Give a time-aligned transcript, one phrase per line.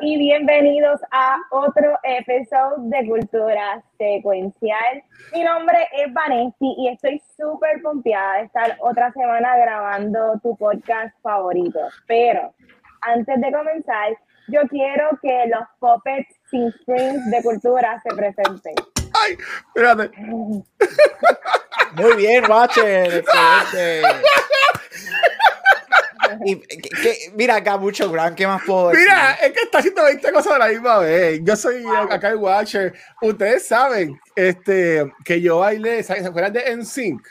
[0.00, 5.02] Y bienvenidos a otro episodio de Cultura Secuencial.
[5.32, 11.14] Mi nombre es Vanesti y estoy súper pompeada de estar otra semana grabando tu podcast
[11.22, 11.80] favorito.
[12.06, 12.54] Pero
[13.02, 14.16] antes de comenzar,
[14.48, 18.74] yo quiero que los puppets sin strings de Cultura se presenten.
[19.12, 19.36] ¡Ay!
[19.74, 20.10] Espérate.
[21.96, 23.14] Muy bien, Watcher.
[23.14, 24.02] Excelente.
[26.44, 29.04] Y, que, que, mira, Gabucho Gran, ¿qué más puedo decir?
[29.04, 31.40] Mira, es que está haciendo 20 cosas a la misma vez.
[31.42, 32.94] Yo soy acá el Watcher.
[33.22, 37.22] Ustedes saben este, que yo bailé, ¿se acuerdan de NSYNC?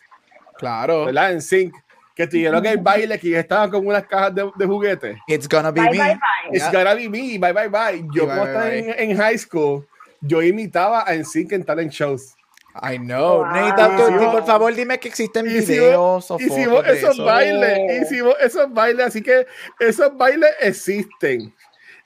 [0.57, 1.05] Claro.
[1.05, 1.33] ¿Verdad?
[1.35, 1.73] NSYNC.
[2.15, 5.17] Que tuvieron el baile que estaban con unas cajas de, de juguetes.
[5.27, 5.97] It's gonna be Bye, me.
[5.97, 6.57] bye, bye.
[6.57, 7.39] It's gonna be me.
[7.39, 8.05] Bye, bye, bye.
[8.13, 9.03] Yo, Bye, cuando bye, estaba bye.
[9.03, 9.87] en, en high school,
[10.21, 12.35] yo imitaba a NSYNC en talent shows.
[12.81, 13.37] I know.
[13.43, 13.45] Wow.
[13.53, 17.13] Necesito- tú- Hicimos- por favor, dime que existen Hicimos, videos o hicimos fotos de esos
[17.13, 17.23] eso.
[17.25, 19.45] bailes, hicimos esos bailes, así que
[19.79, 21.53] esos bailes existen.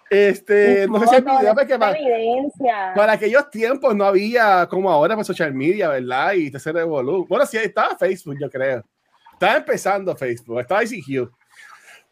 [0.09, 1.97] Este, no sé si Fotos, video, porque para,
[2.95, 6.33] para aquellos tiempos no había como ahora por social media, ¿verdad?
[6.33, 7.25] Y te se revolú.
[7.27, 8.83] Bueno, sí, estaba Facebook, yo creo.
[9.33, 11.29] Estaba empezando Facebook, estaba ICQ.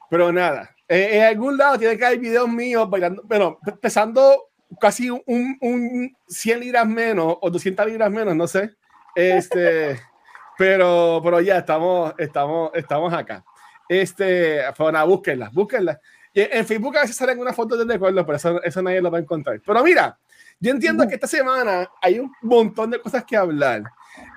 [0.09, 4.49] Pero nada, eh, en algún lado tiene que haber videos míos bailando, pero pesando
[4.79, 8.71] casi un, un 100 libras menos o 200 libras menos, no sé.
[9.15, 9.99] Este,
[10.57, 13.43] pero, pero ya estamos, estamos, estamos acá.
[13.87, 15.99] Este, nada, búsquenlas, búsquenlas.
[16.33, 19.09] Y en Facebook a veces salen unas fotos de recuerdo, pero eso, eso nadie lo
[19.09, 19.61] va a encontrar.
[19.65, 20.17] Pero mira,
[20.59, 23.83] yo entiendo que esta semana hay un montón de cosas que hablar.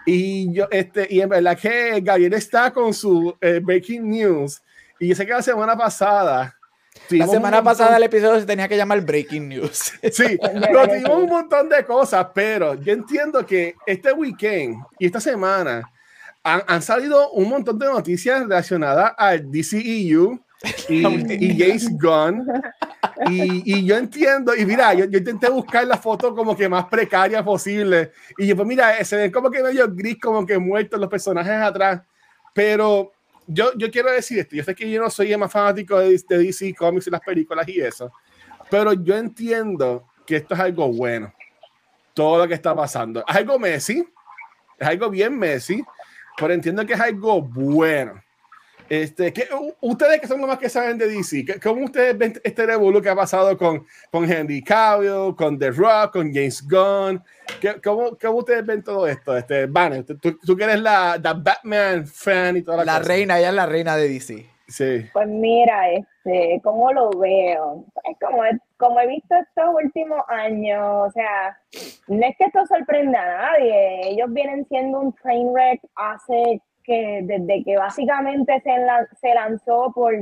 [0.07, 4.63] Y yo, este, y en verdad que Gabriel está con su eh, breaking news.
[4.98, 6.58] Y yo sé que la semana pasada.
[7.11, 9.92] La semana pasada el episodio se tenía que llamar Breaking News.
[10.12, 15.20] Sí, pero tuvimos un montón de cosas, pero yo entiendo que este weekend y esta
[15.20, 15.83] semana
[16.42, 20.41] han, han salido un montón de noticias relacionadas al DCEU
[20.89, 21.07] y,
[21.45, 22.46] y James Gunn.
[23.30, 26.86] Y, y yo entiendo, y mira, yo, yo intenté buscar la foto como que más
[26.86, 28.13] precaria posible.
[28.36, 31.52] Y yo, pues mira, se ven como que medio gris, como que muertos los personajes
[31.52, 32.02] atrás.
[32.55, 33.13] Pero
[33.48, 36.11] yo, yo quiero decir esto, yo sé que yo no soy el más fanático de,
[36.29, 38.13] de DC Comics y las películas y eso.
[38.70, 41.33] Pero yo entiendo que esto es algo bueno.
[42.13, 43.25] Todo lo que está pasando.
[43.27, 44.07] Es algo Messi.
[44.79, 45.83] Es algo bien Messi.
[46.37, 48.23] Pero entiendo que es algo bueno.
[48.89, 49.49] Este, ¿qué-
[49.81, 53.03] ustedes que son los más que saben de DC, ¿qué- ¿cómo ustedes ven este revuelo
[53.03, 57.23] que ha pasado con, con Henry Cavill, con The Rock, con James Gunn?
[57.61, 59.37] ¿Qué- cómo, ¿Cómo ustedes ven todo esto?
[59.37, 62.99] Este, Banner, tú, tú- tú que eres la, la Batman fan y toda la, La
[62.99, 63.09] cosa.
[63.13, 64.47] reina, ella es la reina de DC.
[64.69, 65.07] Sí.
[65.15, 67.87] Pues mira, este, ¿cómo lo veo?
[68.05, 68.43] Es como,
[68.77, 71.59] como he visto estos últimos años, o sea,
[72.07, 77.21] no es que esto sorprenda a nadie, ellos vienen siendo un train wreck hace que,
[77.25, 80.15] desde que básicamente se, la- se lanzó por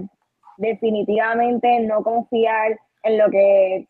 [0.59, 3.87] definitivamente no confiar en lo que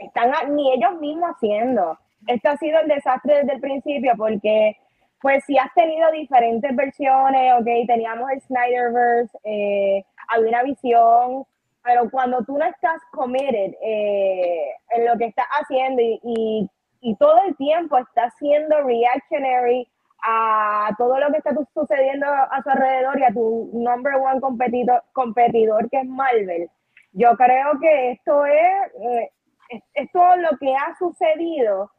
[0.00, 1.98] están ni ellos mismos haciendo.
[2.26, 4.76] Esto ha sido el desastre desde el principio porque
[5.22, 11.44] pues si has tenido diferentes versiones, ok, teníamos el Snyderverse, eh, había una visión,
[11.82, 16.70] pero cuando tú no estás committed eh, en lo que estás haciendo y, y,
[17.00, 19.88] y todo el tiempo estás siendo reactionary
[20.22, 25.02] a todo lo que está sucediendo a su alrededor y a tu number one competidor,
[25.12, 26.68] competidor que es Marvel,
[27.12, 29.30] yo creo que esto es, eh,
[29.70, 31.90] es, es todo lo que ha sucedido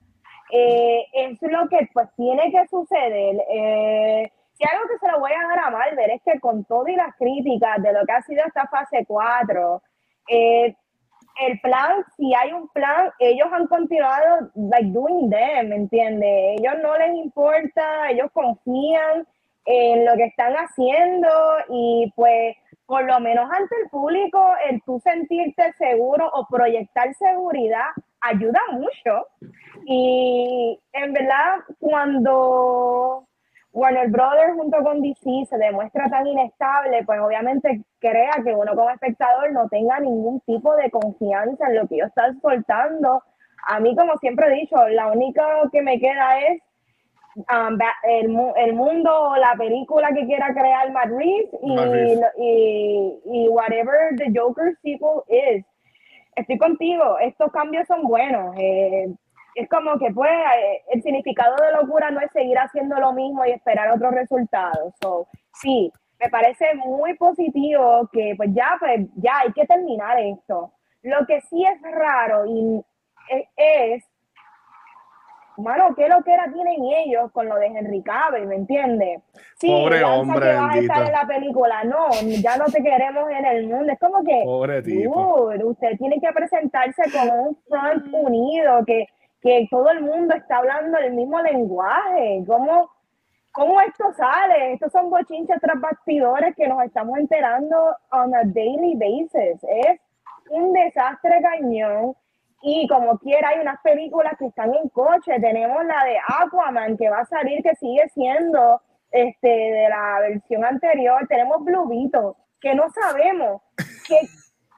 [0.49, 3.35] eh, es lo que pues tiene que suceder.
[3.49, 6.87] Eh, si algo que se lo voy a dar a Marvel es que con todo
[6.87, 9.81] y las críticas de lo que ha sido esta fase 4,
[10.29, 10.75] eh,
[11.41, 16.59] el plan, si hay un plan, ellos han continuado like doing them, ¿me entiendes?
[16.59, 19.27] Ellos no les importa, ellos confían
[19.65, 21.27] en lo que están haciendo
[21.69, 22.55] y pues
[22.85, 27.89] por lo menos ante el público, el tú sentirte seguro o proyectar seguridad
[28.21, 29.27] ayuda mucho.
[29.85, 33.26] Y en verdad, cuando
[33.77, 38.89] Warner Brothers junto con DC se demuestra tan inestable, pues obviamente crea que uno como
[38.89, 43.21] espectador no tenga ningún tipo de confianza en lo que ellos están soltando.
[43.67, 46.61] A mí, como siempre he dicho, la única que me queda es
[47.35, 52.19] um, el, el mundo o la película que quiera crear Matt Reeves y, Matt Reeves.
[52.19, 55.63] lo- y, y whatever the Joker sequel is.
[56.35, 58.55] Estoy contigo, estos cambios son buenos.
[58.57, 59.07] eh,
[59.57, 63.43] es como que pues eh, el significado de locura no es seguir haciendo lo mismo
[63.43, 64.93] y esperar otros resultados.
[65.01, 70.73] So, sí, me parece muy positivo que pues ya, pues ya hay que terminar esto.
[71.01, 72.83] Lo que sí es raro y
[73.55, 74.03] es,
[75.57, 79.23] mano, ¿qué lo que era tienen ellos con lo de Henry Cavill, ¿me entiendes?
[79.59, 81.03] Sí, Pobre hombre, que vas a estar bendito.
[81.03, 82.09] en la película, no,
[82.41, 83.91] ya no te queremos en el mundo.
[83.91, 85.49] Es como que, Pobre tipo.
[85.49, 89.07] dude, usted tiene que presentarse como un front unido, que,
[89.41, 92.43] que todo el mundo está hablando el mismo lenguaje.
[92.47, 92.89] ¿Cómo,
[93.53, 94.73] ¿Cómo esto sale?
[94.73, 99.63] Estos son bochinches tras bastidores que nos estamos enterando on a daily basis.
[99.63, 99.99] Es
[100.49, 102.15] un desastre cañón.
[102.63, 105.39] Y como quiera, hay unas películas que están en coche.
[105.39, 108.81] Tenemos la de Aquaman que va a salir, que sigue siendo
[109.11, 111.25] este, de la versión anterior.
[111.27, 113.61] Tenemos Blue Beetle, que no sabemos
[114.07, 114.19] qué,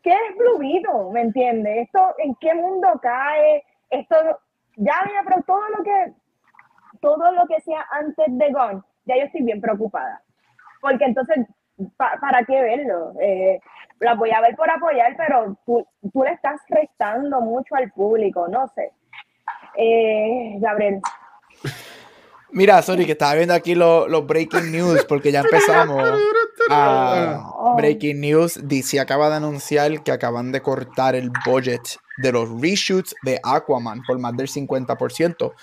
[0.04, 1.88] qué es Blue Beetle, ¿me entiendes?
[1.88, 3.64] Esto, ¿en qué mundo cae?
[3.90, 4.16] Esto,
[4.80, 6.14] ya, mira, pero todo lo que
[7.02, 10.22] todo lo que sea antes de Gone, ya yo estoy bien preocupada.
[10.82, 11.46] Porque entonces,
[11.98, 13.14] pa- ¿para qué verlo?
[13.22, 13.60] Eh,
[14.00, 18.48] la voy a ver por apoyar, pero tú, tú le estás restando mucho al público,
[18.50, 18.92] no sé.
[19.78, 21.02] Eh, Gabriel,
[22.52, 26.04] Mira, sorry, que estaba viendo aquí lo- los breaking news porque ya empezamos.
[26.70, 27.44] a
[27.78, 28.60] breaking news.
[28.64, 31.82] DC acaba de anunciar que acaban de cortar el budget
[32.18, 35.54] de los reshoots de Aquaman por más del 50%.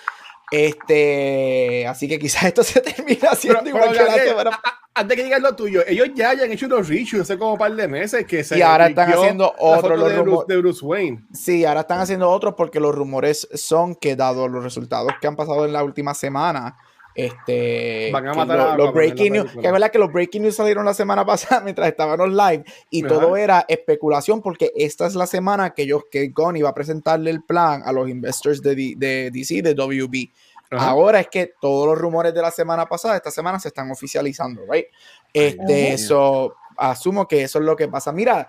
[0.53, 4.61] Este, así que quizás esto se termina haciendo Pero- igual pero, que la semana
[4.99, 7.75] Antes que digas lo tuyo, ellos ya hayan hecho unos reshoots hace como un par
[7.77, 10.57] de meses que se Y ahora están haciendo la otro, foto los de, Bruce, de
[10.57, 11.25] Bruce Wayne.
[11.35, 15.37] Sí, ahora están haciendo otros porque los rumores son que dado los resultados que han
[15.37, 16.79] pasado en la última semana,
[17.17, 20.57] este Van a matar a los breaking news, que es verdad que los breaking news
[20.57, 23.15] salieron la semana pasada mientras estábamos live y Ajá.
[23.15, 27.31] todo era especulación porque esta es la semana que ellos que Gunn iba a presentarle
[27.31, 30.31] el plan a los investors de, de DC de WB.
[30.71, 30.91] Ajá.
[30.91, 34.63] Ahora es que todos los rumores de la semana pasada, esta semana se están oficializando,
[34.71, 34.87] right?
[35.33, 36.09] Este, Dios mío.
[36.09, 38.13] so, asumo que eso es lo que pasa.
[38.13, 38.49] Mira,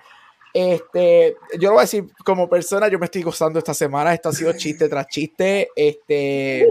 [0.54, 4.14] este, yo lo voy a decir como persona, yo me estoy gozando esta semana.
[4.14, 5.70] Esto ha sido chiste tras chiste.
[5.76, 6.68] Este,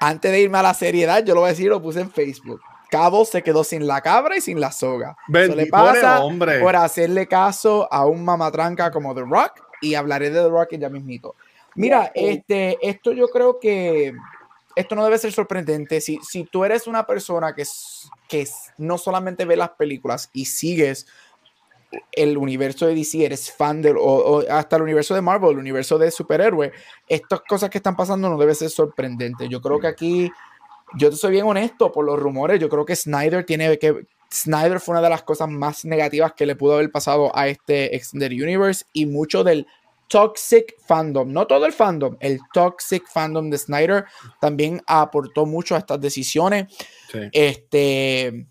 [0.00, 2.60] antes de irme a la seriedad, yo lo voy a decir, lo puse en Facebook.
[2.90, 5.16] Cabo se quedó sin la cabra y sin la soga.
[5.32, 6.60] Eso le pasa hombre.
[6.60, 10.88] por hacerle caso a un mamatranca como The Rock y hablaré de The Rock ya
[10.88, 11.36] mismito.
[11.76, 14.12] Mira, este, esto yo creo que
[14.80, 16.00] esto no debe ser sorprendente.
[16.00, 17.64] Si, si tú eres una persona que,
[18.28, 18.46] que
[18.78, 21.06] no solamente ve las películas y sigues
[22.12, 25.58] el universo de DC, eres fan del, o, o hasta el universo de Marvel, el
[25.58, 26.72] universo de superhéroes,
[27.08, 29.48] estas cosas que están pasando no debe ser sorprendente.
[29.48, 30.30] Yo creo que aquí,
[30.96, 34.06] yo te soy bien honesto por los rumores, yo creo que Snyder tiene que...
[34.32, 37.96] Snyder fue una de las cosas más negativas que le pudo haber pasado a este
[37.96, 39.66] Extended Universe y mucho del
[40.10, 44.04] toxic fandom, no todo el fandom, el toxic fandom de Snyder
[44.40, 46.66] también aportó mucho a estas decisiones.
[47.12, 47.20] Sí.
[47.32, 48.46] Este,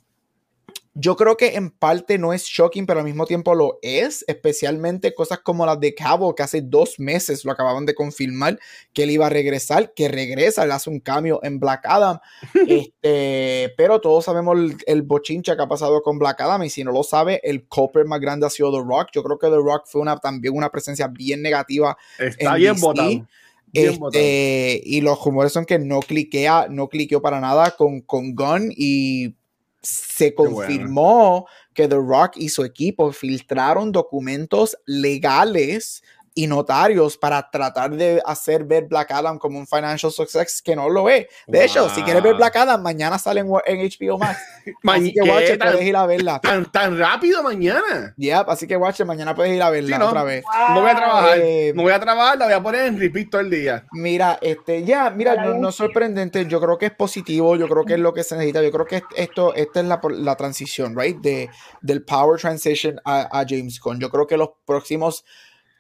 [0.94, 5.14] yo creo que en parte no es shocking, pero al mismo tiempo lo es, especialmente
[5.14, 8.60] cosas como las de Cabo, que hace dos meses lo acababan de confirmar
[8.94, 12.20] que él iba a regresar, que regresa, él hace un cambio en Black Adam.
[12.68, 16.84] este, pero todos sabemos el, el bochincha que ha pasado con Black Adam, y si
[16.84, 19.10] no lo sabe, el culprit más grande ha sido The Rock.
[19.14, 22.74] Yo creo que The Rock fue una, también una presencia bien negativa Está en bien
[22.74, 23.28] DC, votado.
[23.72, 28.74] Este, y los rumores son que no cliquea, no cliqueó para nada con, con Gunn
[28.76, 29.36] y
[29.82, 30.56] se bueno.
[30.56, 38.22] confirmó que The Rock y su equipo filtraron documentos legales y notarios para tratar de
[38.26, 41.28] hacer ver Black Adam como un financial success que no lo es.
[41.48, 42.38] De hecho, si quieres ver Wow.
[42.38, 44.40] Black Adam, mañana sale en, en HBO Max.
[44.84, 45.30] Ma- Así que ¿qué?
[45.30, 46.40] watch, tan, puedes ir a verla.
[46.40, 48.14] tan, tan rápido mañana.
[48.18, 50.08] Yep, así que watch, mañana puedes ir a verla Sí, ¿no?
[50.10, 50.44] otra vez.
[50.74, 51.38] No voy a trabajar.
[51.42, 53.86] Eh, no voy a trabajar, la voy a poner en repeat todo el día.
[53.92, 55.62] Mira, este, ya, mira, no, bien.
[55.62, 58.36] no es sorprendente, yo creo que es positivo, yo creo que es lo que se
[58.36, 61.50] necesita, yo creo que esto, esta es la, la transición, right, de,
[61.82, 64.00] del power transition a, a James Gunn.
[64.00, 65.26] Yo creo que los próximos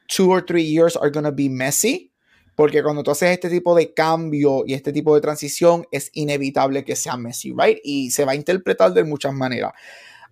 [0.09, 2.11] two or three years are gonna be messy,
[2.55, 6.83] porque cuando tú haces este tipo de cambio y este tipo de transición, es inevitable
[6.83, 9.71] que sea messy, right, y se va a interpretar de muchas maneras.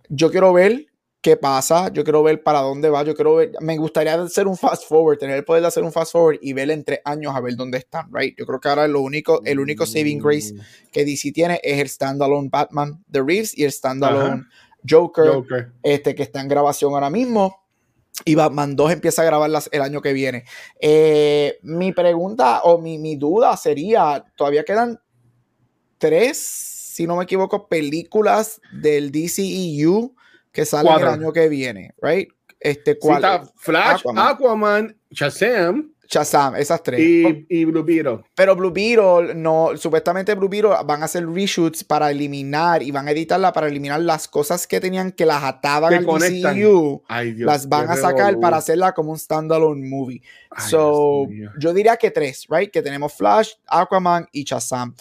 [0.08, 0.86] Yo quiero ver
[1.20, 4.56] qué pasa, yo quiero ver para dónde va, yo quiero ver, me gustaría hacer un
[4.56, 7.34] fast forward, tener el poder de hacer un fast forward y ver en tres años
[7.34, 8.36] a ver dónde están, right?
[8.38, 10.54] Yo creo que ahora lo único, el único saving grace
[10.92, 14.44] que DC tiene es el standalone Batman de Reeves y el standalone
[14.88, 15.72] Joker, Joker.
[15.82, 17.67] este que está en grabación ahora mismo.
[18.24, 20.44] Y Batman 2 empieza a grabar las- el año que viene.
[20.80, 25.00] Eh, mi pregunta o mi, mi duda sería, todavía quedan
[25.98, 30.14] tres, si no me equivoco, películas del DCEU
[30.52, 31.08] que salen Cuatro.
[31.14, 32.28] el año que viene, right?
[32.60, 33.48] Este, ¿cuál?
[33.56, 34.26] Flash, Aquaman.
[34.28, 37.00] Aquaman, Shazam, Shazam, esas tres.
[37.00, 38.20] Y, y Blue Beetle.
[38.34, 43.06] Pero Blue Beetle, no, supuestamente Blue Beetle van a hacer reshoots para eliminar y van
[43.08, 46.58] a editarla para eliminar las cosas que tenían que las ataban Que al conectan.
[46.58, 47.02] DCU.
[47.08, 48.40] Ay, Dios, las van a sacar revolú.
[48.40, 50.22] para hacerla como un standalone movie.
[50.50, 51.26] Ay, so,
[51.60, 52.70] yo diría que tres, right?
[52.70, 54.94] Que tenemos Flash, Aquaman y Shazam.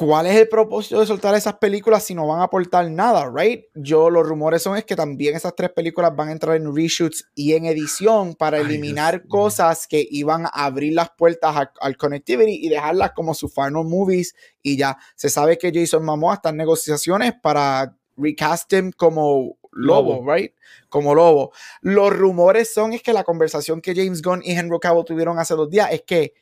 [0.00, 3.64] ¿Cuál es el propósito de soltar esas películas si no van a aportar nada, right?
[3.74, 7.28] Yo, los rumores son es que también esas tres películas van a entrar en reshoots
[7.34, 12.64] y en edición para eliminar cosas que iban a abrir las puertas a- al connectivity
[12.64, 14.96] y dejarlas como sus final movies y ya.
[15.16, 20.34] Se sabe que Jason Momoa está en negociaciones para recast him como Lobo, Lobo.
[20.34, 20.54] right?
[20.88, 21.52] Como Lobo.
[21.82, 25.52] Los rumores son es que la conversación que James Gunn y Henry Cavill tuvieron hace
[25.54, 26.32] dos días es que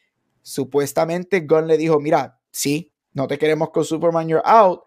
[0.43, 4.85] supuestamente Gunn le dijo, mira, sí, no te queremos con Superman, you're out,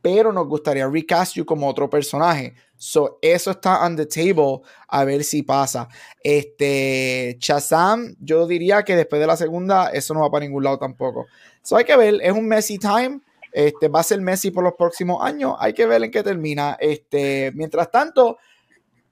[0.00, 2.54] pero nos gustaría recast you como otro personaje.
[2.76, 5.88] So, eso está on the table, a ver si pasa.
[6.22, 10.78] Este, Shazam, yo diría que después de la segunda, eso no va para ningún lado
[10.78, 11.26] tampoco.
[11.60, 13.20] So, hay que ver, es un messy time.
[13.52, 15.56] Este, va a ser Messi por los próximos años.
[15.58, 16.76] Hay que ver en qué termina.
[16.80, 18.38] Este, mientras tanto,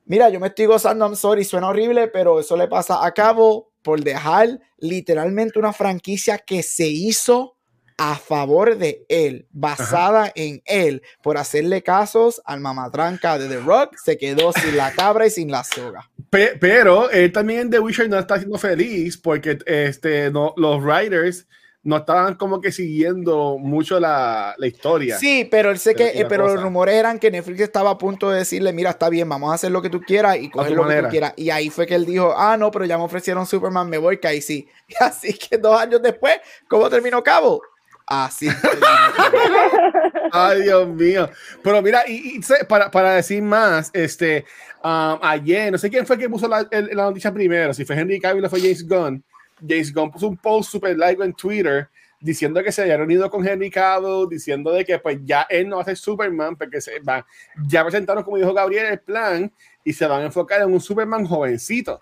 [0.07, 3.73] mira, yo me estoy gozando, I'm sorry, suena horrible, pero eso le pasa a cabo
[3.83, 7.58] por dejar literalmente una franquicia que se hizo
[8.01, 13.97] a favor de él, basada en él, por hacerle casos al mamatranca de The Rock,
[14.03, 16.09] se quedó sin la cabra y sin la soga.
[16.31, 20.81] Pe- pero él también en The Witcher no está siendo feliz porque este, no, los
[20.83, 21.47] writers
[21.83, 25.17] no estaban como que siguiendo mucho la, la historia.
[25.19, 27.99] Sí, pero él sé que, que eh, pero los rumores eran que Netflix estaba a
[27.99, 30.73] punto de decirle, mira, está bien, vamos a hacer lo que tú quieras y coger
[30.73, 31.09] lo que manera.
[31.09, 31.33] tú quieras.
[31.37, 34.19] Y ahí fue que él dijo, ah, no, pero ya me ofrecieron Superman, me voy,
[34.19, 34.69] que ahí sí.
[34.89, 36.37] Y así que dos años después,
[36.69, 37.63] ¿cómo terminó Cabo?
[38.09, 38.49] Así.
[40.33, 41.29] Ay, Dios mío.
[41.63, 44.45] Pero mira, y, y para, para decir más, este,
[44.83, 47.97] um, ayer, no sé quién fue que puso la, el- la noticia primero, si fue
[47.99, 49.23] Henry Cavill o fue James Gunn.
[49.67, 51.89] James Gunn puso un post super largo en Twitter
[52.21, 55.77] diciendo que se había reunido con Henry Cavill, diciendo de que pues ya él no
[55.77, 57.25] va a ser Superman, porque se va,
[57.67, 59.53] ya presentaron, como dijo Gabriel, el plan
[59.85, 62.01] y se van a enfocar en un Superman jovencito.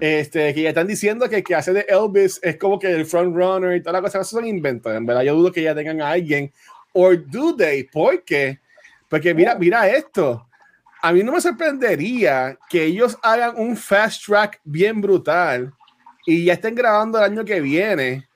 [0.00, 3.76] Este, que ya están diciendo que que hace de Elvis es como que el frontrunner
[3.76, 4.92] y toda la cosa, eso son inventos.
[4.94, 6.50] En verdad, yo dudo que ya tengan a alguien.
[6.92, 7.84] Or do they?
[7.84, 8.22] ¿Por?
[9.08, 10.46] Porque mira, mira esto.
[11.02, 15.72] A mí no me sorprendería que ellos hagan un fast track bien brutal
[16.26, 18.28] y ya estén grabando el año que viene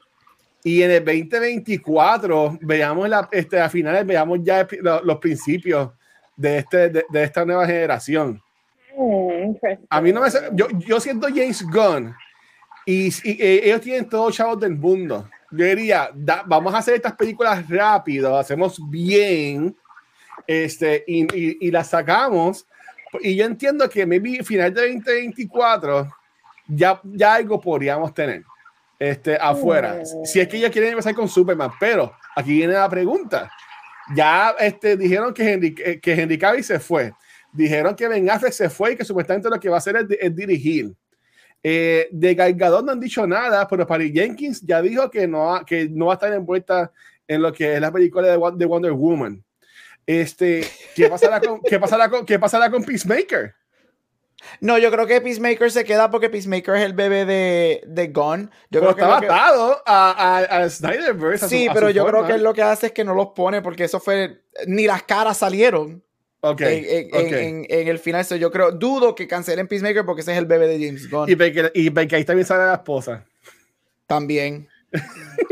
[0.64, 5.90] y en el 2024 veamos la, este, a finales veamos ya el- lo- los principios
[6.36, 8.42] de, este, de, de esta nueva generación.
[9.90, 10.28] A mí no me.
[10.52, 12.14] Yo, yo siento James Gunn
[12.84, 15.28] y, y, eh, ellos tienen todos chavos del mundo.
[15.50, 19.76] Yo diría, da- vamos a hacer estas películas rápido, hacemos bien
[20.46, 22.66] este, y, y, y las sacamos.
[23.20, 26.08] Y yo entiendo que maybe final de 2024
[26.68, 28.42] ya, ya algo podríamos tener
[28.98, 30.00] este, afuera.
[30.24, 33.50] Si es que ellos quieren empezar con Superman, pero aquí viene la pregunta.
[34.14, 37.12] Ya este, dijeron que Henry, que que Henry Cavill se fue.
[37.56, 40.08] Dijeron que Ben Affleck se fue y que supuestamente lo que va a hacer es,
[40.08, 40.92] di- es dirigir.
[41.62, 45.64] Eh, de Gal Gadot no han dicho nada, pero Patty Jenkins ya dijo que no,
[45.66, 46.92] que no va a estar envuelta
[47.26, 49.42] en lo que es la película de, Won- de Wonder Woman.
[50.06, 53.54] Este, ¿qué pasará con, qué pasará con, qué pasará con Peacemaker?
[54.60, 58.50] No, yo creo que Peacemaker se queda porque Peacemaker es el bebé de, de Gunn.
[58.70, 61.46] Yo Pero creo que está que- atado a, a, a Snyderverse.
[61.46, 63.62] a su- Sí, pero yo creo que lo que hace es que no los pone
[63.62, 64.42] porque eso fue.
[64.66, 66.04] Ni las caras salieron
[66.40, 67.32] Ok, en, en- ok.
[67.32, 68.24] en- en- en el final.
[68.24, 71.28] So, yo creo, dudo que cancelen Peacemaker porque ese es el bebé de James Gunn.
[71.28, 73.24] Y porque, y porque ahí también sale la esposa.
[74.06, 74.68] También.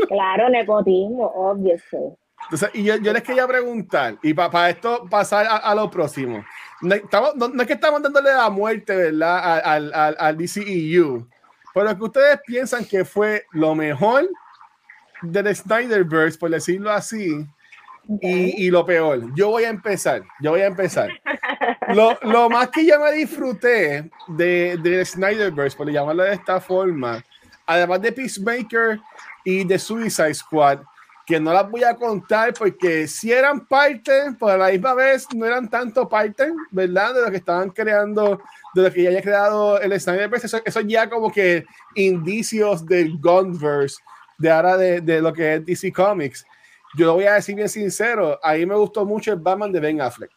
[0.07, 2.13] Claro, nepotismo, obviously.
[2.43, 6.45] Entonces, y yo, yo les quería preguntar, y para esto pasar a, a lo próximo,
[6.81, 9.39] no, estamos- no- no es que estamos dándole la muerte, ¿verdad?
[9.39, 11.27] Al, al, al, al DCEU,
[11.73, 14.29] pero que ustedes piensan que fue lo mejor
[15.23, 17.45] del Snyderverse, por decirlo así,
[18.21, 19.33] y, lo peor.
[19.35, 21.09] Yo voy a empezar, yo voy a empezar.
[21.93, 27.23] Lo, lo más que yo me disfruté de, de Snyderverse, por llamarlo de esta forma,
[27.65, 28.99] además de Peacemaker
[29.43, 30.79] y de Suicide Squad,
[31.25, 35.45] que no las voy a contar porque si eran parte, a la misma vez no
[35.45, 37.15] eran tanto parte, ¿verdad?
[37.15, 38.39] De lo que estaban creando,
[38.75, 40.45] de lo que ya haya creado el Snyderverse.
[40.45, 43.97] Eso, eso ya como que indicios del Gunverse,
[44.37, 46.45] de ahora de, de lo que es DC Comics.
[46.95, 49.79] Yo lo voy a decir bien sincero, a mí me gustó mucho el Batman de
[49.79, 50.31] Ben Affleck.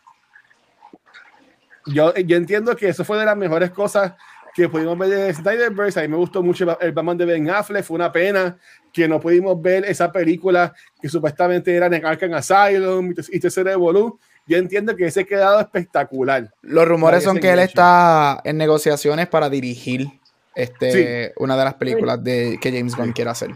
[1.86, 4.12] Yo, yo entiendo que eso fue de las mejores cosas
[4.54, 6.00] que pudimos ver de Snyderverse.
[6.00, 7.84] A mí me gustó mucho el Ba- el Batman de Ben Affleck.
[7.84, 8.58] Fue una pena
[8.92, 14.18] que no pudimos ver esa película que supuestamente era en Arkham Asylum y te- Evolu.
[14.46, 16.50] Yo entiendo que ese quedado espectacular.
[16.62, 20.08] Los rumores son que él está en negociaciones para dirigir
[20.54, 23.50] este, una de las películas de, que James Gunn quiere hacer.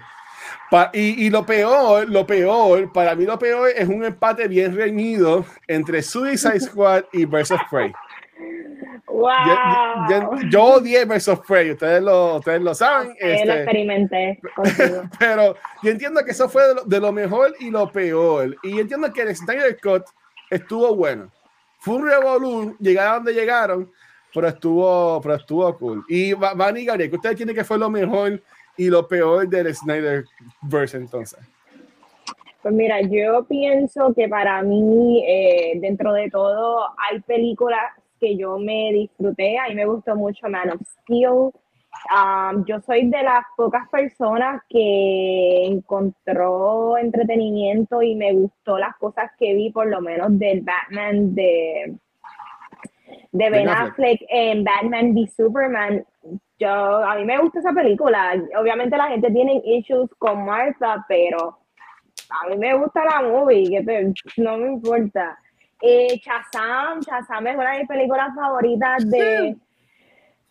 [0.93, 5.45] Y, y, lo peor, lo peor, para mí lo peor es un empate bien reñido
[5.69, 7.93] entre Suicide Squad y of Prey.
[9.07, 9.31] Wow.
[10.09, 13.15] Yo, yo, odié Birds Prey, ustedes lo, ustedes lo saben.
[13.19, 14.41] este, lo experimenté
[15.19, 18.57] pero yo entiendo que eso fue de lo, de lo, mejor y lo peor.
[18.63, 20.05] Y entiendo que el Snyder Cut
[20.51, 21.31] estuvo bueno.
[21.79, 23.91] Fue un revolú, llegaron donde llegaron,
[24.33, 26.05] pero estuvo, pero estuvo cool.
[26.09, 28.43] Y Van y Gabriel, ustedes tienen que fue lo mejor
[28.77, 30.25] y lo peor del Snyder
[30.63, 31.39] Verse entonces.
[32.63, 37.83] Pues mira, yo pienso que para mí, eh, dentro de todo, hay películas
[38.21, 39.59] que yo me disfruté.
[39.59, 41.51] A mí me gustó mucho Man of Steel.
[42.11, 49.31] Um, yo soy de las pocas personas que encontró entretenimiento y me gustó las cosas
[49.39, 51.97] que vi, por lo menos del Batman de,
[53.33, 56.05] de Ben Affleck en Batman v Superman.
[56.59, 58.35] Yo, a mí me gusta esa película.
[58.59, 61.59] Obviamente la gente tiene issues con Martha, pero
[62.29, 65.39] a mí me gusta la movie, que no me importa.
[65.81, 69.57] Eh, Shazam, Shazam es una de mis películas favoritas de,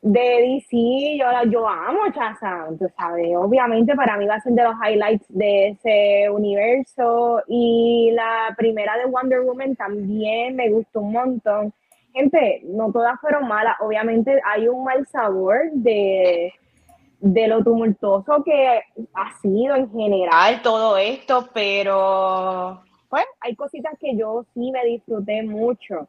[0.02, 1.18] de DC.
[1.18, 3.30] Yo, yo amo Shazam, tú sabes.
[3.38, 7.42] Obviamente para mí va a ser de los highlights de ese universo.
[7.48, 11.74] Y la primera de Wonder Woman también me gustó un montón.
[12.14, 13.76] Gente, no todas fueron malas.
[13.80, 16.54] Obviamente hay un mal sabor de,
[17.20, 18.82] de lo tumultuoso que
[19.14, 25.44] ha sido en general todo esto, pero pues hay cositas que yo sí me disfruté
[25.44, 26.08] mucho.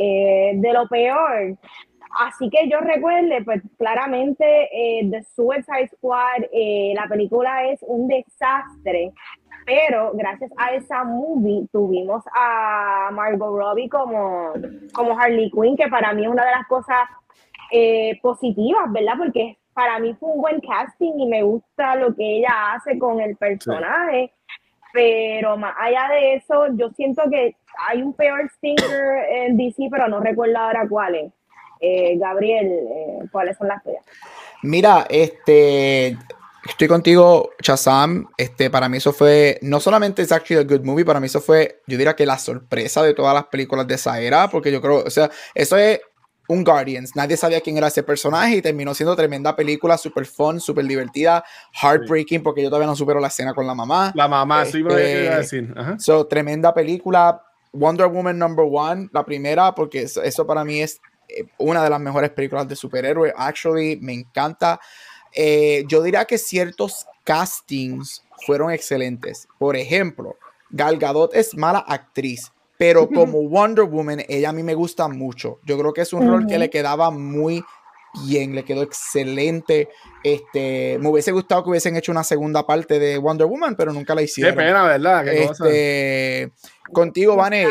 [0.00, 1.58] Eh, de lo peor,
[2.20, 8.06] así que yo recuerde, pues claramente eh, The Suicide Squad, eh, la película es un
[8.06, 9.12] desastre,
[9.68, 14.54] pero gracias a esa movie tuvimos a Margot Robbie como,
[14.94, 16.96] como Harley Quinn, que para mí es una de las cosas
[17.70, 19.12] eh, positivas, ¿verdad?
[19.18, 23.20] Porque para mí fue un buen casting y me gusta lo que ella hace con
[23.20, 24.32] el personaje.
[24.94, 27.54] Pero más allá de eso, yo siento que
[27.90, 31.32] hay un peor stinker en DC, pero no recuerdo ahora cuál es.
[31.80, 34.02] Eh, Gabriel, eh, ¿cuáles son las tuyas?
[34.62, 36.16] Mira, este,
[36.68, 38.28] estoy contigo, Chazam.
[38.36, 41.40] Este, para mí eso fue, no solamente es actually a good movie, para mí eso
[41.40, 44.80] fue, yo diría que la sorpresa de todas las películas de esa era, porque yo
[44.80, 46.00] creo, o sea, eso es
[46.48, 47.14] un Guardians.
[47.14, 51.44] Nadie sabía quién era ese personaje y terminó siendo tremenda película, super fun, super divertida,
[51.80, 54.12] heartbreaking, porque yo todavía no supero la escena con la mamá.
[54.14, 55.74] La mamá, sí, me este, iba a decir.
[55.98, 57.42] So, tremenda película.
[57.72, 62.00] Wonder Woman number one, la primera, porque eso, para mí es eh, una de las
[62.00, 63.34] mejores películas de superhéroes.
[63.36, 64.80] Actually, me encanta.
[65.34, 69.48] Eh, yo diría que ciertos castings fueron excelentes.
[69.58, 70.36] Por ejemplo,
[70.70, 75.58] Gal Gadot es mala actriz, pero como Wonder Woman, ella a mí me gusta mucho.
[75.64, 77.64] Yo creo que es un rol que le quedaba muy
[78.26, 79.88] bien, le quedó excelente.
[80.22, 84.14] Este, me hubiese gustado que hubiesen hecho una segunda parte de Wonder Woman, pero nunca
[84.14, 84.54] la hicieron.
[84.54, 85.24] Qué pena, ¿verdad?
[85.24, 86.52] Qué este,
[86.92, 87.68] Contigo, Vane,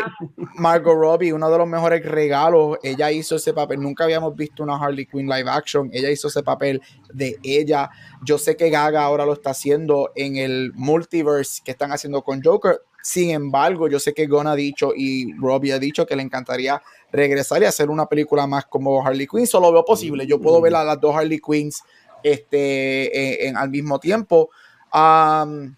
[0.54, 2.78] Margot Robbie, uno de los mejores regalos.
[2.82, 3.80] Ella hizo ese papel.
[3.80, 5.90] Nunca habíamos visto una Harley Quinn live action.
[5.92, 6.80] Ella hizo ese papel
[7.12, 7.90] de ella.
[8.24, 12.42] Yo sé que Gaga ahora lo está haciendo en el multiverse que están haciendo con
[12.42, 16.22] Joker sin embargo, yo sé que Gon ha dicho y Robbie ha dicho que le
[16.22, 19.46] encantaría regresar y hacer una película más como Harley Quinn.
[19.46, 20.26] Solo veo posible.
[20.26, 21.82] Yo puedo ver a las dos Harley Quinns
[22.22, 24.50] este, en, al mismo tiempo.
[24.92, 25.74] Um,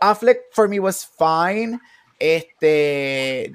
[0.00, 1.78] Affleck for me was fine.
[2.18, 3.52] Este,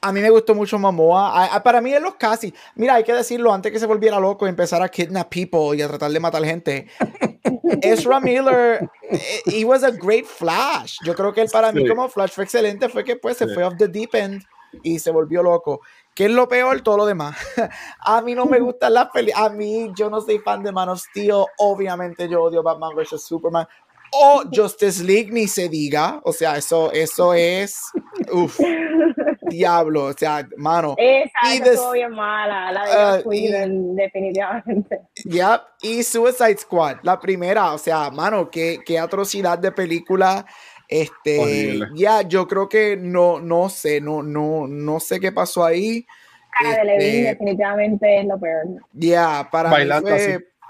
[0.00, 1.60] a mí me gustó mucho Momoa.
[1.62, 2.54] para mí es los casi.
[2.74, 5.82] Mira, hay que decirlo antes que se volviera loco y empezar a kidnap people y
[5.82, 6.86] a tratar de matar gente.
[7.82, 10.96] Ezra Miller, eh, he was a great Flash.
[11.04, 13.64] Yo creo que él para mí como Flash fue excelente, fue que pues se fue
[13.64, 14.42] off the deep end
[14.82, 15.80] y se volvió loco.
[16.14, 16.80] ¿Qué es lo peor?
[16.80, 17.36] Todo lo demás.
[18.00, 19.46] a mí no me gustan las películas.
[19.46, 21.44] A mí, yo no soy fan de Man of Steel.
[21.58, 23.22] Obviamente, yo odio Batman vs.
[23.22, 23.66] Superman.
[24.12, 26.20] O Justice League, ni se diga.
[26.24, 27.78] O sea, eso, eso es.
[28.32, 28.58] Uf
[29.48, 30.94] diablo, o sea, mano.
[30.96, 35.00] Esa, y estuvo bien mala, la de uh, definitivamente.
[35.24, 40.44] Ya, y Suicide Squad, la primera, o sea, mano, qué, qué atrocidad de película.
[40.88, 46.06] Este, ya, yo creo que no, no sé, no, no, no sé qué pasó ahí.
[46.50, 48.64] Cara de este, definitivamente es lo peor.
[48.92, 49.84] Ya, para mí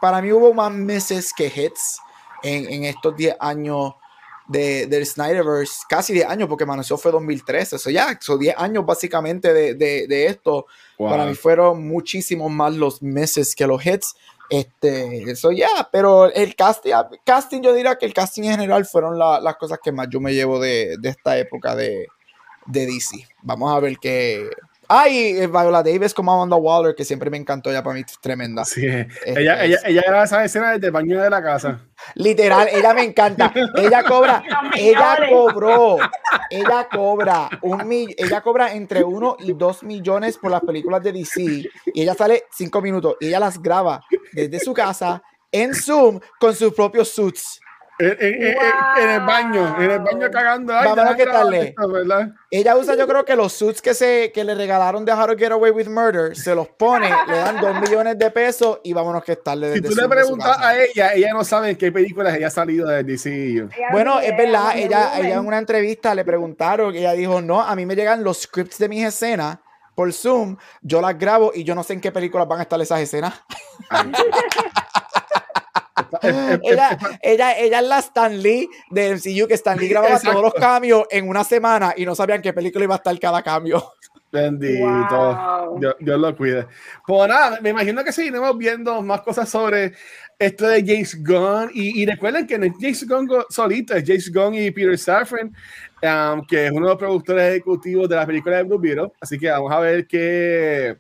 [0.01, 2.01] para mí hubo más meses que hits
[2.43, 3.95] en, en estos 10 años
[4.47, 8.57] de, del Snyderverse, casi 10 años, porque mano, eso fue 2013, eso ya, son 10
[8.57, 10.67] años básicamente de, de, de esto.
[10.97, 14.17] Para mí fueron muchísimos más los meses que los hits.
[14.51, 16.93] Este, eso ya, pero el casting,
[17.25, 20.33] casting, yo diría que el casting en general fueron las cosas que más yo me
[20.33, 22.07] llevo de, de esta época de,
[22.67, 23.29] de DC.
[23.43, 24.49] Vamos a ver qué,
[24.89, 28.19] Ay, eh, Viola Davis como Amanda Waller, que siempre me encantó, ella para mí es
[28.21, 28.65] tremenda.
[28.65, 31.81] Sí, Este, ella, ella, ella graba esa escena desde el baño de la casa.
[32.15, 33.53] Literal, ella me encanta.
[33.77, 34.43] Ella cobra,
[34.77, 35.99] ella cobró,
[36.49, 41.13] ella cobra un mi- ella cobra entre uno y dos millones por las películas de
[41.13, 41.43] DC
[41.93, 44.01] y ella sale cinco minutos y ella las graba
[44.33, 45.23] desde su casa
[45.53, 47.61] en Zoom con sus propios suits.
[48.01, 48.57] En, en- en-
[49.03, 50.73] en el baño, en el baño cagando.
[50.73, 51.75] Ay, Vámonos, déjame ¿qué
[52.07, 52.37] tal.
[52.51, 55.37] Ella usa, yo creo que los suits que se que le regalaron de How to
[55.37, 59.25] Get Away with Murder, se los pone, le dan dos millones de pesos y vámonos
[59.25, 62.37] que estarle Si tú le de preguntas a ella, ella no sabe en qué películas
[62.37, 63.29] ella ha salido del DCU.
[63.29, 67.75] Ella Bueno, es verdad, ella, ella en una entrevista le preguntaron, ella dijo, no, a
[67.75, 69.59] mí me llegan los scripts de mis escenas
[69.95, 72.81] por Zoom, yo las grabo y yo no sé en qué películas van a estar
[72.81, 73.35] esas escenas.
[76.23, 76.61] Es- es-
[77.23, 80.31] ella, ella, es la Stan Lee de MCU, que Stan Lee grababa Exacto.
[80.39, 83.43] todos los cambios en una semana y no sabían qué película iba a estar cada
[83.43, 83.93] cambio.
[84.31, 84.85] Bendito.
[84.87, 85.79] Wow.
[85.81, 86.67] Dios, Dios lo cuide.
[87.07, 89.95] Pues nada, me imagino que seguiremos viendo más cosas sobre
[90.39, 91.71] esto de James Gunn.
[91.73, 95.55] Y, y recuerden que no es James Gunn solito, es James Gunn y Peter Safran,
[96.03, 99.13] um, que es uno de los productores ejecutivos de la película de Blue Beetle.
[99.19, 100.99] Así que vamos a ver qué,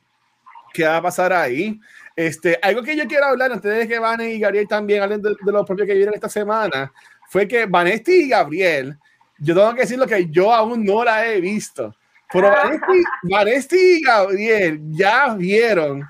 [0.73, 1.79] qué va a pasar ahí.
[2.19, 5.37] Este, algo que yo quiero hablar antes de que Vane y Gabriel también hablen de,
[5.41, 6.93] de lo propio que vieron esta semana
[7.29, 8.99] fue que Vanesti y Gabriel,
[9.39, 11.95] yo tengo que decir lo que yo aún no la he visto.
[12.33, 16.03] Pero Vanesti, Vanesti y Gabriel ya vieron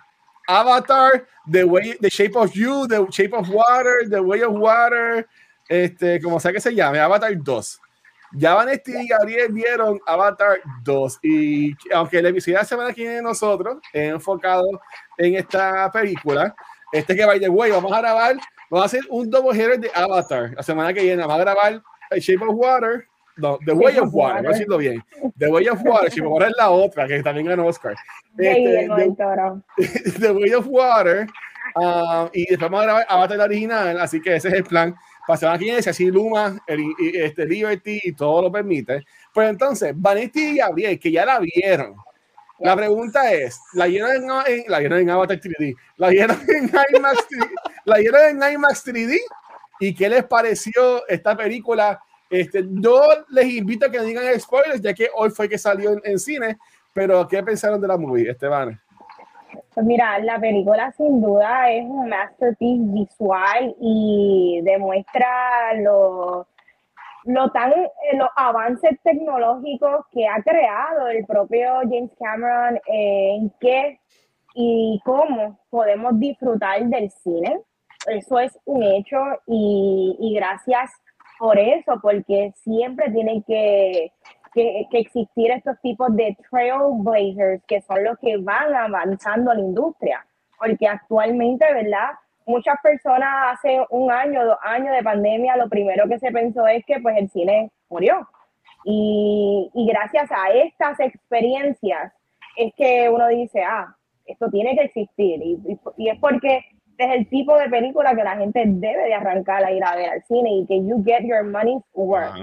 [0.47, 5.29] Avatar, The, Way, The Shape of You, The Shape of Water, The Way of Water,
[5.68, 7.81] este, como sea que se llame, Avatar 2.
[8.33, 13.03] Ya Vanesti y Gabriel vieron Avatar 2 y aunque el episodio de la semana que
[13.03, 14.67] viene nosotros es enfocado
[15.17, 16.55] en esta película,
[16.93, 18.37] este que by the way, vamos a grabar,
[18.71, 21.83] vamos a hacer un double header de Avatar la semana que viene, vamos a grabar
[22.11, 25.03] The Shape of Water, no, The Way of Water, voy a decirlo bien,
[25.38, 27.95] The Way of Water, Shape of Water es la otra que también ganó Oscar.
[28.37, 28.88] Este,
[29.77, 30.11] The-.
[30.21, 31.27] The Way of Water.
[31.77, 34.95] um, y después vamos a grabar Avatar la original, así que ese es el plan.
[35.29, 39.05] Pasar aquí si así Luma, el, este, Liberty y todo lo permite.
[39.35, 41.97] Pues entonces, Vanity y Gabriel, que ya la vieron.
[42.61, 44.11] La pregunta es, ¿la vieron
[44.47, 45.77] en, la vieron en Avatar 3D?
[45.99, 47.51] ¿La vieron en IMAX 3D?
[47.85, 49.19] ¿La vieron en IMAX 3D?
[49.81, 52.01] ¿Y qué les pareció esta película?
[52.31, 55.93] Este, yo les invito a que no digan spoilers, ya que hoy fue que salió
[55.93, 56.57] en, en cine,
[56.95, 58.81] pero ¿qué pensaron de la movie, Esteban?
[59.75, 66.47] Pues mira, la película sin duda es un masterpiece visual y demuestra lo,
[67.25, 74.01] lo tan, eh, los avances tecnológicos que ha creado el propio James Cameron en qué
[74.55, 77.61] y cómo podemos disfrutar del cine.
[78.07, 80.90] Eso es un hecho y, y gracias
[81.38, 84.12] por eso, porque siempre tienen que,
[84.55, 90.25] que, que existir estos tipos de trailblazers que son los que van avanzando la industria,
[90.59, 92.11] porque actualmente, ¿verdad?
[92.47, 96.85] Muchas personas hace un año, dos años de pandemia, lo primero que se pensó es
[96.87, 98.27] que pues el cine murió.
[98.85, 102.13] Y, y gracias a estas experiencias
[102.57, 105.41] es que uno dice, ah, esto tiene que existir.
[105.43, 106.59] Y, y- y es porque
[106.97, 110.11] es el tipo de película que la gente debe de arrancar a ir a ver
[110.11, 112.35] al cine y que you get your money's worth.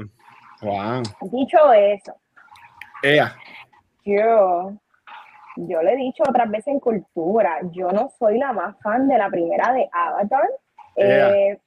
[0.65, 1.03] Wow.
[1.31, 2.15] Dicho eso,
[3.03, 3.35] Ea.
[4.03, 4.73] yo,
[5.57, 9.15] yo le he dicho otras veces en cultura, yo no soy la más fan de
[9.15, 10.49] la primera de Avatar,
[10.95, 11.59] eh,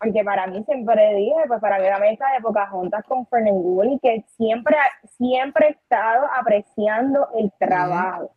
[0.00, 4.24] porque para mí siempre dije, pues para mí la mezcla de Pocahontas con Fernanguli, que
[4.38, 4.76] siempre,
[5.18, 8.30] siempre he estado apreciando el trabajo,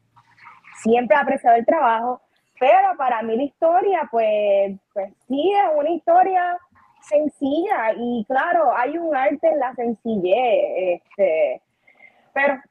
[0.83, 2.21] siempre he apreciado el trabajo,
[2.59, 6.57] pero para mí la historia, pues, pues sí, es una historia
[7.01, 11.61] sencilla y claro, hay un arte en la sencillez, este,
[12.33, 12.61] pero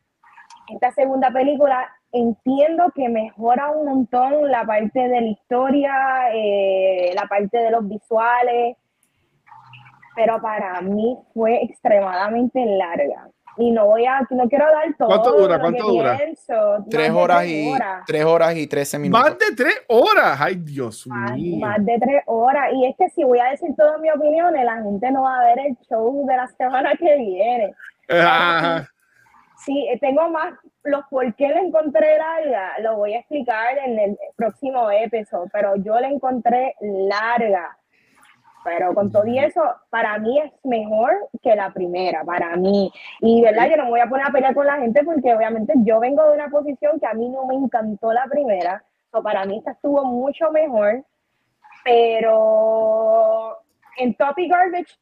[0.69, 5.93] esta segunda película entiendo que mejora un montón la parte de la historia,
[6.33, 8.77] eh, la parte de los visuales,
[10.17, 13.29] pero para mí fue extremadamente larga.
[13.61, 15.09] Y no voy a, no quiero dar todo.
[15.09, 15.57] ¿Cuánto dura?
[15.57, 16.17] lo ¿Cuánto que dura?
[16.17, 18.05] pienso, Tres horas tres y horas.
[18.07, 19.23] tres horas y trece minutos.
[19.31, 20.41] Más de tres horas.
[20.41, 21.59] Ay, Dios Más, mío.
[21.67, 22.73] más de tres horas.
[22.75, 25.45] Y es que si voy a decir todas mis opiniones, la gente no va a
[25.45, 27.75] ver el show de la semana que viene.
[29.65, 33.99] Sí, eh, tengo más los por qué le encontré larga, lo voy a explicar en
[33.99, 37.77] el próximo episodio, pero yo la encontré larga.
[38.63, 42.93] Pero con todo y eso, para mí es mejor que la primera, para mí.
[43.21, 45.73] Y verdad, yo no me voy a poner a pelear con la gente porque obviamente
[45.79, 48.85] yo vengo de una posición que a mí no me encantó la primera.
[49.13, 51.03] So, para mí esta estuvo mucho mejor.
[51.85, 53.57] Pero
[53.97, 54.97] en Topic Garbage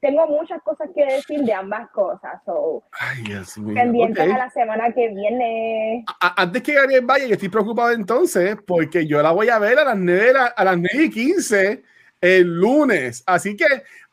[0.00, 2.40] tengo muchas cosas que decir de ambas cosas.
[2.46, 3.74] So, Ay, Dios mío.
[3.74, 4.34] pendientes Ok.
[4.34, 6.04] a la semana que viene.
[6.20, 9.78] A- Antes que Gabriel vaya, yo estoy preocupado entonces porque yo la voy a ver
[9.78, 11.82] a las 9, de la- a las 9 y 15
[12.20, 13.22] el lunes.
[13.26, 13.66] Así que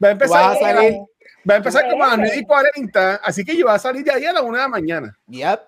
[0.04, 1.00] va a empezar, a salir-
[1.50, 3.16] va a empezar como a las 9 y 40.
[3.24, 5.18] Así que yo voy a salir de ahí a las 1 de la mañana.
[5.28, 5.60] Yep.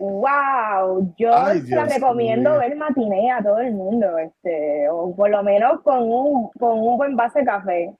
[0.00, 5.42] Wow, yo Ay, la recomiendo ver matiné a todo el mundo, este, o por lo
[5.42, 7.92] menos con un, con un buen base de café.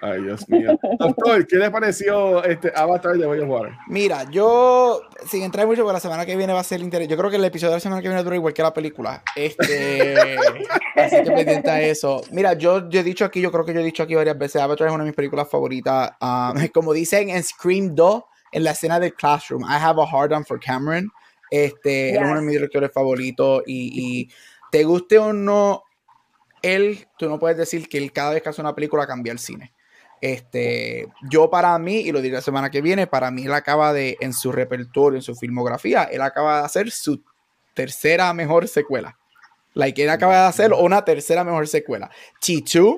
[0.00, 0.78] Ay, Dios mío.
[0.98, 3.72] Doctor, ¿qué le pareció este Avatar de Way of Water?
[3.88, 7.10] Mira, yo, sin entrar mucho, porque la semana que viene va a ser interesante.
[7.12, 9.22] Yo creo que el episodio de la semana que viene dura igual que la película.
[9.34, 10.14] Este,
[10.96, 12.22] así que pendiente a eso.
[12.30, 14.62] Mira, yo, yo he dicho aquí, yo creo que yo he dicho aquí varias veces,
[14.62, 16.12] Avatar es una de mis películas favoritas.
[16.20, 20.32] Um, como dicen en Scream 2, en la escena del Classroom, I have a hard
[20.32, 21.10] on for Cameron.
[21.50, 24.30] Este, es uno de mis directores favoritos y, y
[24.70, 25.82] te guste o no,
[26.62, 29.38] él, tú no puedes decir que él cada vez que hace una película cambia el
[29.38, 29.72] cine.
[30.20, 33.92] Este, yo para mí, y lo diré la semana que viene, para mí él acaba
[33.92, 37.22] de, en su repertorio, en su filmografía, él acaba de hacer su
[37.74, 39.18] tercera mejor secuela.
[39.74, 42.10] Like, él acaba de hacer una tercera mejor secuela.
[42.40, 42.96] T2,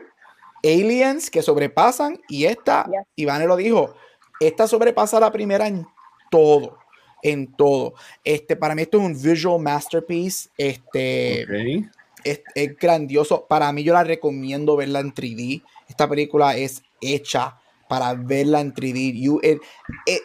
[0.64, 3.06] Aliens, que sobrepasan, y esta, Yes.
[3.16, 3.94] Iván lo dijo,
[4.40, 5.86] esta sobrepasa la primera en
[6.30, 6.78] todo.
[7.22, 7.94] En todo.
[8.24, 10.48] Este, para mí esto es un visual masterpiece.
[10.56, 11.42] Este,
[12.24, 13.46] es, es grandioso.
[13.46, 15.62] Para mí, yo la recomiendo verla en 3D.
[15.86, 17.58] Esta película es hecha
[17.88, 19.12] para verla en 3D.
[19.20, 19.60] You- it-
[20.06, 20.22] it-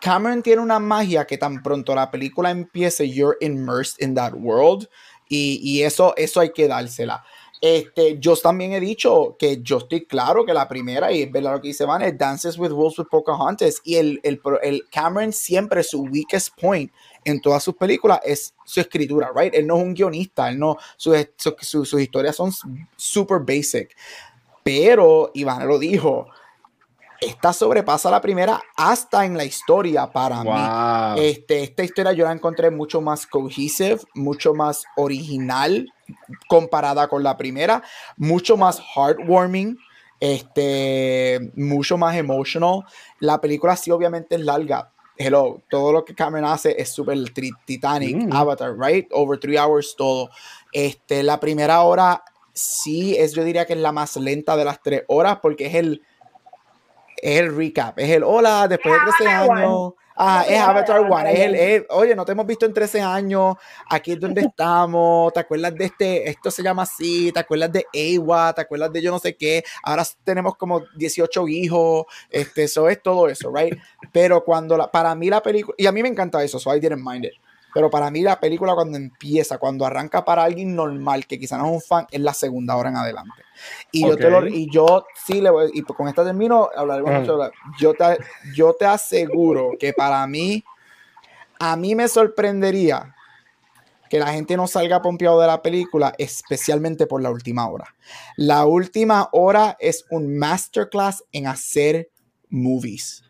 [0.00, 4.88] Cameron tiene una magia que tan pronto la película empiece, you're immersed in that world.
[5.28, 7.24] Y, eso, hay que dársela.
[7.60, 11.54] Este, yo también he dicho que yo estoy claro que la primera, y es verdad
[11.54, 13.80] lo que dice Van, es Dances with Wolves with Pocahontas.
[13.84, 14.20] Y el,
[14.90, 16.92] Cameron siempre su weakest point
[17.24, 19.54] en todas sus películas es su escritura, right?
[19.54, 21.14] Él no es un guionista, él no, su-
[21.62, 22.52] sus historias son
[22.96, 23.96] super basic.
[24.64, 26.26] Pero Iván lo dijo,
[27.20, 30.48] esta sobrepasa la primera hasta en la historia para mí.
[30.50, 31.22] Wow.
[31.22, 35.86] Este, esta historia yo la encontré mucho más cohesive, mucho más original
[36.48, 37.82] comparada con la primera,
[38.16, 39.78] mucho más heartwarming,
[40.18, 42.84] este, mucho más emotional.
[43.20, 44.90] La película sí obviamente es larga.
[45.16, 48.32] Hello, todo lo que Cameron hace es super tri- Titanic, Mm.
[48.32, 49.06] Avatar, right?
[49.12, 50.28] Over three hours todo.
[50.72, 54.80] Este, la primera hora sí es, yo diría que es la más lenta de las
[54.82, 56.02] tres horas porque es el
[57.22, 59.92] es el recap, es el hola, después de 13 Avatar años.
[60.16, 63.56] Ah, es Avatar One, es el, es- oye, no te hemos visto en 13 años,
[63.90, 67.84] aquí es donde estamos, ¿te acuerdas de este, esto se llama así, te acuerdas de
[67.92, 72.88] Ewa, te acuerdas de yo no sé qué, ahora tenemos como 18 hijos, este, eso
[72.88, 73.74] es todo eso, right?
[74.12, 76.78] Pero cuando, la, para mí la película, y a mí me encanta eso, so I
[76.78, 77.32] didn't mind it,
[77.74, 81.66] pero para mí la película cuando empieza, cuando arranca para alguien normal, que quizá no
[81.66, 83.42] es un fan, es la segunda hora en adelante.
[83.90, 87.38] Y, yo, te lo- y yo sí le voy, y con esta termino, hablaremos mucho.
[87.78, 88.18] Yo te,
[88.54, 90.64] yo te aseguro que para mí,
[91.58, 93.14] a mí me sorprendería
[94.08, 97.94] que la gente no salga pompeado de la película, especialmente por la última hora.
[98.36, 102.10] La última hora es un masterclass en hacer
[102.48, 103.24] movies.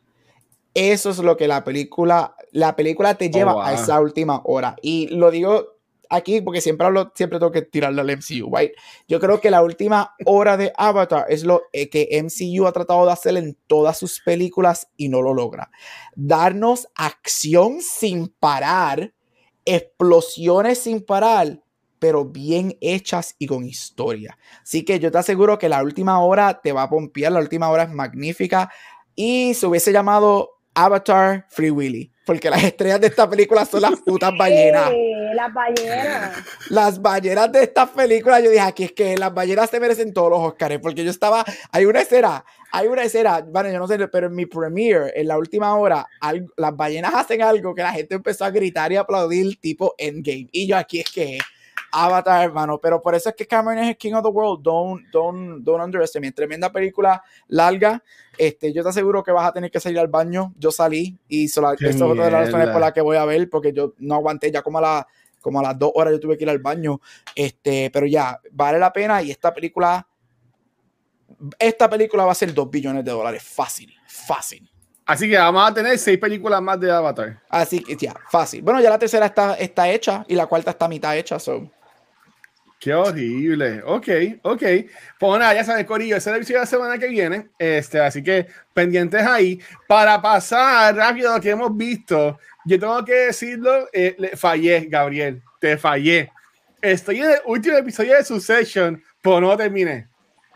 [0.75, 3.63] Eso es lo que la película, la película te lleva wow.
[3.63, 4.77] a esa última hora.
[4.81, 5.75] Y lo digo
[6.09, 8.71] aquí porque siempre hablo, siempre tengo que tirarle al MCU, right?
[9.09, 13.05] Yo creo que la última hora de Avatar es lo eh, que MCU ha tratado
[13.07, 15.73] de hacer en todas sus películas y no lo logra.
[16.15, 19.13] Darnos acción sin parar,
[19.65, 21.61] explosiones sin parar,
[21.99, 24.39] pero bien hechas y con historia.
[24.63, 27.69] Así que yo te aseguro que la última hora te va a pompear, la última
[27.69, 28.71] hora es magnífica
[29.17, 34.01] y se hubiese llamado Avatar Free Willy, porque las estrellas de esta película son las
[34.01, 34.91] putas ballenas.
[34.91, 36.33] Sí, las ballenas.
[36.71, 40.31] Las ballenas de estas películas, yo dije aquí es que las ballenas se merecen todos
[40.31, 43.99] los Oscars, porque yo estaba, hay una escena, hay una escena, bueno, yo no sé,
[44.09, 47.93] pero en mi premiere, en la última hora, algo- las ballenas hacen algo que la
[47.93, 51.39] gente empezó a gritar y aplaudir tipo Endgame, y yo aquí es que
[51.95, 55.07] Avatar, hermano, pero por eso es que Cameron es el King of the World, don't,
[55.11, 58.03] don't, don't underestimate, tremenda película larga,
[58.37, 61.45] este, yo te aseguro que vas a tener que salir al baño, yo salí, y
[61.45, 64.15] eso es otra de las razones por las que voy a ver, porque yo no
[64.15, 65.07] aguanté ya como a la
[65.45, 67.03] como a las dos horas yo tuve que ir al baño.
[67.37, 69.21] Este, pero ya, vale la pena.
[69.21, 70.09] Y esta película,
[71.59, 73.43] esta película va a ser dos billones de dólares.
[73.43, 74.71] Fácil, fácil.
[75.05, 77.43] Así que vamos a tener seis películas más de Avatar.
[77.51, 78.63] Así que ya, fácil.
[78.63, 81.39] Bueno, ya la tercera está, está hecha y la cuarta está mitad hecha.
[81.39, 81.71] So.
[82.85, 83.81] Qué horrible.
[83.87, 84.09] Ok,
[84.43, 84.63] ok.
[85.19, 87.49] Pues nada, ya sabes, Corillo, ese es el episodio de la semana que viene.
[87.59, 89.59] Este, así que pendientes ahí.
[89.89, 94.85] Para pasar rápido a lo que hemos visto, yo tengo que decirlo, eh, le fallé,
[94.87, 95.41] Gabriel.
[95.59, 96.31] Te fallé.
[96.83, 100.07] Estoy en el último episodio de Succession, pero no terminé.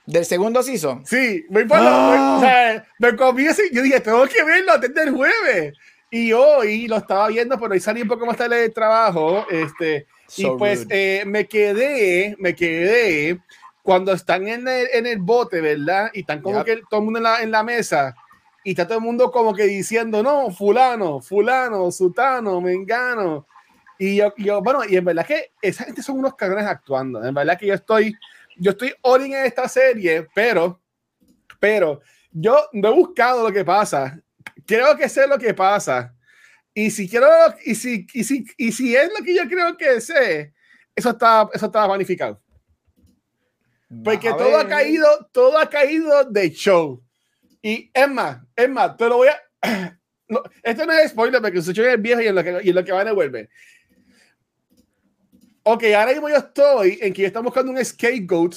[0.04, 1.06] ¿Del segundo season?
[1.06, 2.36] Sí, voy por Ah.
[2.36, 5.72] o sea, me comí ese, yo dije, tengo que verlo antes del jueves.
[6.10, 10.06] Y hoy lo estaba viendo, pero hoy salí un poco más tarde del trabajo, este,
[10.36, 11.20] y So pues rude.
[11.20, 13.40] eh, me quedé, me quedé
[13.82, 16.10] cuando están en el, en el bote, ¿verdad?
[16.12, 16.64] Y están como Yep.
[16.66, 18.14] que todo el mundo en la, en la mesa,
[18.62, 23.46] y está todo el mundo como que diciendo, no, fulano, fulano, sutano, mengano.
[23.98, 27.24] Y yo, y yo, bueno, y en verdad que esa gente son unos cabrones actuando.
[27.24, 28.14] En verdad que yo estoy,
[28.58, 30.80] yo estoy all in en esta serie, pero,
[31.58, 34.20] pero yo no he buscado lo que pasa.
[34.66, 36.14] Creo que sé lo que pasa.
[36.78, 37.26] Y si quiero,
[37.64, 40.54] y si, y si, y si es lo que yo creo que sé,
[40.94, 42.40] eso está, eso está magnificado.
[44.04, 47.02] Porque todo ha caído, todo ha caído de show.
[47.60, 49.98] Y es más, es más, te lo voy a.
[50.30, 52.74] No, esto no es spoiler porque show es viejo y en lo que, y en
[52.74, 53.48] lo que van a volver.
[55.62, 58.56] Ok, ahora mismo yo estoy en que estamos buscando un scapegoat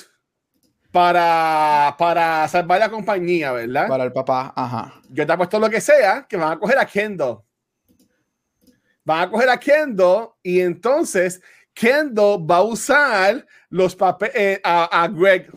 [0.92, 3.88] para, para salvar la compañía, ¿verdad?
[3.88, 5.02] Para el papá, ajá.
[5.10, 7.46] Yo te apuesto lo que sea que van a coger a Kendo.
[9.04, 11.42] Van a coger a Kendo y entonces
[11.74, 15.52] Kendo va a usar los papeles a, a Greg.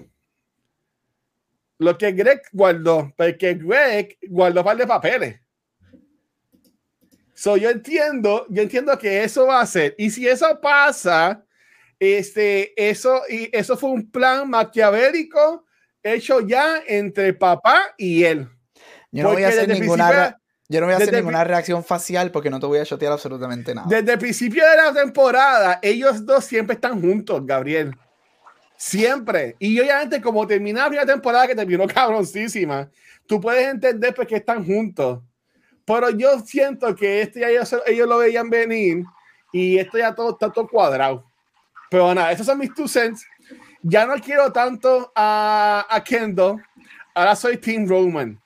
[1.79, 5.41] Lo que Greg guardó, porque Greg guardó un par de papeles.
[7.35, 9.95] So, yo entiendo, yo entiendo que eso va a ser.
[9.99, 11.45] Y si eso pasa,
[11.99, 15.67] este, eso, y eso fue un plan maquiavélico
[16.03, 18.49] hecho ya entre papá y él.
[19.11, 22.31] Yo no voy a hacer ninguna, yo no voy a hacer desde ninguna reacción facial
[22.31, 23.87] porque no te voy a chotear absolutamente nada.
[23.89, 27.95] Desde el principio de la temporada, ellos dos siempre están juntos, Gabriel.
[28.77, 29.57] Siempre.
[29.59, 32.91] Y obviamente, como termina la primera temporada, que terminó cabroncísima,
[33.27, 35.21] tú puedes entender por qué están juntos.
[35.85, 39.05] Pero yo siento que este ya ellos, ellos lo veían venir
[39.53, 41.25] y esto ya todo está todo cuadrado.
[41.91, 43.27] Pero nada, esos son mis two cents.
[43.83, 46.65] Ya no quiero tanto a, a Kendall.
[47.15, 48.41] Ahora soy Team Roman.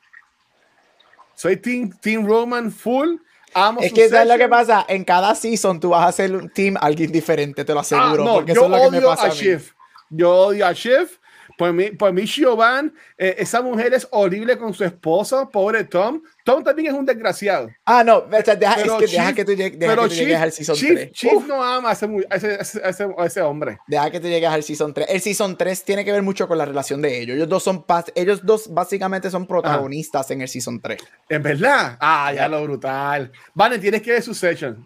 [1.39, 3.19] Soy Team, team Roman full.
[3.55, 4.85] Amo Es que ¿sabes lo que pasa?
[4.89, 8.25] En cada season tú vas a hacer un team alguien diferente, te lo Ah, aseguro.
[8.25, 9.31] no, porque yo eso es lo que me odio pasa a a.
[9.31, 9.73] Shiv.
[10.11, 11.18] Yo odio a Shiv.
[11.59, 16.23] Por mí, por mí Siobhan, eh, esa mujer es horrible con su esposo, pobre Tom.
[16.45, 17.69] Tom también es un desgraciado.
[17.85, 20.15] Ah, no, deja, es Pero que deja Chief- que tú llegues, deja Pero que tú
[20.15, 21.13] llegues al season Chief- 3.
[21.13, 22.53] Chief Uf, no ama a ese, a ese,
[22.85, 23.79] a ese- a ese- hombre.
[23.89, 25.09] deja que tú llegues al season 3.
[25.11, 27.35] El season 3 tiene que ver mucho con la relación de ellos.
[27.37, 30.99] Ellos dos son ellos dos básicamente son protagonistas en el season 3.
[31.29, 31.97] ¿En verdad?
[32.01, 33.33] Ah, ya lo brutal.
[33.53, 34.85] Vale, tienes que ver su session.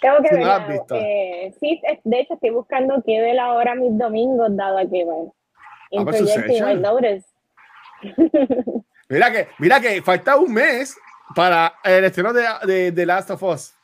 [0.00, 0.66] Tengo que Si no verla.
[0.66, 0.94] visto.
[0.96, 5.34] Eh, sí, es- de hecho estoy buscando qué ver ahora mis domingos, dado que, bueno,
[6.02, 6.68] Succession.
[6.68, 7.24] White Lotus.
[9.08, 10.96] Mira que, mira que falta un mes
[11.34, 13.74] para el estreno de, de, de Last of Us.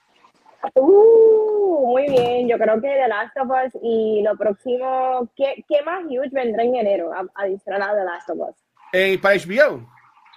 [0.75, 5.83] Uh, muy bien, yo creo que The Last of Us y lo próximo, ¿qué, qué
[5.83, 8.57] más huge vendrá en enero a- adicional a The Last of Us?
[8.92, 9.87] Eh, ¿Para HBO?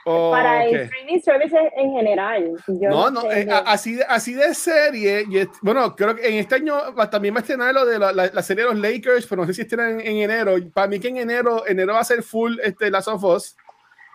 [0.06, 0.70] ¿O Para qué?
[0.70, 2.52] el streaming services en general.
[2.68, 5.24] Yo No, no, sé eh, así, de, así de serie.
[5.30, 6.76] y es- bueno, creo que en este año
[7.10, 9.48] también va a estrenar lo de la, la- la serie de los Lakers, pero no
[9.48, 10.56] sé si estrenan en, en enero.
[10.74, 13.56] Para mí que en enero, enero va a ser full este, Last of Us.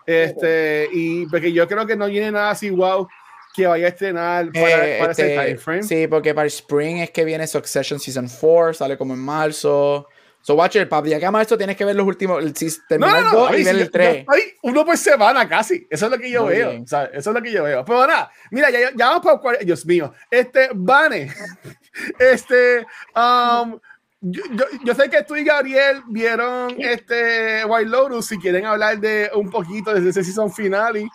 [0.05, 3.07] Este, y porque yo creo que no viene nada así wow
[3.55, 5.83] que vaya a estrenar para, Eh, para ese este, time frame.
[5.83, 10.07] Sí, porque para el Spring es que viene Succession Season 4, sale como en marzo.
[10.41, 12.53] So, Watcher, para llegar a marzo tienes que ver los últimos, el, No,
[12.87, 14.13] terminar no, el no, 2 a mí y ver sí, el yo- 3.
[14.13, 15.85] yo estoy uno por semana casi.
[15.89, 16.69] Eso es lo que yo Muy veo.
[16.71, 16.87] bien.
[16.87, 17.09] ¿sabes?
[17.13, 17.83] Eso es lo que yo veo.
[17.85, 20.13] Pero nada, mira, ya, ya vamos para cuál- Dios mío.
[20.31, 21.31] Este, Vane,
[22.19, 23.79] este, um,
[24.21, 28.27] yo, yo, yo sé que tú y Gabriel vieron este White Lotus.
[28.27, 31.07] Si quieren hablar de un poquito de ese season final y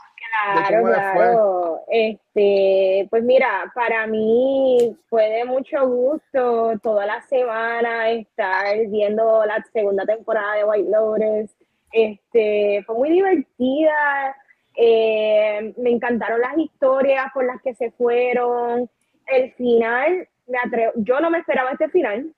[0.42, 0.92] Claro, fue.
[0.92, 1.80] claro.
[1.88, 9.62] Este, pues mira, para mí fue de mucho gusto toda la semana estar viendo la
[9.72, 11.50] segunda temporada de White Lotus.
[11.92, 14.36] Este, fue muy divertida.
[14.76, 18.90] eh, me encantaron las historias por las que se fueron.
[19.26, 22.32] El final, me atrevo, yo no me esperaba este final.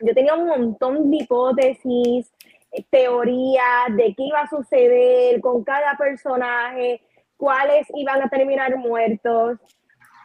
[0.00, 2.32] Yo tenía un montón de hipótesis,
[2.72, 7.00] eh, teorías de qué iba a suceder con cada personaje,
[7.36, 9.58] cuáles iban a terminar muertos.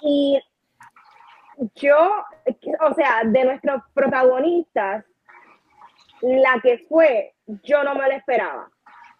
[0.01, 0.41] Y
[1.75, 1.97] yo,
[2.81, 5.05] o sea, de nuestros protagonistas,
[6.21, 8.69] la que fue, yo no me lo esperaba.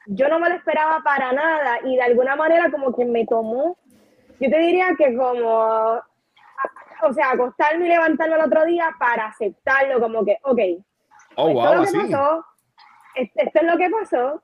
[0.08, 3.78] Yo no me lo esperaba para nada y de alguna manera como que me tomó,
[4.40, 6.02] yo te diría que como,
[7.04, 10.60] o sea, acostarme y levantarme el otro día para aceptarlo, como que, ok,
[11.36, 11.92] oh, esto wow, es lo así.
[11.92, 12.46] que pasó,
[13.16, 14.44] esto es lo que pasó,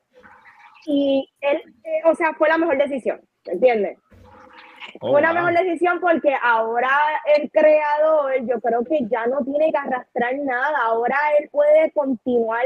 [0.85, 3.97] y él, eh, o sea, fue la mejor decisión, ¿entiendes?
[5.01, 5.33] Oh, fue wow.
[5.33, 6.89] mejor decisión porque ahora
[7.37, 12.65] el creador, yo creo que ya no tiene que arrastrar nada, ahora él puede continuar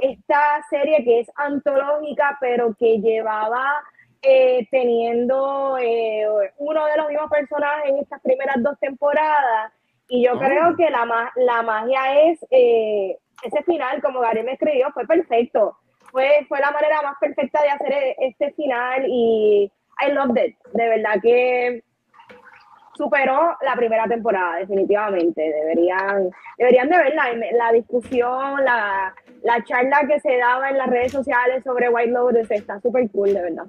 [0.00, 3.82] esta serie que es antológica, pero que llevaba
[4.22, 6.26] eh, teniendo eh,
[6.58, 9.72] uno de los mismos personajes en estas primeras dos temporadas.
[10.08, 10.38] Y yo Oh.
[10.38, 15.76] creo que la, la magia es eh, ese final, como Gary me escribió, fue perfecto.
[16.12, 20.56] Fue, fue la manera más perfecta de hacer este final y I loved it.
[20.72, 21.82] De verdad que
[22.96, 25.40] superó la primera temporada, definitivamente.
[25.40, 27.24] Deberían, deberían de verla.
[27.52, 32.50] La discusión, la, la charla que se daba en las redes sociales sobre White Lotus
[32.50, 33.66] está súper cool, de verdad.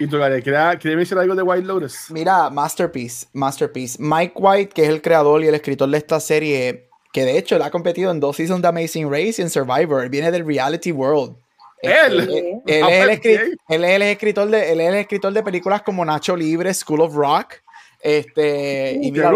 [0.00, 2.08] ¿Y tú, Gary, ¿quieres quieres mencionar algo de White Lotus?
[2.10, 3.98] Mira, Masterpiece, Masterpiece.
[4.00, 7.56] Mike White, que es el creador y el escritor de esta serie, que de hecho
[7.56, 10.92] él ha competido en dos seasons de Amazing Race y en Survivor, viene del reality
[10.92, 11.36] world.
[11.82, 12.20] Él.
[12.20, 13.58] Este, él, es el escri- bien.
[13.68, 17.00] él es el escritor de, él es el escritor de películas como Nacho Libre, School
[17.00, 17.54] of Rock.
[18.00, 19.26] Este, y mira.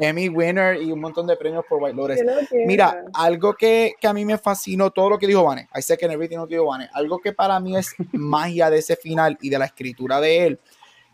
[0.00, 2.18] Emmy Winner y un montón de premios por White Lotus.
[2.66, 6.12] Mira, algo que, que a mí me fascinó, todo lo que dijo Vane, I second
[6.12, 9.50] everything lo que dijo Vane, algo que para mí es magia de ese final y
[9.50, 10.60] de la escritura de él,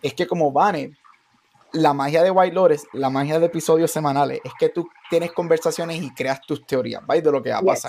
[0.01, 0.97] es que como Vane,
[1.73, 6.03] la magia de White Lotus, la magia de episodios semanales, es que tú tienes conversaciones
[6.03, 7.21] y creas tus teorías, ¿vale?
[7.21, 7.87] De lo que va a Yes.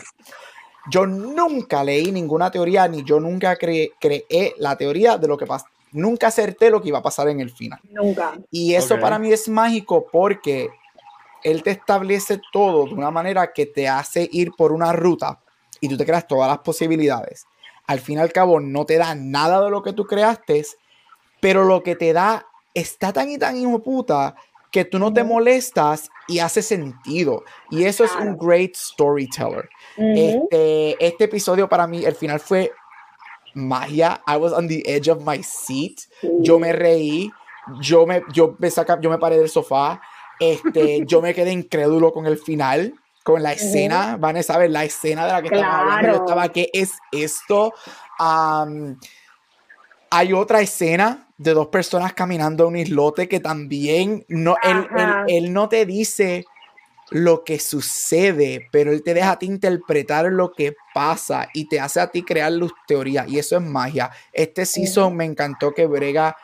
[0.90, 5.46] Yo nunca leí ninguna teoría, ni yo nunca cre- creé la teoría de lo que
[5.46, 5.66] pasa.
[5.92, 7.80] Nunca acerté lo que iba a pasar en el final.
[7.90, 8.34] Nunca.
[8.52, 10.70] Y eso para mí es mágico porque
[11.44, 15.40] él te establece todo de una manera que te hace ir por una ruta
[15.80, 17.46] y tú te creas todas las posibilidades.
[17.88, 20.66] Al fin y al cabo no te da nada de lo que tú creaste,
[21.40, 24.36] pero lo que te da está tan y tan hijo puta
[24.72, 27.44] que tú no te molestas y hace sentido.
[27.70, 29.70] Y eso es un great storyteller.
[29.98, 30.14] Ujú.
[30.16, 32.72] Este, este episodio para mí, el final fue
[33.54, 34.22] magia.
[34.28, 36.02] I was on the edge of my seat.
[36.42, 37.32] Yo me reí,
[37.82, 40.02] yo me, yo me, saca, yo me paré del sofá,
[40.40, 44.84] este, yo me quedé incrédulo con el final, con la escena, van a saber la
[44.84, 46.02] escena de la que estamos hablando.
[46.02, 46.26] Yo Claro.
[46.26, 47.74] estaba, ¿qué es esto?
[48.20, 48.98] Am,
[50.10, 55.14] hay otra escena de dos personas caminando a un islote que también no, él, él-
[55.46, 56.46] él no te dice
[57.12, 61.80] lo que sucede, pero él te deja a ti interpretar lo que pasa y te
[61.80, 64.12] hace a ti crear luz teoría y eso es magia.
[64.32, 66.36] Este season me encantó que brega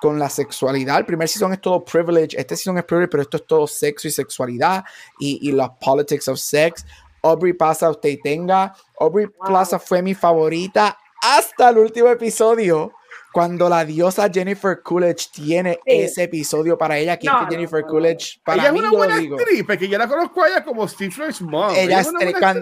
[0.00, 0.98] con la sexualidad.
[0.98, 4.08] El primer season es todo privilege, este season es privilege, pero esto es todo sexo
[4.08, 4.84] y sexualidad
[5.18, 6.84] y, y la politics of sex.
[7.22, 8.74] Aubrey Plaza, usted tenga.
[8.98, 9.48] Aubrey Wow.
[9.48, 12.92] Plaza fue mi favorita hasta el último episodio.
[13.38, 15.80] Cuando la diosa Jennifer Coolidge tiene Sí.
[15.86, 17.92] ese episodio para ella, que es No, que no, Jennifer no, no.
[17.92, 20.64] Coolidge, para ella mí es una buena digo, actriz, porque yo la conozco a ella
[20.64, 21.72] como Stifler's mom.
[21.76, 22.60] Ella es es una buena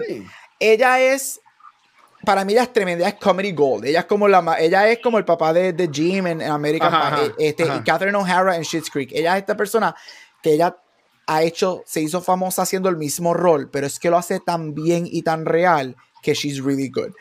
[0.59, 1.41] ella es
[2.23, 3.85] para mí ella es tremenda, ella es comedy gold.
[3.85, 6.93] Ella es como la ella es como el papá de, de Jim en, en American
[6.93, 7.75] Ajá, Pie, ajá, este, ajá.
[7.77, 9.11] y Catherine O'Hara en Schitt's Creek.
[9.13, 9.95] Ella es esta persona
[10.43, 10.77] que ella
[11.25, 14.73] ha hecho, se hizo famosa haciendo el mismo rol, pero es que lo hace tan
[14.73, 17.13] bien y tan real que she's really good.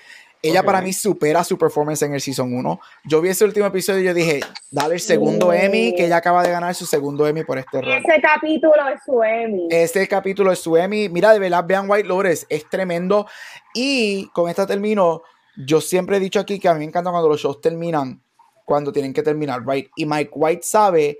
[0.50, 2.80] Ella para mí supera su performance en el season 1.
[3.04, 4.40] Yo vi ese último episodio y yo dije,
[4.70, 5.58] dale el segundo Sí.
[5.62, 7.90] Emmy, que ella acaba de ganar su segundo Emmy por este rol.
[7.90, 9.68] Ese capítulo es su Emmy.
[9.70, 13.26] Ese capítulo de su Emmy, mira, de verdad, vean White Lotus, es tremendo.
[13.74, 15.22] Y con esta termino,
[15.56, 18.22] yo siempre he dicho aquí que a mí me encanta cuando los shows terminan,
[18.64, 19.88] cuando tienen que terminar, right?
[19.96, 21.18] Y Mike White sabe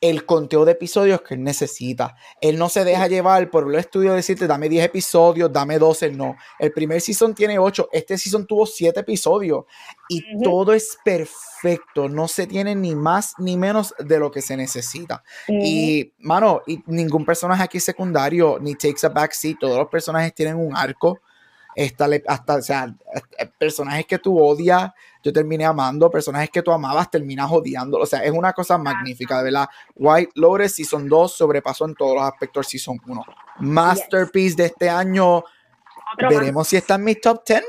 [0.00, 2.16] el conteo de episodios que él necesita.
[2.40, 6.10] Él no se deja llevar por el estudio de decirte, dame 10 episodios, dame 12,
[6.12, 6.36] no.
[6.58, 9.64] El primer season tiene 8, este season tuvo 7 episodios
[10.08, 10.42] y Ujú.
[10.42, 15.22] todo es perfecto, no se tiene ni más ni menos de lo que se necesita.
[15.48, 15.58] Ujú.
[15.62, 19.58] Y, mano, y ningún personaje aquí secundario ni takes a backseat.
[19.60, 21.20] Todos los personajes tienen un arco.
[21.74, 22.92] Esta le- hasta, o sea,
[23.38, 24.90] eh, personajes que tú odias,
[25.22, 26.10] yo terminé amando.
[26.10, 27.98] Personajes que tú amabas, terminas odiando.
[27.98, 29.68] O sea, es una cosa magnífica, de verdad.
[29.94, 33.24] White Lotus Season 2 sobrepasó en todos los aspectos Season 1.
[33.60, 35.44] Masterpiece de este año.
[36.18, 37.64] Veremos si está en mi top 10.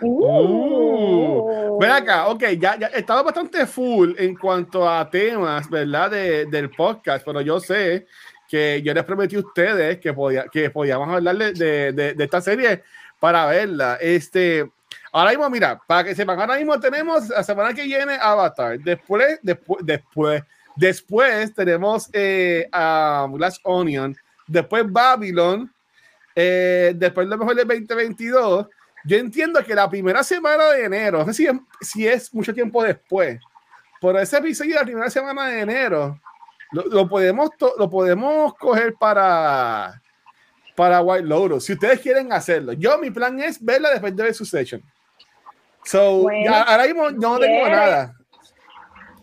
[0.00, 1.78] Uh.
[1.80, 6.10] Ven acá, ok, ya, ya he estado bastante full en cuanto a temas, ¿verdad?
[6.10, 8.06] De, del podcast, pero yo sé
[8.48, 12.40] que yo les prometí a ustedes que, podía, que podíamos hablarle de, de, de esta
[12.40, 12.82] serie
[13.20, 13.98] para verla.
[14.00, 14.68] Este,
[15.12, 19.38] ahora mismo, mira, para que sepan, ahora mismo tenemos la semana que viene Avatar, después,
[19.42, 20.42] después, después,
[20.76, 24.16] después tenemos eh, a Glass Onion,
[24.46, 25.72] después Babylon,
[26.34, 28.66] eh, después lo mejor del 2022.
[29.04, 32.52] Yo entiendo que la primera semana de enero, no sé si es, si es mucho
[32.52, 33.40] tiempo después,
[34.00, 36.20] pero ese episodio de la primera semana de enero
[36.72, 40.00] lo, lo podemos, to- lo podemos coger para,
[40.78, 42.72] para White Lotus, si ustedes quieren hacerlo.
[42.72, 44.80] Yo, mi plan es verla después de ver su session.
[45.82, 48.14] So, Bueno, ya, ahora mismo no tengo nada.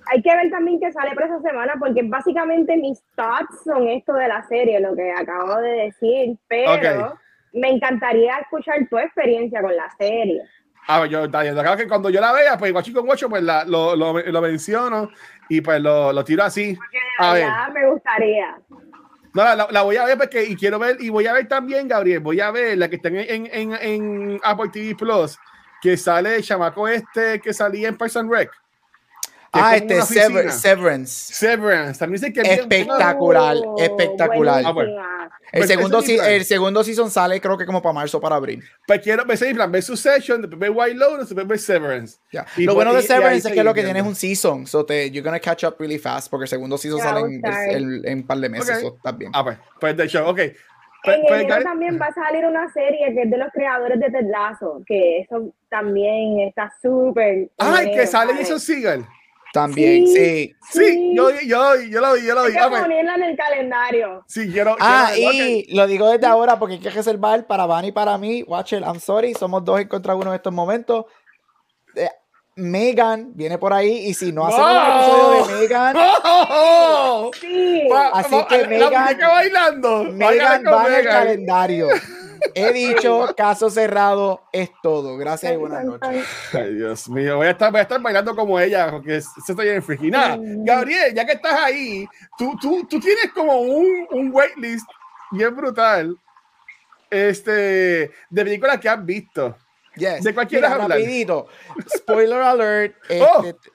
[0.08, 4.14] Hay que ver también qué sale por esa semana, porque básicamente mis thoughts son esto
[4.16, 7.18] de la serie, lo que acabo de decir, pero
[7.54, 10.42] me encantaría escuchar tu experiencia con la serie.
[10.88, 13.42] A ver, yo, yo, yo, que cuando yo la vea, pues Guachi con Guacho, pues
[13.42, 15.10] la, lo, lo, lo, menciono
[15.48, 16.78] y pues lo, lo tiro así.
[17.18, 17.48] A ver.
[17.74, 18.58] me gustaría.
[19.36, 22.22] No, la, voy a ver porque y quiero ver, y voy a ver también, Gabriel,
[22.22, 25.38] voy a ver la que está en, en, en Apple TV Plus,
[25.82, 28.50] que sale el chamaco este que salía en Person Rec.
[29.56, 31.34] Ah, este Sever Severance.
[31.34, 32.00] Severance.
[32.00, 34.64] También dice que espectacular, oh, espectacular.
[34.66, 34.92] Ah, bueno.
[35.52, 38.64] El pues segundo, el segundo season sale creo que como para marzo para abril.
[38.86, 42.18] Pues quiero ver, plan, ver Succession, después ver White Lotus, después ver Severance.
[42.32, 42.46] Yeah.
[42.58, 45.24] Lo bueno de Severance es que lo que tienes es un season, so te, you're
[45.24, 48.50] gonna catch up really fast porque el segundo season sale en, en, un par de
[48.50, 48.82] meses, okay.
[48.82, 49.32] so está bien.
[49.34, 50.40] Ah, pues, pues de hecho, ok.
[51.06, 54.00] Pues, en pues, enero también va a salir una serie que es de los creadores
[54.00, 57.50] de Ted Lasso, que eso también está súper.
[57.60, 59.06] Ay, que sale eso Seagal.
[59.56, 60.54] También, sí.
[60.70, 62.58] Sí, yo, yo, yo, lo vi, yo lo vi.
[62.58, 64.26] Hay que ponerla en el calendario.
[64.28, 64.76] Sí, quiero.
[64.82, 68.44] Ah, y lo digo desde ahora porque hay que reservar para Van y para mí.
[68.44, 71.06] Watcher, I'm sorry, somos dos en contra uno en estos momentos.
[71.96, 72.10] Eh,
[72.58, 75.96] Megan viene por ahí y si no hacemos un episodio de Megan,
[77.40, 77.88] sí.
[78.14, 80.04] así que Megan, bailando.
[80.04, 81.88] Megan va en el calendario.
[82.54, 85.18] He dicho, caso cerrado, es todo.
[85.18, 86.26] Gracias y buenas noches.
[86.54, 89.70] Ay, Dios mío, voy a estar, voy a estar bailando como ella, porque se estoy
[89.70, 90.38] en frigina.
[90.40, 92.08] Gabriel, ya que estás ahí,
[92.38, 94.88] tú, tú, tú tienes como un, un waitlist
[95.32, 96.18] bien brutal
[97.10, 97.52] este,
[98.30, 99.58] de películas que has visto.
[99.96, 100.24] Yes.
[100.24, 100.90] ¿De hablar?
[100.90, 101.48] Rapidito.
[101.98, 102.96] Spoiler alert.
[103.22, 103.44] Oh.
[103.44, 103.72] Este,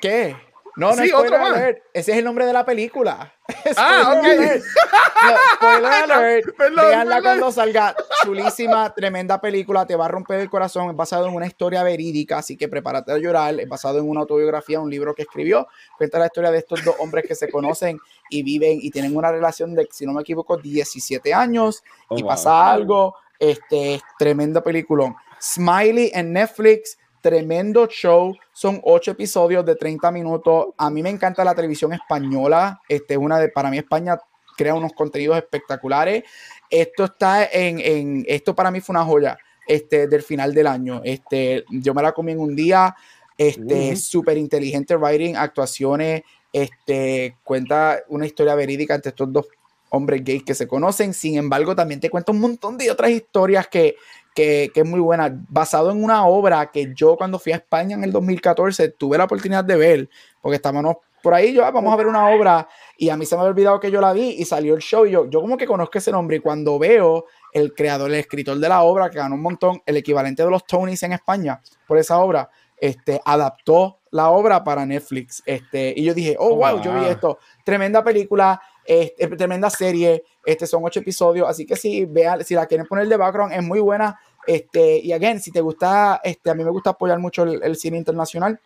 [0.00, 0.36] ¿Qué?
[0.76, 1.82] No, no sí, spoiler alert.
[1.92, 3.34] Ese es el nombre de la película.
[3.76, 4.24] ah, ok.
[4.24, 6.46] No, spoiler alert.
[6.58, 7.94] Veanla cuando salga.
[8.24, 9.86] Chulísima, tremenda película.
[9.86, 10.90] Te va a romper el corazón.
[10.90, 13.60] Es basado en una historia verídica, así que prepárate a llorar.
[13.60, 15.68] Es basado en una autobiografía, un libro que escribió.
[15.98, 17.98] Cuenta la historia de estos dos hombres que se conocen
[18.30, 21.82] y viven y tienen una relación de, si no me equivoco, 17 años.
[22.08, 23.16] Oh, y pasa algo.
[23.38, 25.14] Este, tremenda película.
[25.40, 28.36] Smiley en Netflix tremendo show.
[28.52, 30.66] Son ocho episodios de 30 minutos.
[30.76, 32.82] A mí me encanta la televisión española.
[32.86, 34.18] Este, una de, para mí España
[34.56, 36.24] crea unos contenidos espectaculares.
[36.68, 41.00] Esto está en, en esto para mí fue una joya este, del final del año.
[41.04, 42.94] Este, yo me la comí en un día.
[43.38, 46.22] Este, súper inteligente writing, actuaciones.
[46.52, 49.46] Este, cuenta una historia verídica entre estos dos
[49.88, 51.14] hombres gays que se conocen.
[51.14, 53.96] Sin embargo, también te cuenta un montón de otras historias que,
[54.34, 58.04] que, es muy buena, basado en una obra que yo cuando fui a España en
[58.04, 60.08] el 2014 tuve la oportunidad de ver,
[60.40, 63.36] porque estábamos por ahí, yo, ah, vamos a ver una obra, y a mí se
[63.36, 65.56] me había olvidado que yo la vi, y salió el show, y yo, yo como
[65.56, 69.18] que conozco ese nombre, y cuando veo el creador, el escritor de la obra, que
[69.18, 74.00] ganó un montón, el equivalente de los Tonys en España, por esa obra, este, adaptó
[74.10, 78.60] la obra para Netflix, este, y yo dije, oh, wow, yo vi esto, tremenda película,
[78.84, 83.08] este, tremenda serie, este, son ocho episodios, así que si, vean, si la quieren poner
[83.08, 84.18] de background, es muy buena.
[84.46, 87.96] Este, y again, si te gusta, este, a mí me gusta apoyar mucho el, cine
[87.96, 88.60] internacional.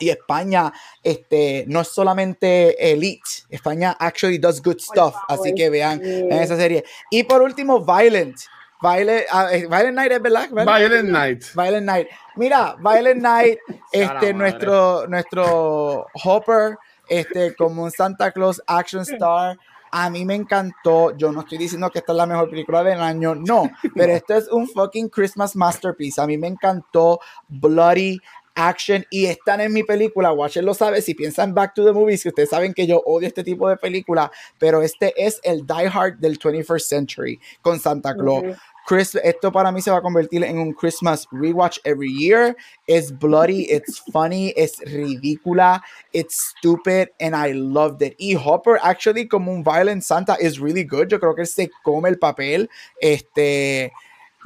[0.00, 0.72] Y España
[1.04, 6.56] este, no es solamente elite, España actually does good stuff, así que vean en esa
[6.56, 6.84] serie.
[7.10, 8.36] Y por último, Violent.
[8.84, 10.48] Violent, uh, Violent Night es verdad.
[10.50, 11.44] Violent, Night.
[11.54, 12.08] Violent Night.
[12.36, 13.58] Mira, Violent Night,
[13.92, 16.76] este, nuestro, nuestro Hopper,
[17.08, 19.58] este, como un Santa Claus Action Star.
[19.90, 21.16] A mí me encantó.
[21.16, 24.34] Yo no estoy diciendo que esta es la mejor película del año, no, pero esto
[24.34, 26.20] es un fucking Christmas masterpiece.
[26.20, 27.20] A mí me encantó.
[27.48, 28.18] Bloody
[28.54, 30.32] action y están en mi película.
[30.32, 31.02] Watcher lo sabe.
[31.02, 33.76] Si piensan Back to the Movies, que ustedes saben que yo odio este tipo de
[33.76, 38.44] película, pero este es el Die Hard del 21st Century con Santa Claus.
[38.86, 42.54] Chris, esto para mí se va a convertir en un Christmas rewatch every year.
[42.86, 45.82] It's bloody, it's funny, it's ridícula,
[46.12, 48.14] it's stupid, and I loved it.
[48.18, 51.08] Y Hopper, actually, como un violent Santa, is really good.
[51.08, 52.68] Yo creo que él se come el papel.
[53.00, 53.90] Este.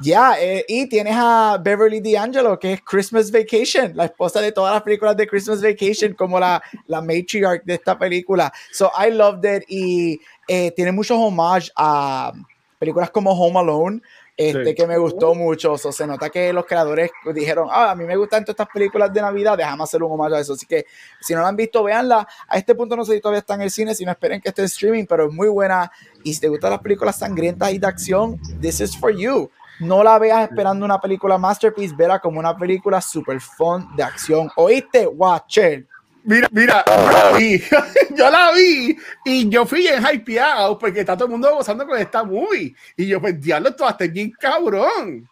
[0.01, 0.37] Yeah,
[0.69, 5.17] y tienes a Beverly D'Angelo, que es Christmas Vacation, la esposa de todas las películas
[5.17, 8.49] de Christmas Vacation, como la, la matriarch de esta película.
[8.71, 10.17] So I loved it y
[10.47, 12.31] eh, tiene muchos homage a
[12.79, 14.01] películas como Home Alone,
[14.39, 15.77] este, que me gustó mucho.
[15.77, 19.21] se nota que los creadores dijeron, ah, a mí me gustan todas estas películas de
[19.21, 20.53] Navidad, déjame hacer un homage a eso.
[20.53, 20.85] Así que
[21.19, 22.25] si no la han visto, véanla.
[22.47, 24.47] A este punto no sé si todavía está en el cine, si no esperen que
[24.47, 25.91] esté en streaming, pero es muy buena.
[26.23, 29.51] Y si te gustan las películas sangrientas y de acción, this is for you.
[29.81, 34.49] No la veas esperando una película masterpiece, verla como una película super fun de acción.
[34.55, 35.05] ¿Oíste?
[35.05, 35.85] Watcher.
[36.23, 37.63] Mira, mira, yo la vi,
[38.15, 41.97] yo la vi y yo fui en hypeado porque está todo el mundo gozando con
[41.97, 42.75] esta movie.
[42.97, 45.27] Y yo, pues, diablo, esto hasta bien cabrón.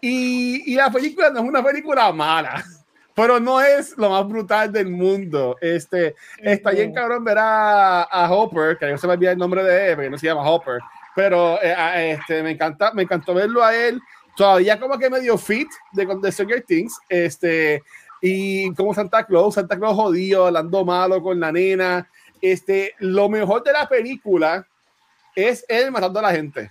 [0.00, 2.64] Y, y, la película no es una película mala,
[3.14, 5.56] pero no es lo más brutal del mundo.
[5.60, 9.62] Este, está bien cabrón ver a, a Hopper, que no se me olvida el nombre
[9.62, 10.80] de él, porque no se llama Hopper,
[11.14, 14.00] pero eh, a- este, me encanta, me encantó verlo a él.
[14.34, 16.98] Todavía como que medio fit de, de Stranger Things.
[17.08, 17.82] Este,
[18.24, 22.08] y como Santa Claus, Santa Claus jodido, hablando malo con la nena.
[22.40, 24.66] Este, lo mejor de la película
[25.34, 26.70] es él matando a la gente.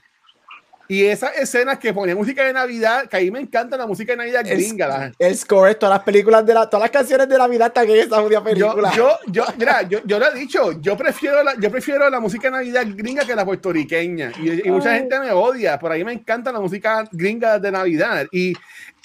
[0.87, 4.17] Y esas escenas que ponía música de Navidad, que ahí me encanta la música de
[4.17, 4.87] Navidad gringa.
[4.87, 7.89] la- el score, es todas las películas de la, todas las canciones de Navidad están
[7.89, 8.91] en esa jodida Yo, película.
[8.93, 12.49] yo, yo, mira, yo, yo lo he dicho, yo prefiero la, yo prefiero la música
[12.49, 14.33] de Navidad gringa que la puertorriqueña.
[14.41, 14.99] Y, y mucha Ay.
[14.99, 18.25] gente me odia, por ahí me encanta la música gringa de Navidad.
[18.31, 18.51] Y,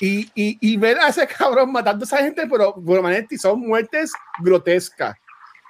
[0.00, 3.60] y, y, y ver a ese cabrón matando a esa gente, pero, pero Manetti, son
[3.60, 5.16] muertes grotescas.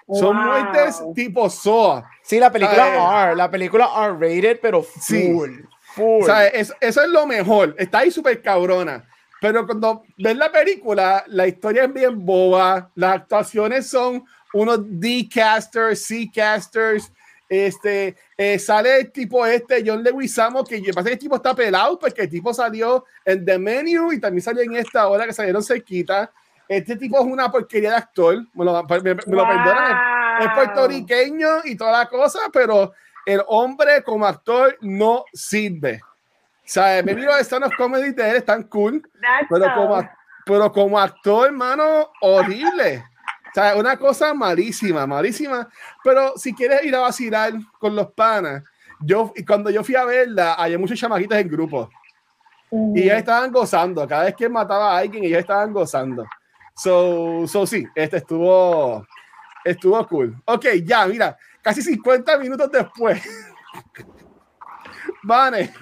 [0.09, 0.47] Son Wow.
[0.47, 2.09] muertes tipo Soa.
[2.23, 3.25] sí, la película.
[3.27, 5.01] R, la película R-rated, pero full.
[5.03, 5.61] Sí.
[5.97, 6.23] Full.
[6.23, 7.75] O sea, es- eso es lo mejor.
[7.79, 9.05] Está ahí súper cabrona.
[9.41, 12.91] Pero cuando ves la película, la historia es bien boba.
[12.95, 14.25] Las actuaciones son
[14.55, 17.13] unos D-casters, C-casters.
[17.49, 21.55] Este, eh, sale el tipo este, John Leguizamo, que yo pasa que el tipo está
[21.55, 25.33] pelado porque el tipo salió en The Menu y también salió en esta hora que
[25.33, 26.33] salieron cerquita.
[26.69, 28.45] Este tipo es una porquería de actor.
[28.55, 29.97] Me lo, me- me- me lo perdonan.
[30.41, 30.55] Es Wow.
[30.57, 32.93] puertorriqueño y toda la cosa, pero
[33.27, 36.01] el hombre como actor no sirve.
[36.03, 40.09] O sea, me miro de stand-up comedy de él, están cool, That's pero como,
[40.45, 43.05] pero como actor, hermano, horrible.
[43.51, 45.69] O sea, una cosa malísima, malísima.
[46.03, 48.63] Pero si quieres ir a vacilar con los panas,
[49.01, 51.91] yo, cuando yo fui a verla, había muchos chamaquitos en grupo.
[52.71, 54.07] Y ellos estaban gozando.
[54.07, 56.27] Cada vez que mataba a alguien, ellos estaban gozando.
[56.75, 59.07] So, so sí, este estuvo,
[59.65, 60.37] estuvo cool.
[60.45, 61.37] Ok, ya, mira,
[61.67, 63.21] casi 50 minutos después.
[65.25, 65.75] Vane,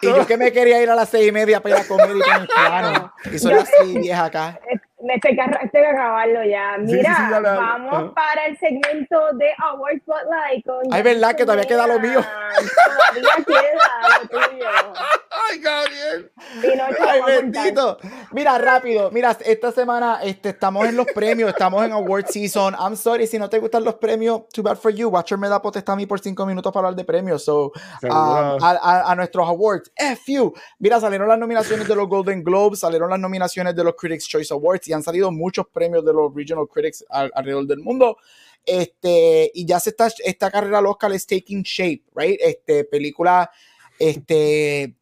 [0.00, 2.16] y yo que me quería ir a las seis y media para ir a comer
[2.16, 3.12] y con el plano.
[3.32, 4.60] Y son las seis y diez acá.
[5.08, 5.40] Me estoy que,
[5.86, 6.74] acabarlo ya.
[6.84, 7.60] Sí, Mira, sí, sí, dale, dale.
[7.60, 8.14] vamos Ajá.
[8.14, 10.66] para el segmento de Award Spotlight.
[10.66, 11.34] Con Ay, ¿verdad?
[11.34, 12.20] Que todavía queda lo mío.
[12.20, 14.66] Todavía queda lo tuyo.
[15.50, 16.30] ay, Gabriel.
[16.60, 17.98] Pinocho, Ay, bendito.
[18.32, 19.10] Mira, rápido.
[19.10, 22.74] Mira, esta semana este, estamos en los premios, estamos en award season.
[22.78, 25.08] I'm sorry, si no te gustan los premios, too bad for you.
[25.08, 27.44] Watcher me da potestad a mí por cinco minutos para hablar de premios.
[27.46, 29.90] So, um, a, a- a nuestros awards.
[29.96, 30.52] F you.
[30.78, 34.52] Mira, salieron las nominaciones de los Golden Globes, salieron las nominaciones de los Critics Choice
[34.52, 38.18] Awards y han salido muchos premios de los Regional Critics al- alrededor del mundo.
[38.66, 42.38] Este, y ya se está, esta carrera al Oscar es taking shape, right?
[42.42, 43.50] Este, película,
[43.98, 44.94] este,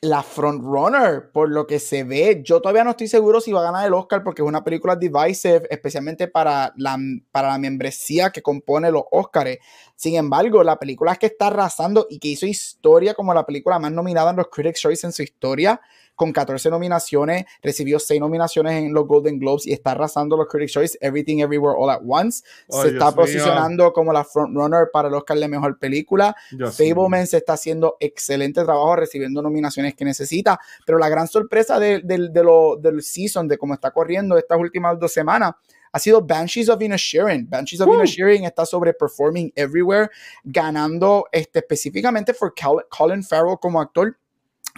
[0.00, 2.40] la frontrunner, por lo que se ve.
[2.42, 4.96] Yo todavía no estoy seguro si va a ganar el Oscar porque es una película
[4.96, 6.98] divisive, especialmente para la,
[7.30, 9.58] para la membresía que compone los Oscars.
[9.94, 13.92] Sin embargo, la película que está arrasando y que hizo historia como la película más
[13.92, 15.80] nominada en los Critics' Choice en su historia,
[16.22, 20.72] con 14 nominaciones, recibió 6 nominaciones en los Golden Globes y está arrasando los Critics'
[20.72, 22.44] Choice Everything Everywhere All at Once.
[22.68, 23.16] Se Dios está mío.
[23.16, 26.36] posicionando como la frontrunner para el Oscar de Mejor Película.
[26.76, 32.00] Fableman se está haciendo excelente trabajo recibiendo nominaciones que necesita, pero la gran sorpresa de,
[32.04, 35.52] de- de lo- del season, de cómo está corriendo estas últimas dos semanas,
[35.94, 37.48] ha sido Banshees of Inisherin.
[37.50, 37.88] Banshees of.
[37.92, 40.08] Inisherin está sobreperforming everywhere,
[40.44, 42.54] ganando este, específicamente por
[42.88, 44.16] Colin Farrell como actor.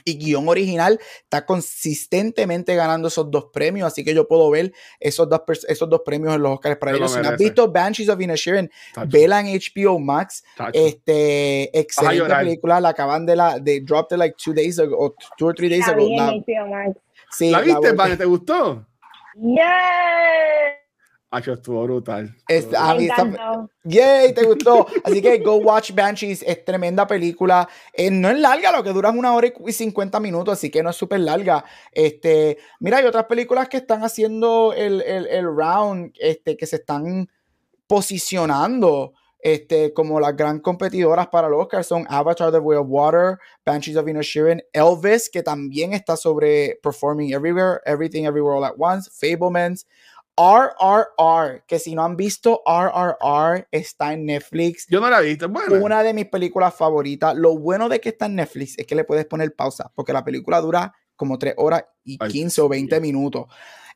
[0.06, 5.28] Y guion original está consistentemente ganando esos dos premios, así que yo puedo ver esos
[5.28, 7.12] dos, esos dos premios en los Oscars para ellos.
[7.12, 8.70] Si no has visto Banshees of Inisherin,
[9.06, 10.44] vela en HBO Max.
[10.56, 10.72] tacho.
[10.74, 15.14] Este, excelente película, la acaban de la, de dropped it like two days ago, o
[15.38, 16.04] two or three days La ago.
[16.06, 16.98] vi en La- HBO Max.
[17.30, 18.16] sí, ¿La la viste, Vane?
[18.18, 18.86] ¿Te gustó?
[19.36, 19.64] ¡Yeah!
[21.34, 22.32] Acho, estuvo brutal.
[22.46, 23.68] Es- a mí encantó.
[23.82, 24.86] Yay, te gustó.
[25.02, 27.68] Así que go watch Banshees, es tremenda película.
[27.92, 30.80] Eh, no es larga, lo que dura es una hora y 50 minutos, así que
[30.80, 31.64] no es súper larga.
[31.90, 36.76] Este, mira, hay otras películas que están haciendo el, el, el round, este, que se
[36.76, 37.28] están
[37.88, 39.12] posicionando.
[39.40, 43.98] Este, como las gran competidoras para los Oscar son Avatar The Way of Water, Banshees
[43.98, 49.86] of Inisherin, Elvis, que también está sobre Performing Everywhere, Everything Everywhere All at Once, Fablemans,
[50.36, 54.86] RRR, que si no han visto RRR, está en Netflix.
[54.88, 55.48] Yo no la he visto.
[55.48, 57.34] Bueno, Una de mis películas favoritas.
[57.36, 60.24] Lo bueno de que está en Netflix es que le puedes poner pausa, porque la
[60.24, 63.12] película dura como 3 horas y Ay, 15 o Dios 20 mío.
[63.18, 63.46] minutos.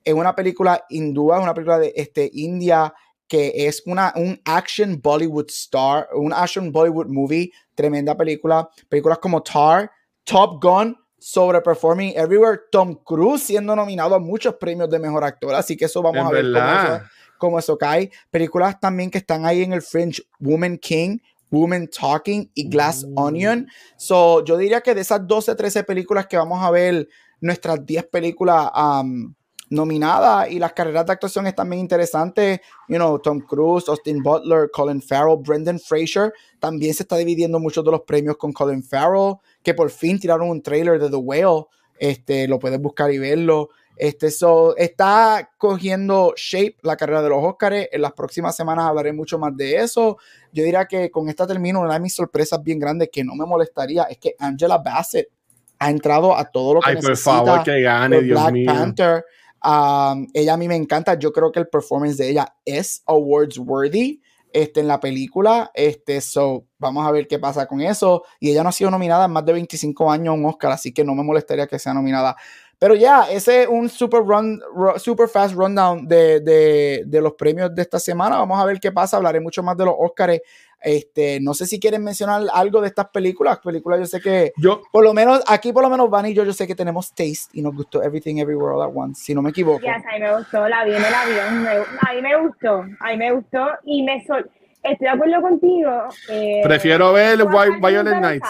[0.05, 2.95] Es una película hindúa, es una película de este, India
[3.29, 8.69] que es una, un action Bollywood star, un action Bollywood movie, tremenda película.
[8.89, 9.91] Películas como Tar,
[10.25, 15.55] Top Gun, sobre Performing Everywhere, Tom Cruise siendo nominado a muchos premios de mejor actor,
[15.55, 17.01] así que eso vamos a ver cómo eso,
[17.39, 18.11] cómo eso cae.
[18.31, 21.19] Películas también que están ahí en el Fringe, Woman King,
[21.51, 23.19] Woman Talking y Glass Mm.
[23.19, 23.69] Onion.
[23.97, 27.09] So, yo diría que de esas 12, 13 películas que vamos a ver,
[27.41, 29.35] nuestras 10 películas um,
[29.71, 32.61] nominada y las carreras de actuación están bien interesantes.
[32.89, 36.33] You know, Tom Cruise, Austin Butler, Colin Farrell, Brendan Fraser.
[36.59, 40.49] También se está dividiendo muchos de los premios con Colin Farrell, que por fin tiraron
[40.51, 41.67] un trailer de The Whale.
[41.99, 43.71] Este, lo puedes buscar y verlo.
[43.97, 47.89] Este, so, está cogiendo shape la carrera de los Oscars.
[47.91, 50.19] En las próximas semanas hablaré mucho más de eso.
[50.53, 53.45] Yo diría que con esta termino una de mis sorpresas bien grandes que no me
[53.45, 55.29] molestaría es que Angela Bassett
[55.81, 58.73] ha entrado a todo lo que Ay, necesita por favor, que gane, Dios Black mío.
[58.73, 59.25] Panther.
[59.65, 61.15] Um, ella a mí me encanta.
[61.15, 64.21] Yo creo que el performance de ella es awards worthy
[64.53, 65.71] este, en la película.
[65.75, 68.23] Este, so, vamos a ver qué pasa con eso.
[68.41, 70.93] Y ella no ha sido nominada en más de 25 años a un Oscar, así
[70.93, 72.37] que no me molestaría que sea nominada.
[72.81, 77.33] Pero ya, ese es un super, run, ru- super fast rundown de, de, de los
[77.35, 78.37] premios de esta semana.
[78.39, 79.17] Vamos a ver qué pasa.
[79.17, 80.39] Hablaré mucho más de los Oscars.
[80.81, 83.59] Este, no sé si quieren mencionar algo de estas películas.
[83.59, 86.45] Películas, yo sé que Yo, por lo menos, aquí por lo menos Van y yo,
[86.45, 89.43] yo sé que tenemos taste y nos gustó Everything Everywhere All at Once, si no
[89.43, 89.81] me equivoco.
[89.81, 92.85] Yes, a mí me gustó, la vi en el avión, me- a mí me gustó,
[93.01, 94.49] a mí me gustó y me sol
[94.83, 95.91] estoy de acuerdo contigo.
[96.31, 97.37] eh, Prefiero ver
[97.81, 98.49] Violent Nights.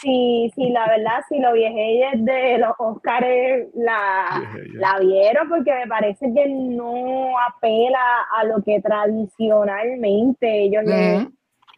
[0.00, 4.74] Sí, sí, la verdad, si los viejeyes de los Oscars la, Viejeyes.
[4.74, 11.28] la vieron porque me parece que no apela a lo que tradicionalmente ellos le,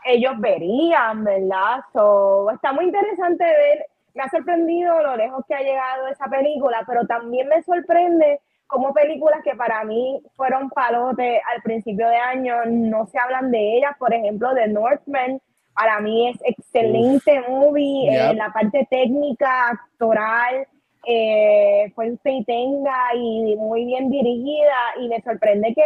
[0.05, 1.81] ellos verían, ¿verdad?
[1.93, 6.85] So, está muy interesante ver, me ha sorprendido lo lejos que ha llegado esa película,
[6.87, 12.55] pero también me sorprende como películas que para mí fueron palote al principio de año,
[12.67, 15.41] no se hablan de ellas, por ejemplo, The Northman,
[15.75, 20.67] para mí es excelente movie, eh, la parte técnica, actoral,
[21.07, 25.85] eh, fuerte y tenga y muy bien dirigida, y me sorprende que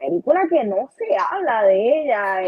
[0.00, 2.40] película que no se habla de ella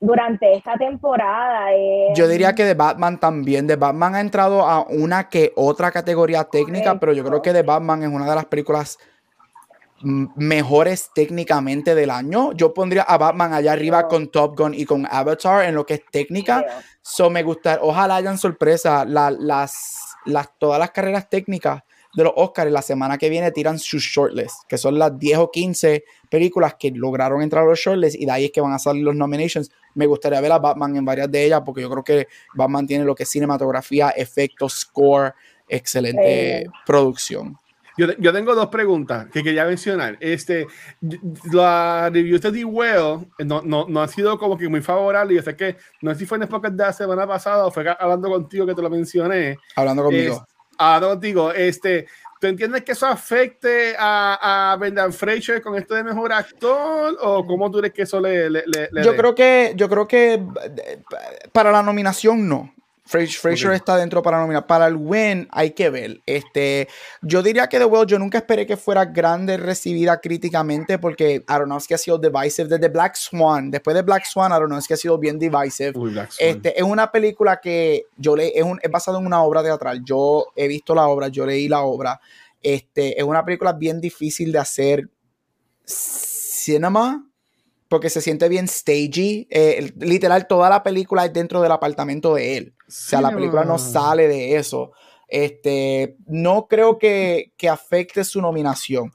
[0.00, 1.72] durante esta temporada.
[1.72, 3.68] eh, Yo diría que The Batman también.
[3.68, 7.62] The Batman ha entrado a una que otra categoría técnica, pero yo creo que The
[7.62, 8.98] Batman es una de las películas
[10.02, 12.52] mejores técnicamente del año.
[12.52, 15.94] Yo pondría a Batman allá arriba con Top Gun y con Avatar en lo que
[15.94, 16.64] es técnica.
[17.00, 19.04] So me gusta, ojalá hayan sorpresa.
[19.04, 21.82] La- las, las, todas las carreras técnicas
[22.14, 25.50] de los Oscars la semana que viene tiran sus shortlist, que son las 10 o
[25.50, 28.78] 15 películas que lograron entrar a los shortlists y de ahí es que van a
[28.78, 29.70] salir los nominations.
[29.94, 33.04] Me gustaría ver a Batman en varias de ellas porque yo creo que Batman tiene
[33.06, 35.32] lo que es cinematografía, efectos, score,
[35.68, 36.70] excelente Sí.
[36.84, 37.56] producción.
[37.96, 40.16] Yo, yo tengo dos preguntas que quería mencionar.
[40.20, 40.66] Este,
[41.52, 45.34] la review de The Well no, no, no ha sido como que muy favorable.
[45.34, 47.70] Yo sé que no sé si fue en el podcast de la semana pasada o
[47.70, 49.58] fue hablando contigo que te lo mencioné.
[49.76, 50.34] Hablando conmigo.
[50.34, 50.42] Es-
[50.78, 52.06] Ahora contigo, este,
[52.40, 57.16] ¿tú entiendes que eso afecte a, a Brendan Fraser con esto de mejor actor?
[57.20, 59.16] ¿O cómo tú crees que eso le, le, le- yo dé?
[59.16, 60.98] creo que yo creo que eh,
[61.52, 62.74] para la nominación no.
[63.12, 64.66] Fra- Fraser está dentro para nominar.
[64.66, 66.20] Para el win hay que ver.
[66.24, 66.88] Este,
[67.20, 71.94] yo diría que The Well, yo nunca esperé que fuera grande recibida críticamente porque Aronofsky
[71.94, 73.70] ha sido divisive desde Black Swan.
[73.70, 75.92] Después de Black Swan, Aronofsky ha sido bien divisive.
[75.94, 76.18] Uy.
[76.38, 80.02] Este, es una película que yo le es, un, es basada en una obra teatral.
[80.04, 82.20] Yo he visto la obra, yo leí la obra.
[82.62, 85.08] Este, es una película bien difícil de hacer
[85.84, 87.26] cinema
[87.92, 89.46] porque se siente bien stagey.
[89.50, 92.74] Eh, literal, toda la película es dentro del apartamento de él.
[92.78, 94.92] O sea, la película no sale de eso.
[95.28, 99.12] Este, no creo que, que afecte su nominación.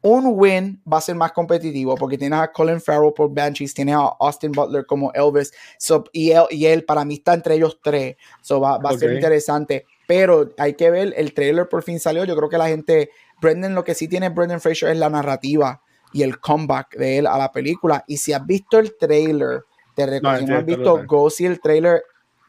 [0.00, 3.94] Un win va a ser más competitivo porque tienes a Colin Farrell por Banshees, tienes
[3.94, 7.78] a Austin Butler como Elvis, so, y, él, y él para mí está entre ellos
[7.80, 9.86] tres, so va, va a ser interesante.
[10.08, 12.24] Pero hay que ver, el trailer por fin salió.
[12.24, 15.82] Yo creo que la gente, Brendan, lo que sí tiene Brendan Fraser es la narrativa
[16.12, 18.04] y el comeback de él a la película.
[18.06, 21.46] Y si has visto el trailer, te recomiendo, el si no has visto, go see
[21.46, 22.02] el trailer.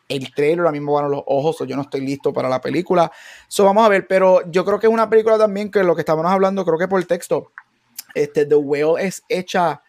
[0.10, 2.60] El trailer a mí me van los ojos, o yo no estoy listo para la
[2.60, 3.12] película.
[3.48, 6.02] So vamos a ver, pero yo creo que es una película también que lo que
[6.02, 7.52] estábamos hablando, creo que por texto,
[8.14, 9.82] este, The Whale es hecha,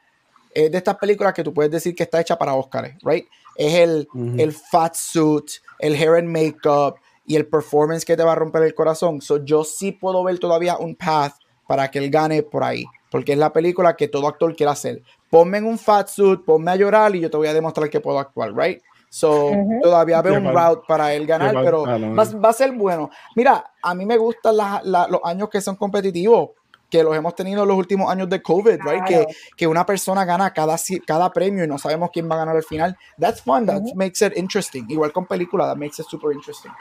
[0.55, 3.27] es de estas películas que tú puedes decir que está hecha para Oscars, right?
[3.57, 4.37] Es el, Ujú.
[4.39, 5.51] el fat suit,
[5.81, 6.97] el hair and makeup
[7.27, 9.21] y el performance que te va a romper el corazón.
[9.21, 11.35] So yo sí puedo ver todavía un path
[11.67, 12.85] para que él gane por ahí,
[13.15, 15.01] porque es la película que todo actor quiere hacer.
[15.31, 18.01] Ponme en un fat suit, ponme a llorar y yo te voy a demostrar que
[18.01, 18.83] puedo actuar, right?
[19.09, 20.71] So, todavía veo Qué un mal.
[20.71, 21.65] route para él ganar, mal.
[21.65, 23.11] pero Ah, va, a ser bueno.
[23.37, 26.51] Mira, a mí me gustan la- la- los años que son competitivos,
[26.91, 29.27] que los hemos tenido en los últimos años de COVID, right?
[29.57, 32.97] Que, una persona gana cada, premio y no sabemos quién va a ganar al final.
[33.17, 34.87] That's fun, that makes it interesting.
[34.89, 36.73] Igual con película, that makes it super interesting.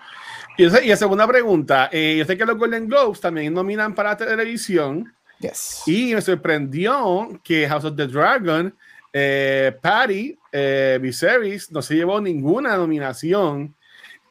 [0.58, 3.94] Y, esa- y la segunda pregunta, eh, yo sé que los Golden Globes también nominan
[3.94, 5.84] para televisión Yes.
[5.86, 8.74] y me sorprendió que House of the Dragon,
[9.12, 13.76] eh, Patty eh, Viserys no se llevó ninguna nominación.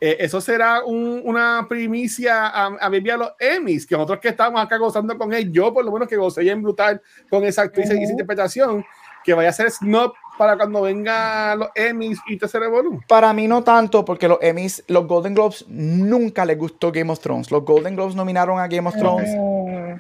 [0.01, 4.61] eh, eso será un, una primicia a, a a los Emmys, que nosotros que estamos
[4.61, 7.01] acá gozando con él, yo por lo menos que gocé en brutal
[7.31, 8.85] con esa actriz y esa interpretación,
[9.25, 13.01] que vaya a ser snob para cuando venga los Emmys y te volumen.
[13.07, 17.21] Para mí no tanto, porque los Emmys, los Golden Globes nunca les gustó Game of
[17.21, 17.51] Thrones.
[17.51, 19.29] Los Golden Globes nominaron a Game of Thrones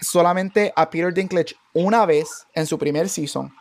[0.01, 3.53] solamente a Peter Dinklage una vez en su primer season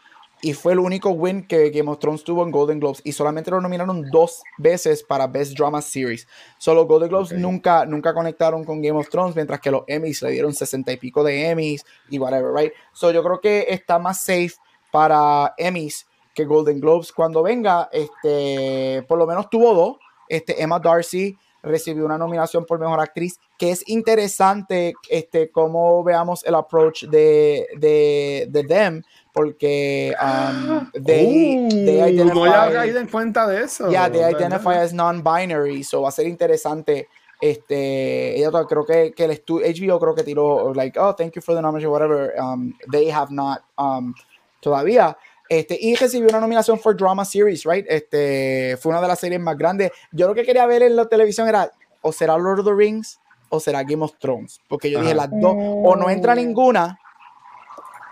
[0.41, 3.51] y fue el único win que Game of Thrones tuvo en Golden Globes y solamente
[3.51, 6.27] lo nominaron dos veces para Best Drama Series.
[6.57, 10.31] Solo Golden Globes nunca, nunca conectaron con Game of Thrones, mientras que los Emmys le
[10.31, 12.73] dieron sesenta y pico de Emmys y whatever, right?
[12.91, 14.53] So yo creo que está más safe
[14.91, 17.11] para Emmys que Golden Globes.
[17.11, 19.97] Cuando venga, este, por lo menos tuvo dos.
[20.27, 26.43] Este, Emma Darcy recibió una nominación por mejor actriz, que es interesante este, cómo veamos
[26.45, 29.03] el approach de, de, de them,
[29.33, 33.89] porque um, they, they identify, no había caído en cuenta de eso.
[33.89, 37.07] Yeah, they identify as non-binary, so va a ser interesante.
[37.39, 41.55] Este, ella creo que, que el HBO creo que tiró, like, oh, thank you for
[41.55, 42.33] the nomination, whatever.
[42.39, 44.13] Um, they have not um,
[44.61, 45.17] todavía.
[45.51, 47.85] Este, y recibió una nominación for Drama Series, right?
[47.89, 49.91] Este, fue una de las series más grandes.
[50.13, 53.19] Yo lo que quería ver en la televisión era, o será Lord of the Rings,
[53.49, 54.61] o será Game of Thrones.
[54.69, 56.97] Porque yo dije, las dos, o no entra ninguna,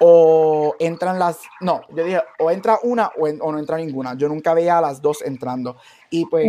[0.02, 1.40] o entran las.
[1.62, 4.16] No, yo dije, o entra una o, no entra ninguna.
[4.16, 5.78] Yo nunca veía a las dos entrando.
[6.10, 6.46] Y pues,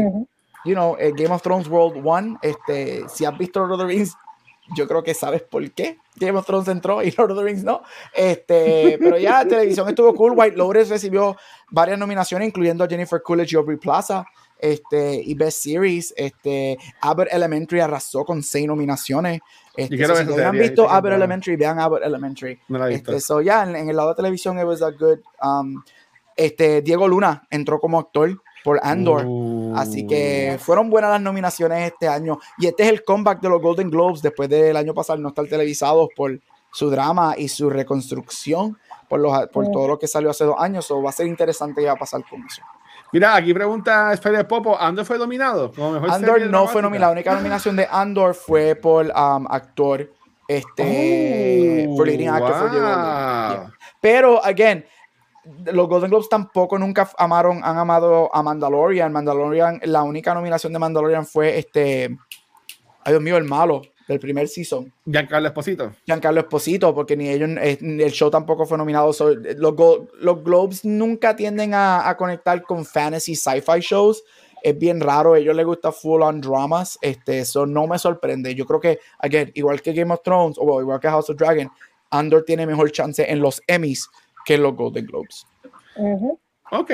[0.64, 3.86] you know, eh, Game of Thrones World One, este, si has visto Lord of the
[3.86, 4.16] Rings,
[4.76, 7.64] yo creo que sabes por qué Game of Thrones entró y Lord of the Rings
[7.64, 7.82] no.
[8.14, 10.32] Este, pero ya, televisión estuvo cool.
[10.36, 11.36] White Lotus recibió
[11.70, 14.24] varias nominaciones, incluyendo a Jennifer Coolidge y Aubrey Plaza.
[14.58, 19.40] Este, y Best Series, este, Abbott Elementary arrasó con seis nominaciones.
[19.74, 22.60] Este, si no han visto Abbott Elementary, vean Abbott Elementary.
[22.90, 25.20] este, so, ya, en, el lado de televisión, it was a good.
[25.42, 25.82] Um,
[26.36, 29.26] este, Diego Luna entró como actor por Andor.
[29.76, 30.58] Así que uh.
[30.58, 32.38] fueron buenas las nominaciones este año.
[32.58, 35.46] Y este es el comeback de los Golden Globes después del año pasado no estar
[35.46, 36.38] televisados por
[36.72, 40.90] su drama y su reconstrucción, por, los, por todo lo que salió hace dos años.
[40.90, 42.62] o va a ser interesante qué va a pasar con eso.
[43.12, 45.72] Mira, aquí pregunta Spider Popo, ¿Andor fue nominado?
[46.08, 50.08] Andor no fue nominado, la única nominación de Andor fue por um, actor,
[50.46, 54.84] este, por leading actor Pero, again,
[55.72, 59.12] los Golden Globes tampoco nunca amaron, han amado a Mandalorian.
[59.12, 62.16] Mandalorian, la única nominación de Mandalorian fue este,
[63.04, 64.92] ay Dios mío, el malo del primer season.
[65.06, 65.92] Giancarlo Esposito.
[66.04, 69.12] Giancarlo Esposito, porque ni ellos, eh, el show tampoco fue nominado.
[69.56, 69.74] los,
[70.20, 74.22] los, Globes nunca tienden a, conectar con fantasy sci-fi shows.
[74.62, 76.98] Es bien raro, a ellos les gusta full on dramas.
[77.00, 78.54] Este, eso no me sorprende.
[78.54, 81.70] Yo creo que, again, igual que Game of Thrones o igual que House of Dragon,
[82.10, 84.08] Andor tiene mejor chance en los Emmys
[84.44, 85.46] que los Golden Globes.
[86.72, 86.92] Ok,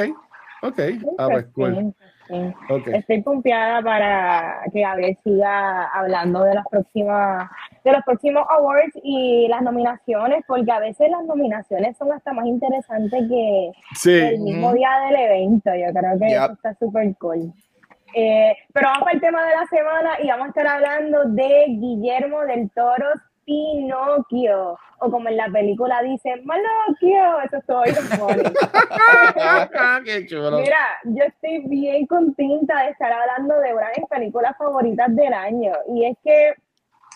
[0.62, 0.80] ok.
[1.18, 1.74] Ah, pues,
[2.92, 7.48] Estoy confiada para que Gabriel siga hablando de las próximas,
[7.84, 12.46] de los próximos awards y las nominaciones, porque a veces las nominaciones son hasta más
[12.46, 13.70] interesantes que
[14.06, 15.70] el mismo día del evento.
[15.74, 17.52] Yo creo que eso está súper cool.
[18.14, 21.66] Eh, pero vamos para el tema de la semana y vamos a estar hablando de
[21.68, 23.08] Guillermo del Toro
[23.46, 27.82] Pinocchio, o como en la película dicen, Malocchio, eso es todo
[30.04, 30.58] Qué chulo.
[30.58, 35.32] Mira, yo estoy bien contenta de estar hablando de una de mis películas favoritas del
[35.32, 36.54] año, y es que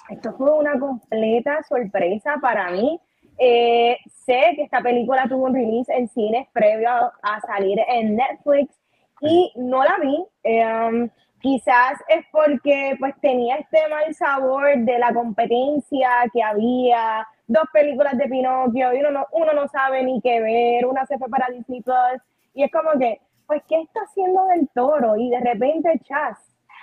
[0.09, 3.01] esto fue una completa sorpresa para mí.
[3.39, 8.73] Eh, sé que esta película tuvo un release en cines previo a, salir en Netflix
[9.21, 10.25] y no la vi.
[10.45, 11.11] Eh,
[11.41, 18.17] Quizás es porque pues tenía este mal sabor de la competencia que había, dos películas
[18.17, 21.49] de Pinocchio y uno no, uno no sabe ni qué ver, una se fue para
[21.49, 22.23] Disney Plus
[22.55, 25.17] y es como que, pues, ¿qué está haciendo del toro?
[25.17, 26.39] Y de repente, chas,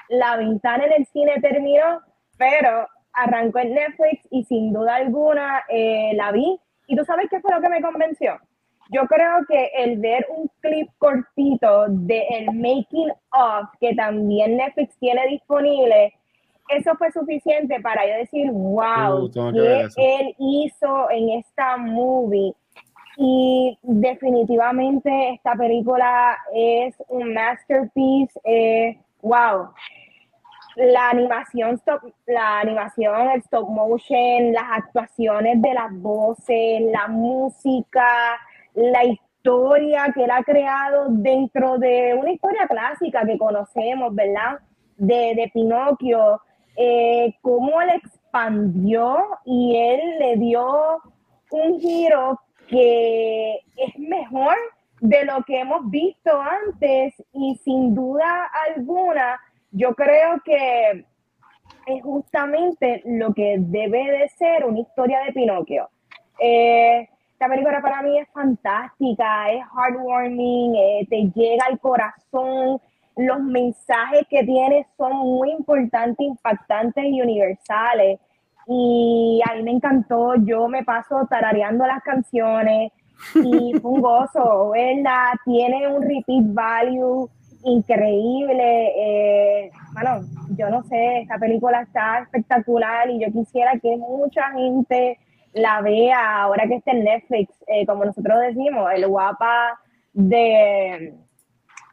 [0.10, 2.02] la ventana en el cine terminó,
[2.38, 6.60] pero arrancó en Netflix y sin duda alguna eh, la vi.
[6.88, 8.40] ¿Y tú sabes qué fue lo que me convenció?
[8.90, 14.96] Yo creo que el ver un clip cortito de el making of que también Netflix
[15.00, 16.14] tiene disponible,
[16.70, 19.88] eso fue suficiente para yo decir, wow, uh, ¿qué
[20.20, 22.54] él hizo en esta movie?
[23.18, 28.40] Y definitivamente esta película es un masterpiece.
[28.44, 29.70] Eh, wow.
[30.76, 38.38] La animación, stop, la animación, el stop motion, las actuaciones de las voces, la música,
[38.78, 44.60] la historia que él ha creado dentro de una historia clásica que conocemos, ¿verdad?
[44.98, 46.42] De, de Pinocchio,
[46.76, 51.02] eh, cómo él expandió y él le dio
[51.50, 54.56] un giro que es mejor
[55.02, 59.40] de lo que hemos visto antes y sin duda alguna
[59.72, 61.06] yo creo que
[61.86, 65.90] es justamente lo que debe de ser una historia de Pinocchio.
[66.40, 67.08] Eh,
[67.38, 72.82] esta película para mí es fantástica, es heartwarming, eh, te llega al corazón,
[73.16, 78.20] los mensajes que tiene son muy importantes, impactantes y universales.
[78.66, 82.92] Y a mí me encantó, yo me paso tarareando las canciones
[83.36, 85.34] y fue un gozo, ¿verdad?
[85.46, 87.30] Tiene un repeat value
[87.66, 88.94] increíble.
[88.98, 90.22] Eh, bueno,
[90.58, 95.20] yo no sé, esta película está espectacular y yo quisiera que mucha gente
[95.58, 99.80] la vea ahora que está en Netflix, eh, como nosotros decimos, el guapa
[100.14, 101.14] de,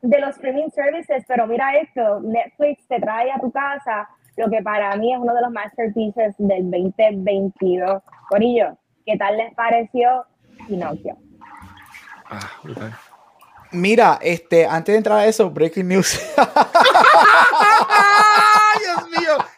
[0.03, 4.63] de los streaming services, pero mira esto, Netflix te trae a tu casa lo que
[4.63, 8.03] para mí es uno de los masterpieces del 2022.
[8.29, 10.25] Corillo, ¿qué tal les pareció
[10.67, 11.17] Pinocchio?
[12.29, 12.41] Ah,
[13.71, 16.21] Mira, este, antes de entrar a eso, breaking news.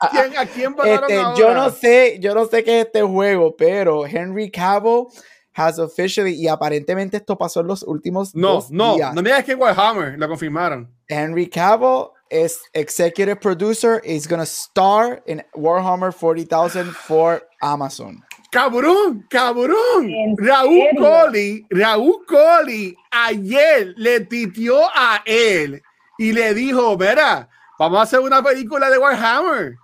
[0.11, 4.07] ¿Quién, ¿a quién este, Yo no sé, yo no sé qué es este juego, pero
[4.07, 5.07] Henry Cavill
[5.55, 9.15] has officially y aparentemente esto pasó en los últimos no, dos no, días.
[9.15, 10.93] No, no me que Warhammer lo confirmaron.
[11.09, 18.23] Henry Cavill es executive producer, is gonna star in Warhammer 40,000 for Amazon.
[18.51, 20.37] Cabrón, cabrón.
[20.39, 25.83] Raúl Coley, Raúl Coley ayer le titió a él
[26.19, 29.77] y le dijo, verá, vamos a hacer una película de Warhammer.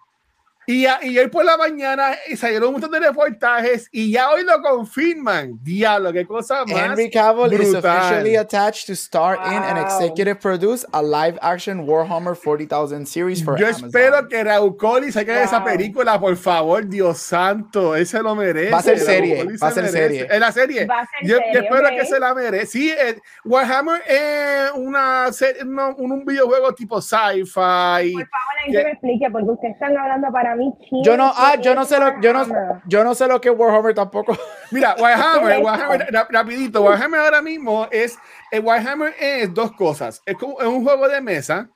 [0.67, 4.63] Y, y hoy por la mañana salieron un montón de reportajes y ya hoy lo
[4.63, 5.59] confirman.
[5.61, 6.71] Diablo, qué cosa más.
[6.71, 7.67] Henry Cavill brutal.
[7.67, 9.47] is officially attached to star wow.
[9.47, 13.89] in and executive produce a live action Warhammer 40,000 series for Yo Amazon.
[13.89, 15.43] espero que Raúl Coley saque wow.
[15.43, 17.97] esa película, por favor, Dios santo.
[17.97, 18.71] Él se lo merece.
[18.71, 19.45] Va a ser serie.
[19.61, 20.29] Va a ser serie.
[20.31, 20.87] En la serie.
[20.87, 21.99] Va a ser yo, serie, yo espero okay.
[21.99, 22.67] que se la merece.
[22.67, 27.43] Sí, eh, Warhammer es una serie, no, un, un, videojuego tipo sci-fi.
[27.43, 30.73] Por favor, alguien que me explique, porque ustedes están hablando para mí.
[31.05, 32.47] Yo no, ah, yo no sé lo, yo no,
[32.87, 34.37] yo no sé lo que es Warhammer tampoco.
[34.71, 38.19] Mira, Warhammer, Warhammer, rapidito, Warhammer ahora mismo es,
[38.51, 40.23] el Warhammer es dos cosas.
[40.27, 41.69] Es, como, es un juego de mesa,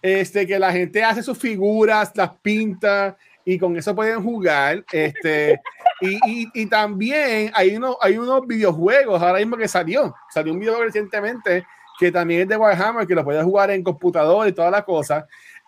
[0.00, 4.84] este, que la gente hace sus figuras, las pinta y con eso pueden jugar.
[4.92, 5.60] Este,
[6.00, 10.14] y, y, y, también hay, uno, hay unos videojuegos ahora mismo que salió.
[10.30, 11.64] Salió un videojuego recientemente
[11.98, 15.24] que también es de Warhammer, que lo puedes jugar en computador y todas las cosas.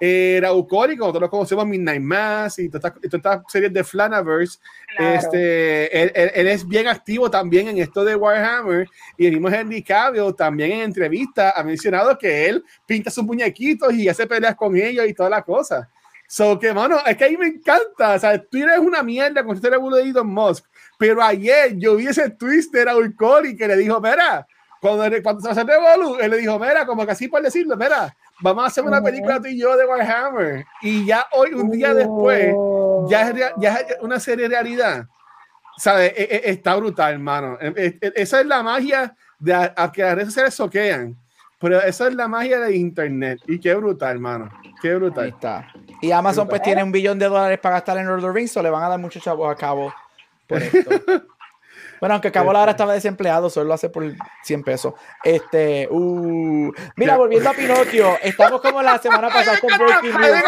[0.06, 4.58] Eh, Raúl como todos conocemos, Midnight Mass y todas estas esta series de Flanaverse.
[4.98, 5.14] Claro.
[5.14, 8.86] Este, él, él, él, es bien activo también en esto de Warhammer.
[9.16, 13.94] Y el mismo Henry Cavill también en entrevista ha mencionado que él pinta sus muñequitos
[13.94, 15.88] y hace peleas con ellos y todas las cosas.
[16.26, 18.12] So que, mano, es que a mí me encanta.
[18.12, 20.66] O sea, Twitter es una mierda con este revuelo de Elon Musk.
[20.98, 23.16] Pero ayer yo vi ese twist de Raúl
[23.56, 24.46] que le dijo, mira,
[24.84, 28.14] cuando, cuando se hace Revolu, él le dijo, mira, como que así por decirlo, mira,
[28.40, 30.64] vamos a hacer una película tú y yo de Warhammer.
[30.82, 32.54] Y ya hoy, un día después,
[33.08, 35.06] ya es, ya es una serie de realidad.
[35.76, 36.12] ¿Sabes?
[36.16, 37.58] E, e, está brutal, hermano.
[37.60, 41.16] E, esa es la magia de a, a que las redes sociales soquean.
[41.58, 43.40] Pero esa es la magia de internet.
[43.46, 44.50] Y qué brutal, hermano.
[44.82, 45.24] Qué brutal.
[45.24, 45.72] Ahí está.
[46.02, 48.56] Y Amazon pues tiene un billón de dólares para gastar en Lord of the Rings,
[48.56, 49.92] o le van a dar muchos chavos a cabo
[50.46, 50.90] por esto.
[52.04, 54.04] Bueno, aunque Cabo ahora estaba desempleado, solo lo hace por
[54.42, 54.92] 100 pesos.
[55.24, 60.44] Este, uh, mira, volviendo a Pinocchio, estamos como la semana pasada con Breaking News.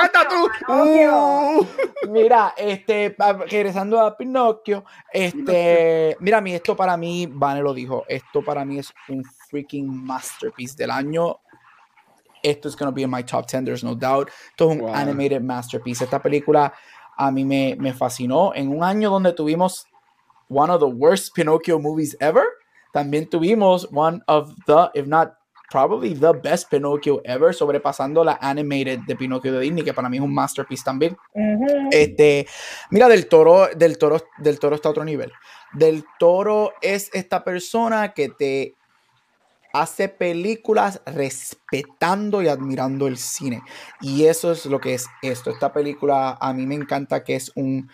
[0.69, 1.67] Uh,
[2.11, 3.17] mira, este,
[3.49, 8.79] regresando a Pinocchio, este, mira, mi esto para mí, Vane lo dijo, esto para mí
[8.79, 11.41] es un freaking masterpiece del año.
[12.43, 14.29] Esto es going to be in my top 10, there's no doubt.
[14.51, 14.95] Esto es un wow.
[14.95, 16.05] animated masterpiece.
[16.05, 16.71] Esta película
[17.17, 19.89] a mí me, me fascinó en un año donde tuvimos
[20.49, 22.45] one of the worst Pinocchio movies ever.
[22.93, 25.35] También tuvimos one of the, if not
[25.71, 30.17] probably the best Pinocchio ever, sobrepasando la animated de Pinocchio de Disney, que para mí
[30.17, 31.17] es un masterpiece también.
[31.35, 31.89] Uh -huh.
[31.91, 32.47] Este,
[32.91, 35.33] mira, del toro, del toro, del toro está a otro nivel.
[35.73, 38.77] Del toro es esta persona que te
[39.73, 43.63] hace películas respetando y admirando el cine.
[44.01, 45.51] Y eso es lo que es esto.
[45.51, 47.91] Esta película a mí me encanta que es un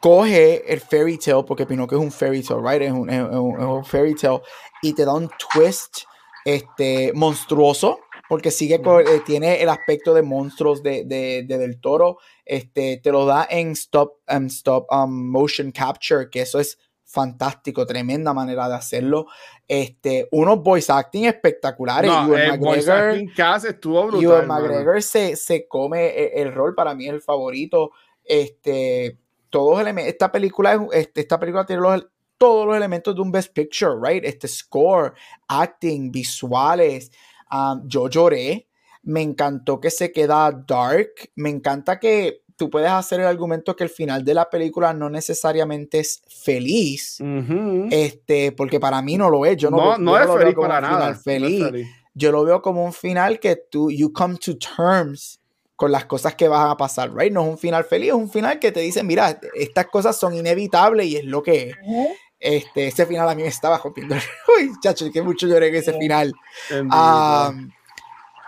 [0.00, 2.82] coge el fairy tale, porque Pinocchio es un fairy tale, right?
[2.82, 4.40] Es un, es un, es un fairy tale,
[4.82, 6.04] y te da un twist
[6.44, 11.80] este, monstruoso, porque sigue con, eh, tiene el aspecto de monstruos de, de, de, del
[11.80, 16.78] toro, este, te lo da en stop, um, stop um, motion capture, que eso es
[17.04, 19.26] fantástico, tremenda manera de hacerlo.
[19.66, 22.10] Este, unos voice acting espectaculares.
[22.10, 24.24] No, el McGregor, voice acting cast estuvo brutal.
[24.24, 27.92] Ewan McGregor se, se come el, el, rol, para mí es el favorito.
[28.24, 29.16] Este,
[29.50, 33.52] todos elementos, esta película, este, esta película tiene los, todos los elementos de un Best
[33.52, 34.24] Picture, right?
[34.24, 35.12] Este score,
[35.48, 37.10] acting, visuales.
[37.50, 38.68] Um, yo lloré.
[39.02, 41.10] Me encantó que se queda dark.
[41.34, 45.08] Me encanta que tú puedes hacer el argumento que el final de la película no
[45.08, 47.18] necesariamente es feliz.
[47.90, 49.56] Este, porque para mí no lo es.
[49.56, 51.14] Yo no, no, yo es lo veo feliz como para un final nada.
[51.14, 51.60] feliz.
[51.60, 51.88] No feliz.
[52.14, 55.40] Yo lo veo como un final que tú, you come to terms
[55.78, 57.32] con las cosas que van a pasar, right?
[57.32, 60.34] No es un final feliz, es un final que te dice, mira, estas cosas son
[60.34, 61.76] inevitables y es lo que es.
[62.40, 64.16] Este, ese final a mí me estaba rompiendo.
[64.58, 66.34] Uy, chacho, que mucho lloré en ese final.
[66.90, 67.52] Ah,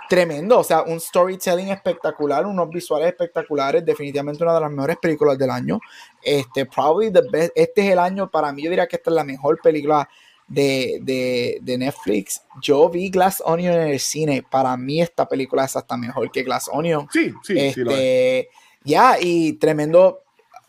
[0.09, 5.39] tremendo, o sea, un storytelling espectacular, unos visuales espectaculares, definitivamente una de las mejores películas
[5.39, 5.79] del año.
[6.21, 9.15] Este, probably the best, este es el año, para mí yo diría que esta es
[9.15, 10.09] la mejor película
[10.51, 12.43] de, de, de Netflix.
[12.61, 16.43] Yo vi Glass Onion en el cine, para mí esta película es hasta mejor que
[16.43, 17.09] Glass Onion.
[17.11, 17.59] sí, sí, sí.
[17.59, 18.49] Este,
[18.85, 20.23] ya, y tremendo,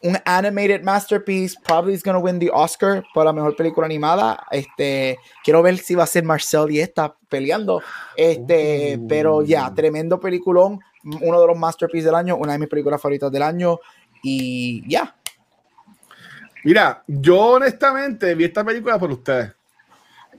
[0.03, 4.45] un animated masterpiece, probably is gonna win the Oscar por la mejor película animada.
[4.51, 7.81] Este, quiero ver si va a ser Marcel y esta peleando.
[8.15, 9.07] Este, Uh.
[9.07, 13.31] pero ya, tremendo peliculón, uno de los masterpieces del año, una de mis películas favoritas
[13.31, 13.79] del año.
[14.23, 15.15] Y ya,
[16.63, 19.51] Mira, yo honestamente vi esta película por ustedes.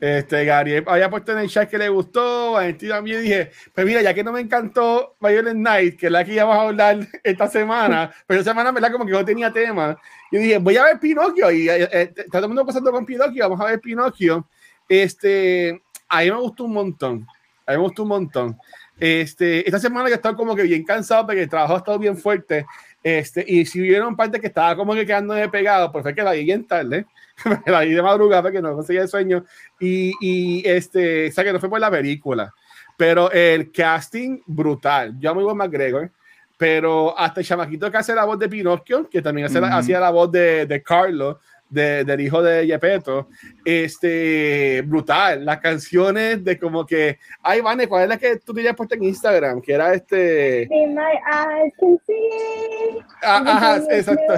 [0.02, 4.02] Este, Gabriel había puesto en el chat que le gustó, a también dije, pues mira,
[4.02, 7.06] ya que no me encantó Violent Night, que es la que ya vamos a hablar
[7.22, 8.90] esta semana, pero esta semana, ¿verdad?
[8.90, 9.96] Como que no tenía tema.
[10.32, 13.06] Yo dije, voy a ver Pinocchio, y eh, eh, está todo el mundo pasando con
[13.06, 14.48] Pinocchio, vamos a ver Pinocchio.
[14.88, 17.24] Este, a mí me gustó un montón,
[17.64, 18.58] a mí me gustó un montón.
[18.98, 22.00] Este, esta semana que he estado como que bien cansado porque el trabajo ha estado
[22.00, 22.66] bien fuerte.
[23.04, 26.32] Este, y si vieron parte que estaba como que quedándome pegado, pues fue que la
[26.32, 27.06] vi bien tarde,
[27.66, 29.44] la vi de madrugada porque no conseguía el sueño.
[29.80, 32.52] Y, y este, o sea que no fue por la película,
[32.96, 35.14] pero el casting brutal.
[35.18, 36.10] Yo amo Iwan McGregor,
[36.56, 39.76] pero hasta el chamaquito que hace la voz de Pinocchio, que también hace la- Ujú.
[39.78, 43.28] hacía la voz de, de Carlo, de- del hijo de Gepetto,
[43.64, 45.44] este, brutal.
[45.44, 49.04] Las canciones de como que, ay, Vane, ¿cuál es la que tú tenías puesta en
[49.04, 49.60] Instagram?
[49.62, 52.98] Que era este, See my eyes can see.
[53.22, 54.34] ah, ajá, exacto,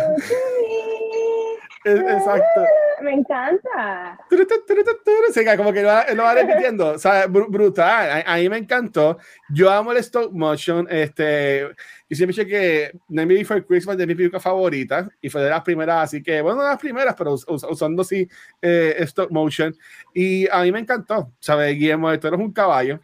[2.16, 2.60] exacto.
[3.02, 4.18] Me encanta.
[5.32, 6.88] Sea, como que lo va, lo va repitiendo.
[6.92, 8.10] O sea, br- brutal.
[8.24, 9.18] A, a mí me encantó.
[9.50, 10.86] Yo amo el stop motion.
[10.90, 11.68] Este,
[12.08, 15.50] yo siempre dicho que Nightmare Before Christmas es de mi película favorita y fue de
[15.50, 18.26] las primeras, así que, bueno, no las primeras, pero us- us- usando sí
[18.62, 19.74] eh, stop motion.
[20.14, 21.32] Y a mí me encantó.
[21.40, 21.74] ¿Sabes?
[21.74, 23.00] Guillermo del Toro es un caballo.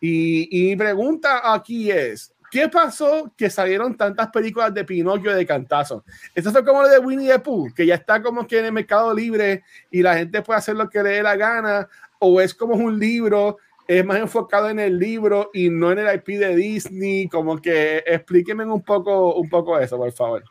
[0.00, 2.32] Y, y mi pregunta aquí es.
[2.52, 6.04] ¿Qué pasó que salieron tantas películas de Pinocchio de cantazo?
[6.34, 8.72] Esto fue como lo de Winnie the Pooh, que ya está como que en el
[8.72, 11.88] mercado libre y la gente puede hacer lo que le dé la gana,
[12.18, 13.56] o es como un libro,
[13.88, 18.04] es más enfocado en el libro y no en el IP de Disney, como que
[18.04, 20.44] explíquenme un poco, un poco eso, por favor.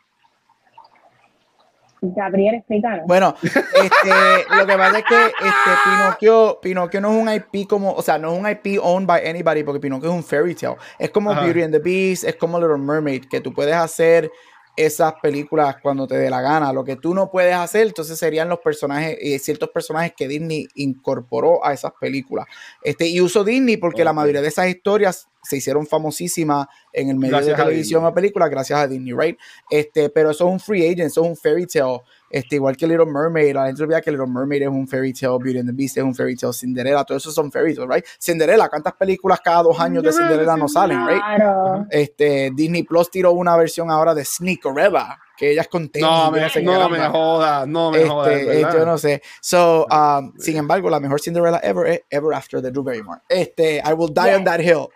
[2.01, 3.05] Gabriel, explícanos.
[3.05, 4.09] Bueno, este,
[4.57, 8.17] lo que pasa es que este, Pinocchio, Pinocchio no es un IP como, o sea,
[8.17, 10.77] no es un IP owned by anybody porque Pinocchio es un fairy tale.
[10.97, 11.41] Es como Ajá.
[11.41, 14.31] Beauty and the Beast, es como Little Mermaid, que tú puedes hacer
[14.75, 16.73] esas películas cuando te dé la gana.
[16.73, 20.67] Lo que tú no puedes hacer, entonces serían los personajes, eh, ciertos personajes que Disney
[20.75, 22.45] incorporó a esas películas.
[22.83, 27.15] Este, y uso Disney porque la mayoría de esas historias se hicieron famosísimas en el
[27.15, 29.37] medio Gracias de televisión o películas gracias a Disney, right?
[29.69, 31.99] Este, pero eso es un free agent, eso es un fairy tale.
[32.31, 35.37] Este, igual que Little Mermaid, la gente olvida que Little Mermaid es un fairy tale,
[35.37, 38.05] Beauty and the Beast es un fairy tale, Cinderella, todo eso son fairy tales, right?
[38.19, 41.21] Cinderella, ¿cuántas películas cada dos años de Cinderella no salen, right?
[41.21, 41.85] Claro.
[41.89, 46.29] Este, Disney Plus tiró una versión ahora de Sneakerella, que ella es con tenis, No,
[46.29, 48.31] me, no me joda, no me joda.
[48.31, 49.23] Este, eh, yo no sé.
[49.41, 53.21] So, um, sin embargo, la mejor Cinderella ever es Ever After de Drew Barrymore.
[53.27, 54.87] Este, I will die on that hill.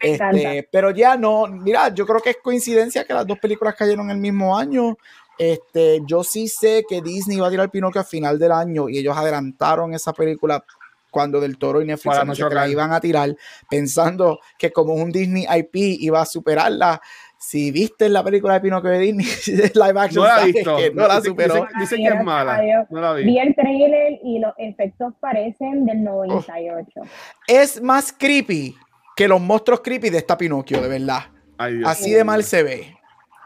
[0.00, 4.10] Este, pero ya no, mira, yo creo que es coincidencia que las dos películas cayeron
[4.10, 4.96] el mismo año.
[5.40, 8.98] Este, yo sí sé que Disney va a tirar Pinocchio al final del año y
[8.98, 10.62] ellos adelantaron esa película
[11.10, 13.34] cuando Del Toro y Netflix no que la iban a tirar,
[13.70, 17.00] pensando que como es un Disney IP iba a superarla.
[17.38, 19.26] Si viste la película de Pinocchio de Disney,
[19.74, 20.76] live action, No la visto.
[20.76, 21.54] que no la superó.
[21.54, 22.86] Dicen, dicen que es mala.
[22.90, 23.24] No la vi.
[23.24, 27.00] Vi el trailer y los efectos parecen del 98.
[27.48, 28.76] es más creepy
[29.16, 31.22] que los monstruos creepy de esta Pinocchio, de verdad.
[31.56, 32.99] Ay, Dios Así de mal se ve.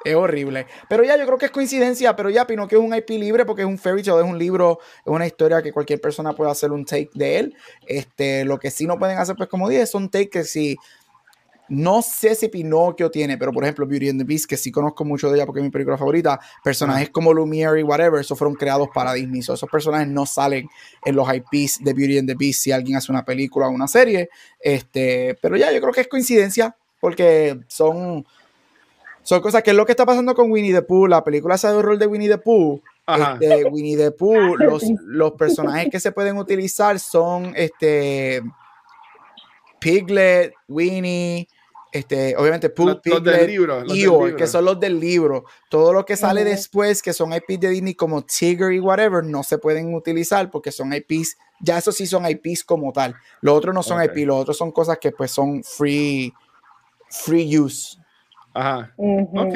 [0.05, 0.67] Es horrible.
[0.89, 3.63] Pero ya yo creo que es coincidencia, pero ya Pinocchio es un IP libre porque
[3.63, 6.73] es un fairy tale, es un libro, es una historia que cualquier persona puede hacer
[6.73, 7.57] un take de él.
[7.87, 10.77] Este, lo que sí no pueden hacer, pues como dije, son takes que sí.
[11.71, 15.03] No sé si Pinocchio tiene, pero por ejemplo, Beauty and the Beast, que sí conozco
[15.07, 18.55] mucho de ella porque es mi película favorita, personajes como Lumiere y whatever, esos fueron
[18.55, 19.41] creados para Disney.
[19.41, 20.69] So, esos personajes no salen
[21.03, 23.89] en los IPs de Beauty and the Beast si alguien hace una película o una
[23.89, 24.29] serie.
[24.61, 28.27] Este, pero ya, yo creo que es coincidencia porque son,
[29.25, 31.69] son cosas que es lo que está pasando con Winnie the Pooh, la película de
[31.69, 32.81] horror de Winnie the Pooh.
[33.07, 38.43] Este, Winnie the Pooh, los, los personajes que se pueden utilizar son este
[39.81, 41.49] Piglet, Winnie,
[41.91, 43.83] este, obviamente Pooh, Piglet, libro.
[43.83, 44.37] Eeyore, libro.
[44.37, 45.45] que son los del libro.
[45.71, 49.43] Todo lo que sale después, que son IPs de Disney como Tigger y whatever, no
[49.43, 53.15] se pueden utilizar porque son IPs, ya esos sí son IPs como tal.
[53.41, 54.11] Los otros no son Ok.
[54.17, 56.35] IP, los otros son cosas que pues son free,
[57.09, 57.99] free use.
[58.55, 58.93] Ajá.
[58.97, 59.41] Ujú.
[59.41, 59.55] Ok.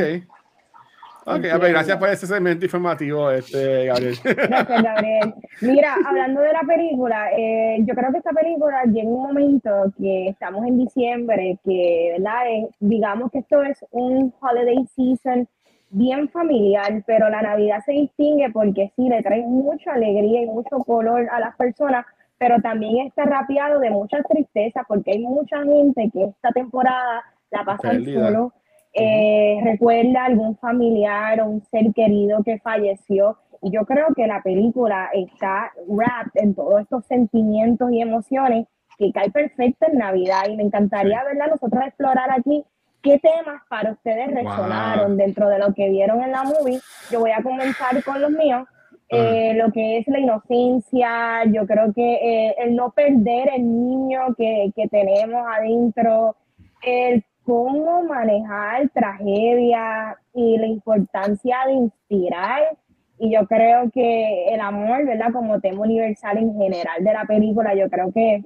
[1.31, 1.69] Ok, a ver, Entiendo.
[1.69, 4.15] gracias por ese segmento informativo, este, Gabriel.
[4.25, 5.35] Gracias, Gabriel.
[5.61, 10.29] Mira, hablando de la película, eh, yo creo que esta película llega un momento que
[10.29, 12.45] estamos en diciembre, que, ¿verdad?
[12.51, 15.47] Es- digamos que esto es un holiday season
[15.91, 20.79] bien familiar, pero la Navidad se distingue porque sí, le trae mucha alegría y mucho
[20.79, 22.07] color a las personas,
[22.39, 27.65] pero también está rapeado de mucha tristeza porque hay mucha gente que esta temporada la
[27.67, 28.53] pasa solo,
[28.99, 33.39] eh, recuerda algún familiar o un ser querido que falleció.
[33.63, 38.67] Y yo creo que la película está wrapped en todos estos sentimientos y emociones
[38.99, 40.49] que cae perfecto en Navidad.
[40.49, 42.65] Y me encantaría, ¿verdad?, nosotros explorar aquí
[43.03, 46.81] qué temas para ustedes resonaron dentro de lo que vieron en la movie.
[47.11, 48.67] Yo voy a comenzar con los míos.
[49.11, 54.35] Eh, lo que es la inocencia, yo creo que eh, el no perder el niño
[54.37, 56.37] que, que tenemos adentro,
[56.83, 62.77] el cómo manejar tragedia y la importancia de inspirar.
[63.19, 65.33] Y yo creo que el amor, ¿verdad?
[65.33, 68.45] Como tema universal en general de la película, yo creo que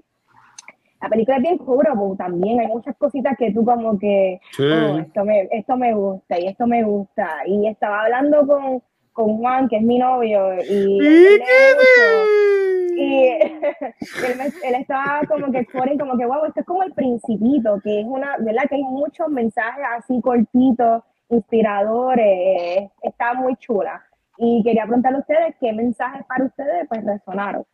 [1.00, 2.60] la película es bien curable también.
[2.60, 4.62] Hay muchas cositas que tú como que, Sí.
[4.62, 7.28] oh, esto, me, esto me gusta y esto me gusta.
[7.46, 10.98] Y estaba hablando con, con Juan, que es mi novio, y...
[11.00, 11.38] él.
[12.94, 13.28] Y
[14.26, 17.80] él, me- él estaba como que exploring, como que, wow, esto es como el principito,
[17.82, 18.64] que es una, ¿verdad?
[18.68, 24.02] Que hay muchos mensajes así cortitos, inspiradores, está muy chula.
[24.38, 27.64] Y quería preguntarle a ustedes qué mensajes para ustedes pues resonaron.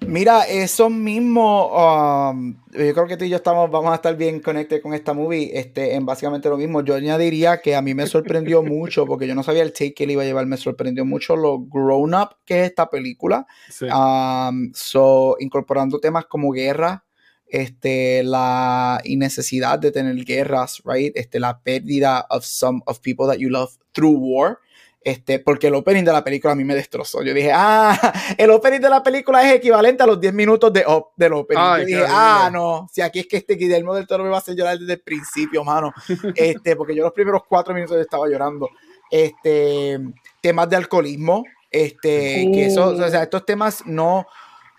[0.00, 4.40] Mira, eso mismo, um, yo creo que tú y yo estamos, vamos a estar bien
[4.40, 6.82] conectados con esta movie, este, en básicamente lo mismo.
[6.82, 10.04] Yo añadiría que a mí me sorprendió mucho, porque yo no sabía el take que
[10.04, 13.46] él iba a llevar, me sorprendió mucho lo grown up que es esta película.
[13.70, 13.86] Sí.
[13.86, 17.04] Um, so, incorporando temas como guerra,
[17.48, 21.16] este, la innecesidad de tener guerras, right?
[21.16, 24.60] Este, la pérdida of some of people that you love through war.
[25.08, 27.22] Este, porque el opening de la película a mí me destrozó.
[27.22, 27.96] Yo dije, ah,
[28.36, 31.62] el opening de la película es equivalente a los 10 minutos de op- del opening.
[31.64, 34.38] Ay, Yo ah, no, si aquí es que este Guillermo del Toro me va a
[34.40, 35.92] hacer llorar desde el principio, mano.
[36.34, 38.68] Este, porque yo los primeros cuatro minutos estaba llorando.
[39.08, 40.00] Este,
[40.40, 42.50] temas de alcoholismo, este, Sí.
[42.52, 44.26] que eso, o sea, estos temas no,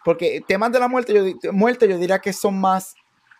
[0.04, 2.96] porque temas de la muerte, yo, muerte, yo diría que son más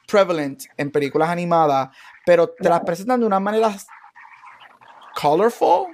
[0.10, 1.90] prevalent en películas animadas,
[2.26, 3.76] pero te las presentan de una manera
[5.20, 5.88] colorful.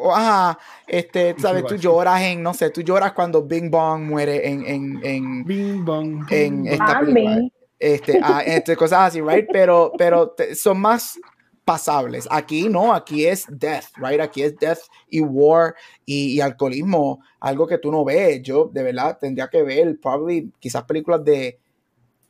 [0.00, 4.48] O- Ajá, este, sabes, tú lloras en, no sé, tú lloras cuando Bing Bong muere
[4.48, 6.26] en, en, en, Bing bong.
[6.30, 7.48] en esta película.
[7.78, 9.46] Este, ah, este, cosas así, right?
[9.52, 11.18] Pero, pero te- son más
[11.64, 12.26] pasables.
[12.30, 14.20] Aquí no, aquí es death, right?
[14.20, 14.78] Aquí es death
[15.08, 15.74] y war
[16.04, 18.42] y, y alcoholismo, algo que tú no ves.
[18.42, 21.58] Yo, de verdad, tendría que ver, probably, quizás películas de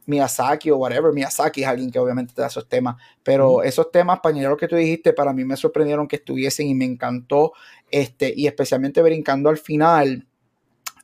[0.09, 1.13] Miyazaki o whatever.
[1.13, 4.77] Miyazaki es alguien que obviamente te da esos temas, pero esos temas, pañero, que tú
[4.77, 7.53] dijiste, para mí me sorprendieron que estuviesen y me encantó,
[7.91, 10.27] este, y especialmente brincando al final,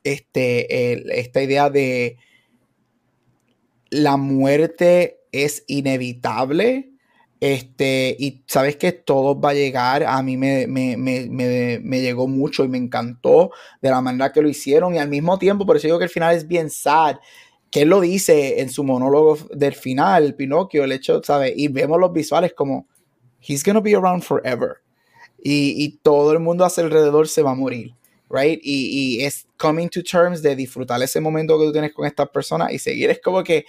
[0.03, 2.17] este, el- esta idea de
[3.89, 6.91] la muerte es inevitable.
[7.41, 10.03] Este, y sabes que todo va a llegar.
[10.03, 13.51] A mí me, me, me, me, me llegó mucho y me encantó
[13.81, 14.95] de la manera que lo hicieron.
[14.95, 17.17] Y al mismo tiempo, por eso digo que el final es bien sad.
[17.75, 21.51] Que él lo dice en su monólogo del final, Pinocchio, el hecho, ¿sabes?
[21.57, 22.87] Y vemos los visuales como,
[23.41, 24.77] he's gonna be around forever.
[25.43, 27.93] Y, y todo el mundo a su alrededor se va a morir,
[28.29, 28.61] right?
[28.63, 32.29] Y, y es coming to terms de disfrutar ese momento que tú tienes con estas
[32.29, 33.09] personas y seguir.
[33.09, 33.65] Es como que,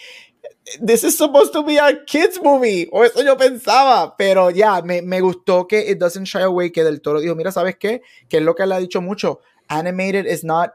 [0.87, 5.03] this is supposed to be a kids movie, o eso yo pensaba, pero ya, me,
[5.03, 8.03] me gustó que it doesn't shy away, que Del Toro dijo, mira, ¿sabes qué?
[8.29, 10.71] Que es lo que él ha dicho mucho, animated is not,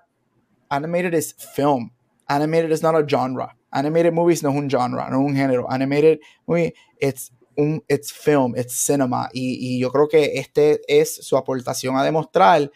[0.68, 1.94] animated is film,
[2.32, 5.70] animated is not a genre, animated movies no es un genre, no es un género,
[5.70, 11.14] animated movie, it's un, it's film, it's cinema, y, y yo creo que este es
[11.14, 12.72] su aportación a demostrar,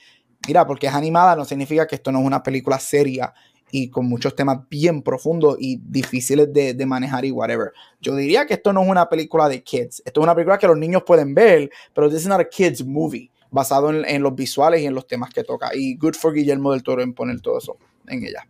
[0.47, 3.33] mira, porque es animada no significa que esto no es una película seria,
[3.71, 7.73] y con muchos temas bien profundos y difíciles de, de, manejar y whatever.
[7.99, 10.67] Yo diría que esto no es una película de kids, esto es una película que
[10.67, 14.35] los niños pueden ver, pero this is not a kids movie, basado en, en los
[14.35, 15.71] visuales y en los temas que toca.
[15.73, 17.77] Y good for Guillermo del Toro en poner todo eso
[18.07, 18.47] en ella.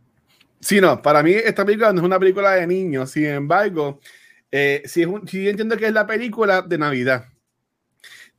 [0.65, 3.99] Sí, no, para mí esta película no es una película de niños, sin embargo,
[4.51, 7.25] eh, sí, entiendo que es la película de Navidad.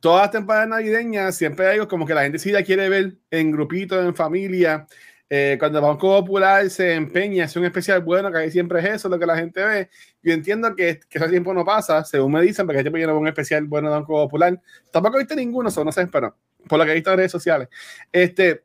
[0.01, 3.15] Todas las temporadas navideñas siempre hay algo como que la gente sí la quiere ver
[3.31, 4.85] en grupitos, en familia.
[5.29, 8.85] eh, cuando el Banco Popular se empeña, es un especial bueno, que ahí siempre es
[8.85, 9.89] eso lo que la gente ve.
[10.21, 13.27] Yo entiendo que, que ese tiempo no pasa, según me dicen, porque yo no un
[13.27, 14.61] especial bueno de Banco Popular.
[14.91, 16.35] Tampoco he ninguno, eso no sé, pero
[16.67, 17.69] por lo que he visto en redes sociales.
[18.11, 18.63] Este,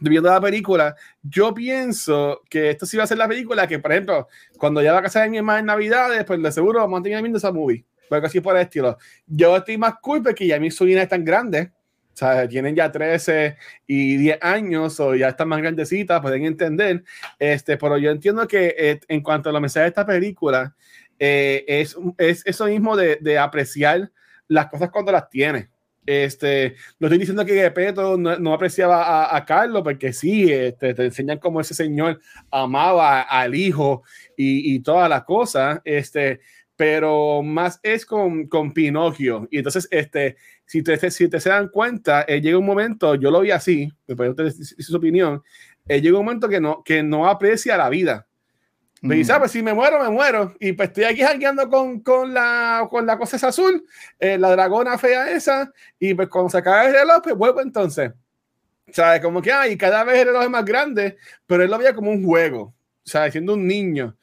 [0.00, 3.92] viendo la película, yo pienso que esto sí va a ser la película que, por
[3.92, 4.28] ejemplo,
[4.58, 7.02] cuando ya va a casa de mi hermana en Navidades, pues de seguro vamos a
[7.02, 7.84] tener viendo esa movie.
[8.08, 8.98] Porque así por el estilo.
[9.26, 11.70] Yo estoy más cool porque ya mis sobrinas están grandes
[12.12, 13.56] o sea, tienen ya 13
[13.86, 17.04] y 10 años o ya están más grandecitas, pueden entender.
[17.38, 20.74] Este, pero yo entiendo que eh, en cuanto a los mensajes de esta película,
[21.18, 24.10] eh, es, es, eso mismo de, de, apreciar
[24.46, 25.70] las cosas cuando las tiene.
[26.04, 31.04] Este, no estoy diciendo que Gepeto no, apreciaba a, a, Carlos, porque sí, este, te
[31.04, 32.20] enseñan cómo ese señor
[32.50, 34.02] amaba al hijo
[34.36, 35.80] y, y todas las cosas.
[35.84, 36.40] Este,
[36.76, 39.46] pero más es con, con Pinocchio.
[39.50, 43.30] Y entonces, este, si te, si te se dan cuenta, eh, llega un momento, yo
[43.30, 45.42] lo vi así, me usted su opinión,
[45.86, 48.26] eh, llega un momento que no, que no aprecia la vida.
[49.02, 50.54] Me dice, ah, pues si me muero, me muero.
[50.60, 53.84] Y pues estoy aquí jangueando con, con, la, con la cosa esa azul,
[54.20, 58.12] eh, la dragona fea esa, y pues cuando se acaba el reloj, pues vuelvo entonces.
[58.92, 59.20] ¿Sabes?
[59.20, 61.16] Como que, ay, cada vez el reloj es más grande,
[61.46, 62.74] pero él lo veía como un juego,
[63.04, 63.32] ¿sabes?
[63.32, 64.16] Siendo un niño.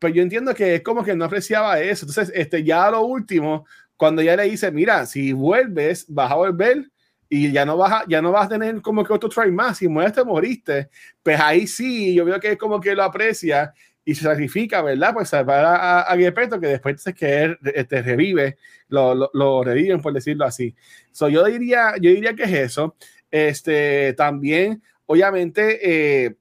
[0.00, 2.04] Pues yo entiendo que es como que no apreciaba eso.
[2.04, 3.66] Entonces, este, ya lo último,
[3.96, 6.90] cuando ya le dice, mira, si vuelves, vas a volver
[7.28, 9.78] y ya no vas a, ya no vas a tener como que otro try más,
[9.78, 10.88] si mueres te moriste,
[11.22, 13.72] pues ahí sí, yo veo que es como que lo aprecia
[14.04, 15.14] y se sacrifica, ¿verdad?
[15.14, 18.58] Pues salvar a, a, que después de que este, revive,
[18.88, 20.74] lo, lo, reviven, por decirlo así.
[21.10, 22.96] So, yo, diría, yo diría que es eso.
[23.30, 25.78] Este, también, obviamente,
[26.26, 26.36] eh,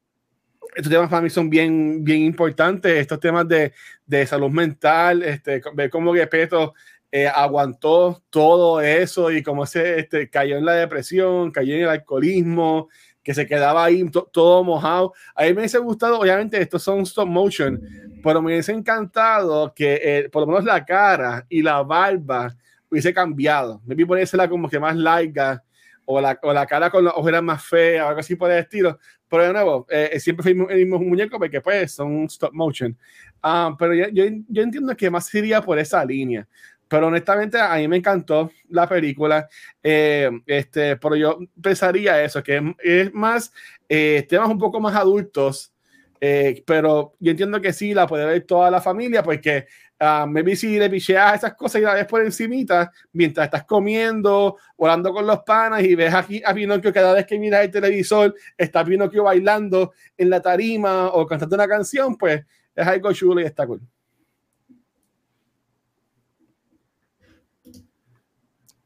[0.75, 3.73] estos temas para mí son bien, bien importantes, estos temas de,
[4.05, 6.73] de salud mental, este, ver cómo Gepetto
[7.11, 11.89] eh, aguantó todo eso y como se este, cayó en la depresión, cayó en el
[11.89, 12.89] alcoholismo,
[13.23, 15.13] que se quedaba ahí todo mojado.
[15.35, 17.81] A mí me hubiese gustado, obviamente, estos son stop motion,
[18.21, 22.53] pero me hubiese encantado que eh, por lo menos la cara y la barba
[22.89, 23.81] hubiese cambiado.
[23.85, 25.63] Me vi ponérsela como que más larga
[26.05, 28.99] o la, o la cara con las ojeras más feas algo así por el estilo.
[29.29, 32.95] Pero de nuevo, eh, siempre fuimos el mismo muñeco porque pues son stop motion.
[33.43, 36.47] Uh, pero yo, yo, yo, entiendo que más iría por esa línea
[36.87, 39.47] pero honestamente a mí me encantó la película.
[39.81, 43.51] Eh, este, pero yo pensaría eso, que es, más
[43.89, 45.73] eh, temas un poco más adultos,
[46.21, 49.67] eh, pero yo entiendo que sí, la puede ver toda la familia, porque
[49.99, 54.57] uh, maybe si le picheas esas cosas y la ves por encimita, mientras estás comiendo,
[54.77, 58.33] volando con los panas y ves aquí a Pinocchio cada vez que miras el televisor,
[58.57, 62.45] está Pinocchio bailando en la tarima o cantando una canción, pues
[62.75, 63.81] es algo chulo y está cool.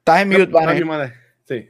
[0.08, 0.96] Estás en mute, no,
[1.44, 1.68] Sí.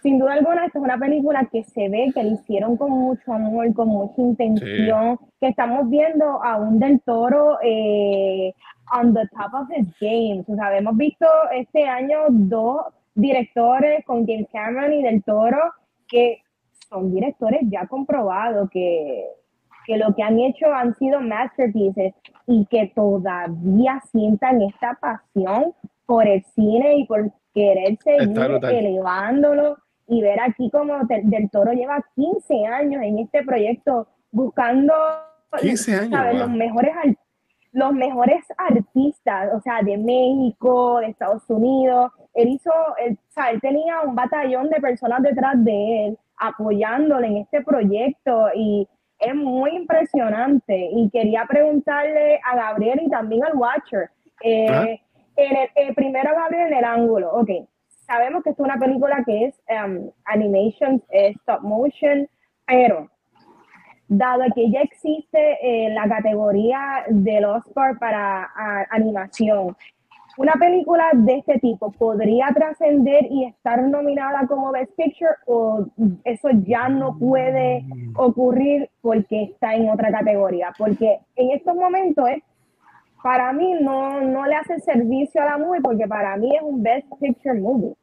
[0.00, 3.32] Sin duda alguna, esta es una película que se ve que la hicieron con mucho
[3.32, 5.26] amor, con mucha intención, sí.
[5.40, 8.54] que estamos viendo a un del toro eh,
[8.96, 10.44] on the top of his game.
[10.46, 12.82] O sea, hemos visto este año dos
[13.16, 15.58] directores con James Cameron y del toro
[16.06, 16.42] que
[16.88, 19.26] son directores ya comprobados, que,
[19.84, 22.14] que lo que han hecho han sido masterpieces
[22.46, 25.74] y que todavía sientan esta pasión
[26.08, 29.76] por el cine y por querer seguir elevándolo
[30.06, 34.94] y ver aquí como Del Toro lleva 15 años en este proyecto buscando
[35.60, 36.32] 15 años, ¿sabes?
[36.32, 36.48] Wow.
[36.48, 36.92] los mejores
[37.72, 42.10] los mejores artistas, o sea, de México, de Estados Unidos.
[42.32, 42.72] Él hizo,
[43.04, 47.60] él, o sea, él tenía un batallón de personas detrás de él apoyándole en este
[47.62, 50.88] proyecto y es muy impresionante.
[50.90, 54.10] Y quería preguntarle a Gabriel y también al Watcher.
[54.42, 54.86] Eh, ¿Ah?
[55.38, 57.50] En el, eh, primero Gabriel en el ángulo, ok.
[58.06, 62.28] Sabemos que es una película que es um, animation, eh, stop motion,
[62.66, 63.08] pero
[64.08, 69.76] dado que ya existe eh, la categoría del Oscar para a, animación,
[70.38, 75.86] una película de este tipo podría trascender y estar nominada como Best Picture o
[76.24, 77.84] eso ya no puede
[78.16, 82.42] ocurrir porque está en otra categoría, porque en estos momentos es
[83.22, 86.82] para mí no, no le hace servicio a la movie porque para mí es un
[86.82, 87.94] Best Picture movie.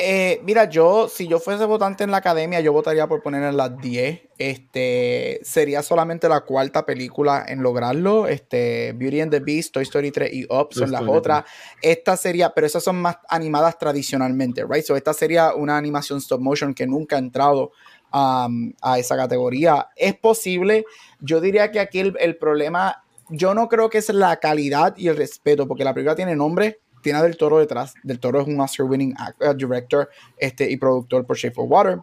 [0.00, 3.56] Eh, mira, yo, si yo fuese votante en la academia, yo votaría por poner en
[3.56, 4.28] las 10.
[4.38, 8.28] Este, sería solamente la cuarta película en lograrlo.
[8.28, 11.44] Este, Beauty and the Beast, Toy Story 3 y Up son las otras.
[11.82, 14.84] Esta sería, pero esas son más animadas tradicionalmente, right?
[14.84, 17.72] So, esta sería una animación stop motion que nunca ha entrado
[18.14, 19.88] um, a esa categoría.
[19.96, 20.84] Es posible,
[21.18, 25.08] yo diría que aquí el, el problema yo no creo que es la calidad y
[25.08, 27.94] el respeto, porque la película tiene nombre, tiene a Del Toro detrás.
[28.02, 31.98] Del Toro es un Oscar winning actor, director este, y productor por Shape of Water.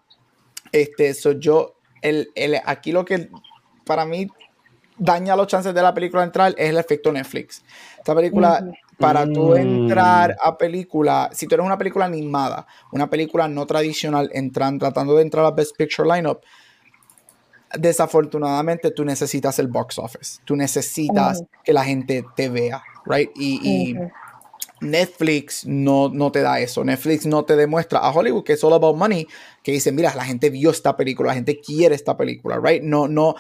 [0.72, 3.30] Este, so yo, el, el, aquí lo que
[3.86, 4.28] para mí
[4.98, 7.64] daña los chances de la película entrar es el efecto Netflix.
[7.98, 8.66] Esta película,
[8.98, 9.58] para tú Mm.
[9.58, 15.16] entrar a película, si tú eres una película animada, una película no tradicional, entran, tratando
[15.16, 16.42] de entrar a Best Picture Lineup,
[17.78, 20.40] desafortunadamente tú necesitas el box office.
[20.46, 23.30] Tú necesitas que la gente te vea, right?
[23.36, 23.96] Y.
[24.82, 26.84] Netflix no, no te da eso.
[26.84, 29.28] Netflix no te demuestra a Hollywood que es all about money,
[29.64, 32.84] que dice, mira, la gente vio esta película, la gente quiere esta película, right?
[32.84, 33.36] No, no.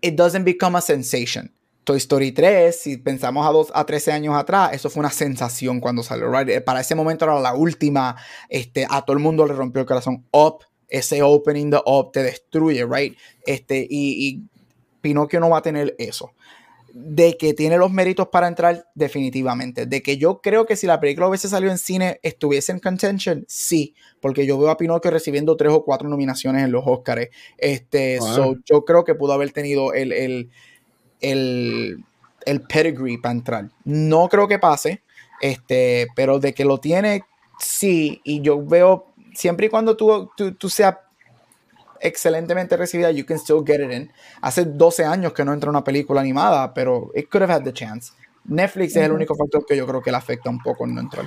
[0.00, 1.52] It doesn't become a sensation.
[1.84, 5.80] Toy Story 3, si pensamos a, dos, a 13 años atrás, eso fue una sensación
[5.80, 6.48] cuando salió, right?
[6.48, 8.16] Eh, Para ese momento era la última,
[8.48, 10.26] este, a todo el mundo le rompió el corazón.
[10.32, 13.16] Up, ese opening de Up te destruye, right?
[13.46, 14.42] Este, y, y
[15.00, 16.32] Pinocchio no va a tener eso
[16.94, 19.84] de que tiene los méritos para entrar, definitivamente.
[19.84, 23.44] De que yo creo que si la película hubiese salido en cine, estuviese en contention,
[23.48, 27.28] sí, porque yo veo a Pinocchio recibiendo tres o cuatro nominaciones en los Oscars.
[27.58, 28.34] Este, Wow.
[28.34, 30.50] so, yo creo que pudo haber tenido el, el,
[31.20, 32.04] el,
[32.46, 33.70] el pedigree para entrar.
[33.84, 35.02] No creo que pase,
[35.40, 37.24] este, pero de que lo tiene,
[37.58, 40.96] sí, y yo veo, siempre y cuando tú, tú, tú seas
[42.00, 44.12] excelentemente recibida, you can still get it in.
[44.40, 47.72] Hace 12 años que no entra una película animada, pero it could have had the
[47.72, 48.12] chance.
[48.44, 51.00] Netflix es el único factor que yo creo que le afecta un poco en no
[51.00, 51.24] entrar.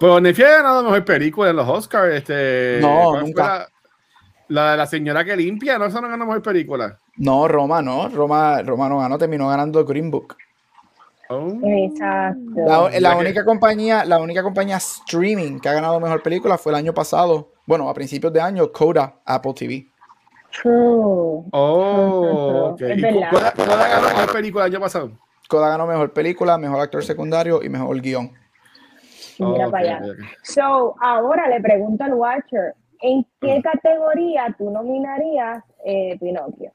[0.00, 2.14] Pues Netflix ha ganado mejor película en los Oscars.
[2.14, 3.44] Este, No, ¿cuál fue nunca.
[3.44, 3.68] La,
[4.48, 6.98] la de la señora que limpia, no, esa no ganó mejor película.
[7.16, 10.36] No, Roma no, Roma, Roma no ganó, terminó ganando Green Book.
[11.28, 11.58] Oh.
[11.62, 13.00] Exacto.
[13.00, 16.94] La, única compañía, la única compañía streaming que ha ganado mejor película fue el año
[16.94, 17.52] pasado.
[17.66, 19.86] Bueno, a principios de año, Coda, Apple TV.
[20.52, 21.44] True.
[21.52, 22.80] Oh, ok.
[22.80, 23.28] Es ¿Y verdad.
[23.30, 25.10] cuál, cuál ganó mejor película el año pasado?
[25.48, 28.32] Coda ganó mejor película, mejor actor secundario y mejor guion.
[29.38, 30.00] Mira Oh, para allá.
[30.42, 36.72] So, ahora le pregunto al Watcher, ¿en qué categoría tú nominarías eh, Pinocchio?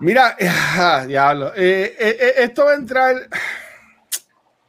[0.00, 0.36] Mira,
[0.76, 1.52] ah, diablo.
[1.56, 3.16] Eh, eh, eh, esto va a entrar.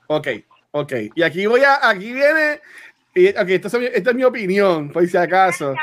[0.08, 0.28] Ok,
[0.72, 0.94] ok.
[1.16, 1.88] Y aquí voy a.
[1.90, 2.62] Aquí viene.
[3.38, 5.74] Ok, esta es, mi, esta es mi opinión, por si acaso.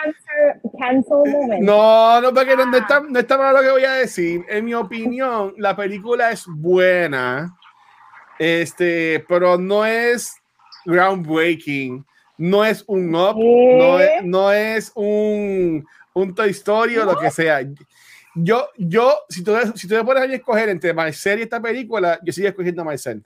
[1.60, 4.42] No, no, porque no, no está, no está mal lo que voy a decir.
[4.48, 7.54] En mi opinión, la película es buena,
[8.38, 10.36] este, pero no es
[10.86, 12.06] groundbreaking,
[12.38, 17.30] no es un up, no es, no es un, un Toy Story o lo que
[17.30, 17.60] sea.
[18.38, 22.20] Yo, yo, si tú, si tú me pones a escoger entre Marcel y esta película,
[22.22, 23.24] yo sigo escogiendo a Marcel.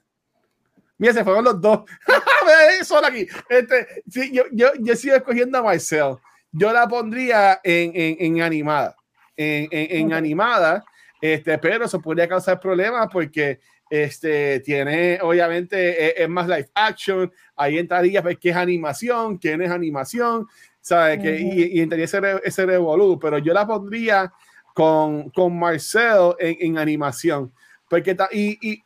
[0.97, 1.81] Mira, se fueron los dos.
[2.79, 3.27] Me solo aquí.
[3.49, 6.15] Este, sí, yo, yo, yo sigo escogiendo a Marcel.
[6.51, 8.95] Yo la pondría en, en, en animada.
[9.35, 10.83] En, en, animada,
[11.19, 13.59] este, pero eso podría causar problemas porque
[13.89, 17.31] este, tiene, obviamente, es, es más live action.
[17.55, 20.47] Ahí entraría pues, qué es animación, quién es animación,
[20.79, 21.19] ¿sabes?
[21.19, 21.53] Que, Ujú.
[21.59, 23.19] y, y entraría ese, ese revolú.
[23.19, 24.31] Pero yo la pondría
[24.73, 27.51] con, con Marcel en, en animación.
[27.89, 28.83] Porque ta- y, y,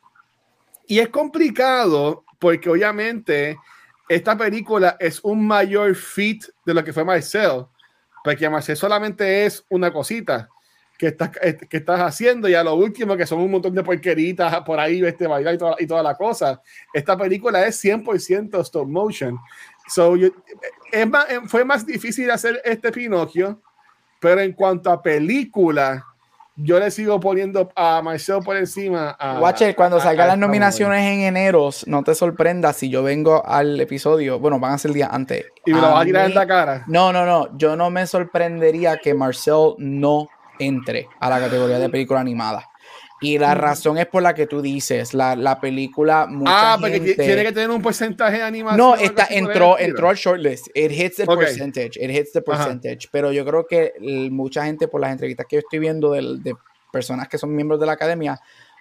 [0.86, 3.56] y es complicado porque obviamente
[4.08, 7.64] esta película es un mayor fit de lo que fue Marcel.
[8.22, 10.48] Porque Marcel solamente es una cosita
[10.98, 13.82] que estás, eh, que estás haciendo y a lo último que son un montón de
[13.84, 16.60] porqueritas por ahí, este, bailar y toda, y toda la cosa.
[16.92, 19.38] Esta película es 100% stop motion.
[19.88, 20.30] So, yo-
[20.90, 23.60] es más, eh, fue más difícil hacer este Pinocchio,
[24.20, 26.04] pero en cuanto a película,
[26.56, 29.10] yo le sigo poniendo a Marcel por encima.
[29.10, 33.78] A, Watcher, cuando salgan las nominaciones en enero, no te sorprendas si yo vengo al
[33.78, 34.38] episodio.
[34.38, 35.44] Bueno, van a ser el día antes.
[35.66, 36.84] Y me lo vas a tirar en la cara.
[36.86, 37.56] No, no, no.
[37.58, 40.28] Yo no me sorprendería que Marcel no
[40.58, 42.66] entre a la categoría de película animada.
[43.20, 46.94] Y la razón es por la que tú dices, la, la película, mucha Ah, porque
[47.00, 48.76] gente- tiene que tener un porcentaje de animación.
[48.78, 50.68] No, está, entró, entró al shortlist.
[50.74, 51.98] It hits the percentage.
[51.98, 52.64] It hits the Ajá.
[52.64, 53.08] percentage.
[53.10, 53.94] Pero yo creo que
[54.30, 56.54] mucha gente, por las entrevistas que yo estoy viendo de,
[56.92, 58.38] personas que son miembros de la academia,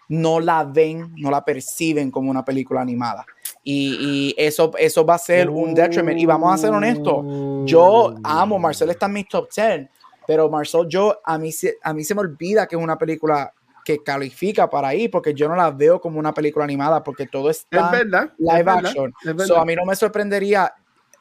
[0.10, 3.26] no la ven, no la perciben como una película animada.
[3.64, 6.20] Y, y eso, eso va a ser un detriment.
[6.20, 7.26] Y vamos a ser honestos.
[7.66, 9.88] Yo amo, Marcel está en mis top 10,
[10.28, 13.52] pero Marcel, yo, a mí, se- a mí se me olvida que es una película
[13.86, 17.50] que califica para ahí, porque yo no la veo como una película animada, porque todo
[17.52, 18.34] Es está verdad.
[18.34, 19.14] es live verdad, action.
[19.22, 19.46] es verdad.
[19.46, 20.74] So, a mí no me sorprendería.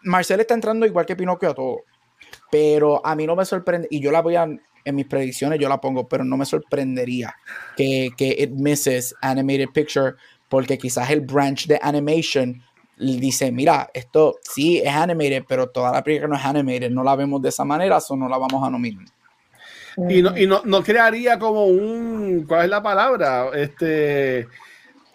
[0.03, 1.83] Marcel está entrando igual que Pinocchio a todo.
[2.51, 3.87] Pero a mí no me sorprende.
[3.91, 4.49] Y yo la voy a.
[4.87, 7.35] En mis predicciones yo la pongo, pero no me sorprendería
[7.75, 10.13] que, que it misses animated picture,
[10.51, 12.63] porque quizás el branch de animation
[12.99, 16.91] dice: Mira, esto sí es animated, pero toda la película no es animated.
[16.91, 19.07] No la vemos de esa manera, o no la vamos a nominar.
[19.97, 22.45] Y, no, y no, no crearía como un.
[22.47, 23.51] ¿Cuál es la palabra?
[23.55, 24.49] Este.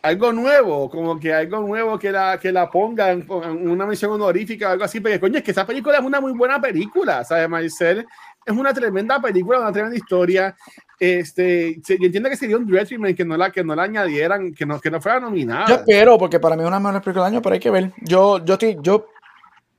[0.01, 4.71] algo nuevo, como que algo nuevo que la, que la pongan, una mención honorífica o
[4.71, 7.49] algo así, porque coño, es que esa película es una muy buena película, ¿sabes?
[7.49, 8.05] Marcel
[8.45, 10.55] es una tremenda película, una tremenda historia.
[10.99, 14.65] Este, yo entiendo que sería un Dreadful que no la que no la añadieran, que
[14.65, 15.67] no, que no fuera nominada.
[15.67, 17.91] Yo espero, porque para mí es una mejor película del año, pero hay que ver.
[18.01, 19.07] Yo, yo estoy, yo,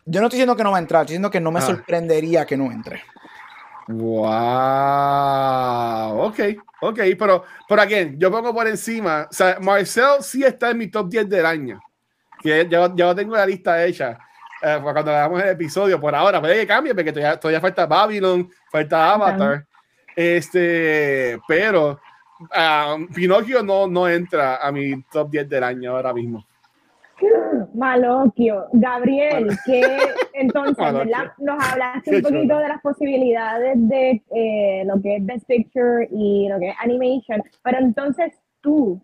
[0.06, 1.62] yo no estoy diciendo que no va a entrar, estoy diciendo que no me ah.
[1.62, 3.02] sorprendería que no entre.
[3.92, 4.28] Wow,
[6.26, 6.38] ok,
[6.80, 10.86] ok, pero, por aquí, yo pongo por encima, o sea, Marcel sí está en mi
[10.86, 11.80] top 10 del año,
[12.40, 14.16] que ya, ya tengo la lista hecha,
[14.62, 18.48] eh, cuando hagamos el episodio, por ahora, puede que cambie, porque todavía, todavía falta Babylon,
[18.70, 19.66] falta Avatar,
[20.14, 22.00] este, pero
[22.40, 26.46] uh, Pinocchio no, no entra a mi top 10 del año ahora mismo.
[27.74, 28.66] Maloquio.
[28.72, 29.82] Gabriel, que
[30.34, 30.86] entonces
[31.38, 36.48] nos hablaste un poquito de las posibilidades de eh, lo que es Best Picture y
[36.48, 39.00] lo que es Animation, pero entonces tú,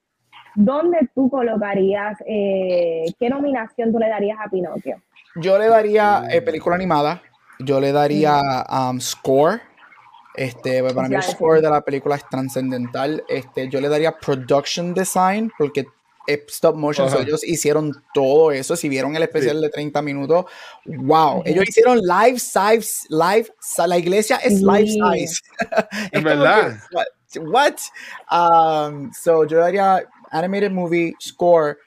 [0.54, 4.96] ¿dónde tú colocarías, eh, qué nominación tú le darías a Pinocchio?
[5.36, 7.22] Yo le daría eh, película animada,
[7.58, 8.40] yo le daría
[8.70, 9.60] um, score.
[10.34, 13.24] Este, pues, para mí el score de la película es trascendental.
[13.26, 15.86] Este, yo le daría production design porque
[16.48, 17.08] stop motion.
[17.20, 18.76] ellos hicieron todo eso.
[18.76, 20.46] Si vieron el especial de 30 minutos,
[20.84, 21.42] wow.
[21.44, 23.48] Ellos hicieron live size, live,
[23.86, 25.42] la iglesia es live size.
[26.12, 26.78] es verdad.
[27.40, 27.76] what?
[28.30, 31.78] Um, so yo daría animated movie, score,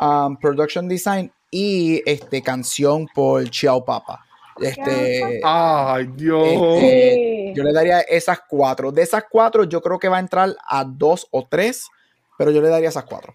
[0.00, 4.24] um, production design y este canción por Chiao Papa.
[4.60, 6.46] Este, ay Dios.
[6.48, 8.90] Este, yo le daría esas cuatro.
[8.90, 11.88] De esas cuatro, yo creo que va a entrar a dos o tres,
[12.36, 13.34] pero yo le daría esas cuatro.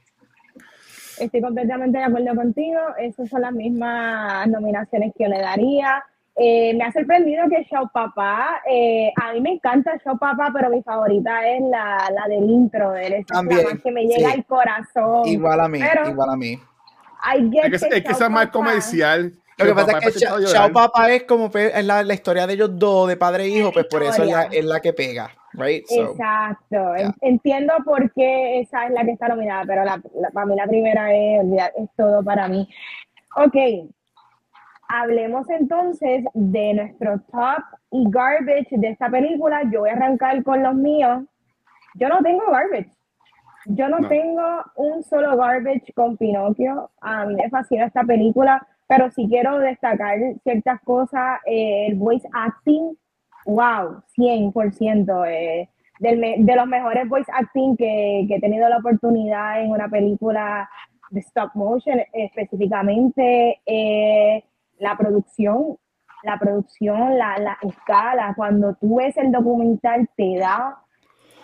[1.26, 2.80] Estoy completamente de acuerdo contigo.
[3.00, 6.04] Esas son las mismas nominaciones que yo le daría.
[6.36, 10.70] Eh, me ha sorprendido que Show Papá, eh, a mí me encanta Show Papá, pero
[10.70, 13.26] mi favorita es la, la del intro de él.
[13.26, 15.28] También, que me llega al corazón.
[15.28, 15.80] Igual a mí,
[16.10, 16.60] igual a mí.
[17.62, 19.32] Es que, es que es más comercial.
[19.58, 20.20] Lo que pasa es que
[20.52, 23.72] Chao Papá es como es la, la, historia de ellos dos, de padre e hijo,
[23.72, 25.86] pues por eso es la, es la que pega, right?
[25.90, 26.94] Exacto.
[27.22, 30.02] Entiendo por qué esa es la que está nominada, pero la,
[30.34, 31.44] para mí la primera es,
[31.78, 32.68] es todo para mí.
[33.36, 33.56] Ok,
[34.88, 39.64] hablemos entonces de nuestro top y garbage de esta película.
[39.72, 41.24] Yo voy a arrancar con los míos.
[41.96, 42.92] Yo no tengo garbage.
[43.66, 46.92] Yo no, tengo un solo garbage con Pinocchio.
[47.02, 51.40] A mí me fascina esta película pero sí quiero destacar ciertas cosas.
[51.46, 52.96] Eh, el voice acting,
[53.46, 55.26] wow, 100%.
[55.28, 60.70] Eh, de los mejores voice acting que, he tenido la oportunidad en una película
[61.12, 64.44] de stop motion, específicamente eh,
[64.80, 65.78] la producción,
[66.24, 68.34] la producción, la, la escala.
[68.36, 70.82] Cuando tú ves el documental, te da,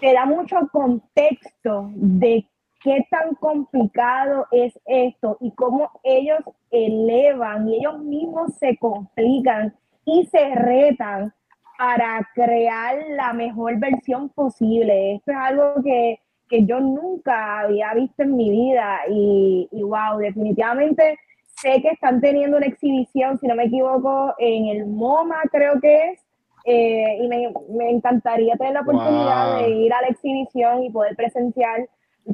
[0.01, 2.45] te da mucho contexto de
[2.81, 6.39] qué tan complicado es esto y cómo ellos
[6.71, 11.33] elevan y ellos mismos se complican y se retan
[11.79, 15.15] para crear la mejor versión posible.
[15.15, 16.19] Esto es algo que,
[16.65, 21.17] yo nunca había visto en mi vida y, wow, definitivamente
[21.61, 26.09] sé que están teniendo una exhibición, si no me equivoco, en el MoMA creo que
[26.09, 26.19] es,
[26.65, 31.87] eh, y me, encantaría tener la oportunidad de ir a la exhibición y poder presenciar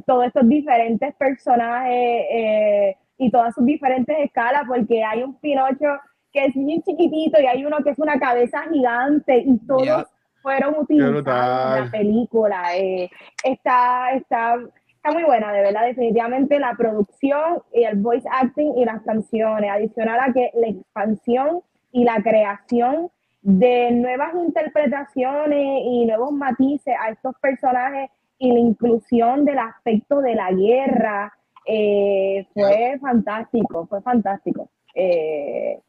[0.06, 6.00] todos estos diferentes personajes eh, y todas sus diferentes escalas, porque hay un Pinocho
[6.32, 10.06] que es bien chiquitito y hay uno que es una cabeza gigante y todos
[10.42, 12.76] fueron utilizados en la película.
[12.76, 13.10] Eh,
[13.42, 14.56] está, está,
[14.94, 19.70] está muy buena, de verdad, definitivamente la producción y el voice acting y las canciones,
[19.70, 23.10] adicional a que la expansión y la creación
[23.42, 30.34] de nuevas interpretaciones y nuevos matices a estos personajes y la inclusión del aspecto de
[30.34, 31.32] la guerra
[31.64, 34.68] eh, fue fantástico, fue fantástico.
[34.94, 35.80] Eh,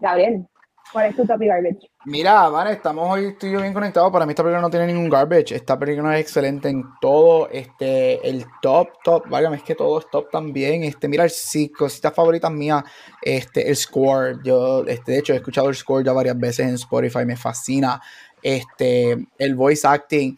[0.00, 0.46] Gabriel,
[0.92, 1.90] ¿cuál es tu top garbage?
[2.04, 4.12] Mira, vale, estamos hoy estoy bien conectado.
[4.12, 5.54] Para mí esta película no tiene ningún garbage.
[5.54, 7.48] Esta película es excelente en todo.
[7.50, 10.84] Este, el top, top, válgame, es que todo es top también.
[10.84, 12.84] Este, mira, sí, cositas favoritas mías,
[13.22, 14.42] este, el score.
[14.44, 18.00] Yo, este, de hecho, he escuchado el score ya varias veces en Spotify, me fascina.
[18.42, 20.36] Este, el voice acting.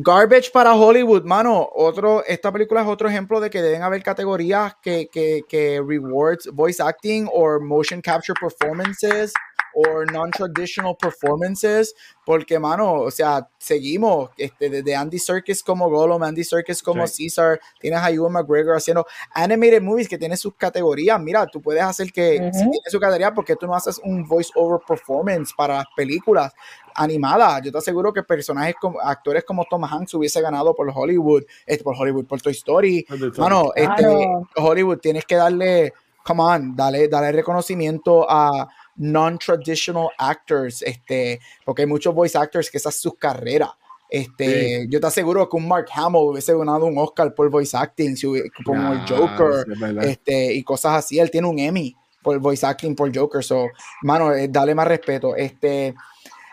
[0.00, 1.68] Garbage para Hollywood, mano.
[1.74, 6.48] Otro, esta película es otro ejemplo de que deben haber categorías que, que, que rewards
[6.52, 9.32] voice acting o motion capture performances
[9.74, 11.94] o non-traditional performances,
[12.24, 17.60] porque, mano, o sea, seguimos este, desde Andy Serkis como Gollum, Andy Serkis como Caesar,
[17.80, 21.20] tienes a Ewan McGregor haciendo animated movies que tiene sus categorías.
[21.20, 24.80] Mira, tú puedes hacer que, si tiene su categoría, porque tú no haces un voice-over
[24.86, 26.52] performance para películas
[26.98, 27.62] animadas?
[27.62, 31.84] Yo te aseguro que personajes como actores como Tom Hanks hubiese ganado por Hollywood, este,
[31.84, 33.06] por Hollywood, por Toy Story.
[33.36, 34.26] Mano, este,
[34.56, 35.92] Hollywood tienes que darle,
[36.24, 42.78] come on, dale, dale reconocimiento a non-traditional actors, este, porque hay muchos voice actors que
[42.78, 43.74] esa es su carrera.
[44.10, 48.16] Este, Yo te aseguro que un Mark Hamill hubiese ganado un Oscar por voice acting,
[48.64, 49.66] como el Joker,
[50.02, 51.18] este, y cosas así.
[51.18, 53.44] Él tiene un Emmy por voice acting por Joker.
[53.44, 53.68] So,
[54.02, 55.36] mano, eh, dale más respeto.
[55.36, 55.94] Este,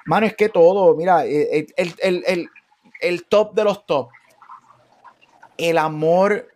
[0.06, 2.50] mano, es que todo, mira, eh, el, el, el,
[3.02, 4.10] el top de los top.
[5.58, 6.48] El amor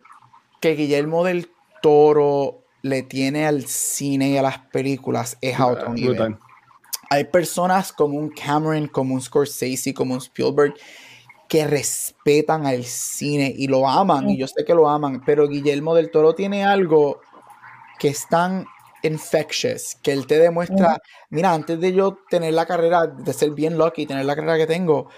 [0.60, 1.50] que Guillermo del
[1.82, 6.36] Toro le tiene al cine y a las películas es a otro nivel.
[7.10, 10.74] Hay personas como un Cameron, como un Scorsese, como un Spielberg
[11.48, 15.96] que respetan al cine y lo aman, y yo sé que lo aman, pero Guillermo
[15.96, 17.20] del Toro tiene algo
[17.98, 18.66] que es tan
[19.02, 20.98] infectious, que él te demuestra,
[21.30, 24.66] mira, antes de yo tener la carrera, de ser bien lucky, tener la carrera que
[24.66, 25.08] tengo,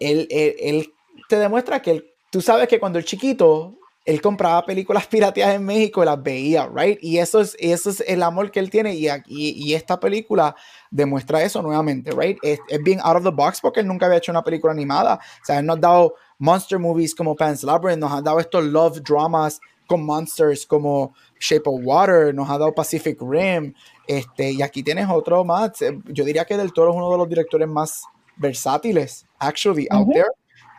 [0.00, 0.92] él, él
[1.28, 5.64] te demuestra que él, tú sabes que cuando el chiquito, él compraba películas pirateadas en
[5.64, 6.98] México y las veía, right?
[7.02, 10.54] Y eso es, eso es el amor que él tiene y, y, esta película
[10.90, 12.38] demuestra eso nuevamente, right?
[12.42, 15.14] Es, es, bien out of the box porque él nunca había hecho una película animada.
[15.14, 18.64] O sea, él nos ha dado monster movies como Pan's Labyrinth, nos ha dado estos
[18.64, 23.74] love dramas con monsters como Shape of Water, nos ha dado Pacific Rim,
[24.06, 25.72] este, y aquí tienes otro más.
[26.06, 28.04] Yo diría que Del Toro es uno de los directores más
[28.36, 30.28] versátiles, actually, out there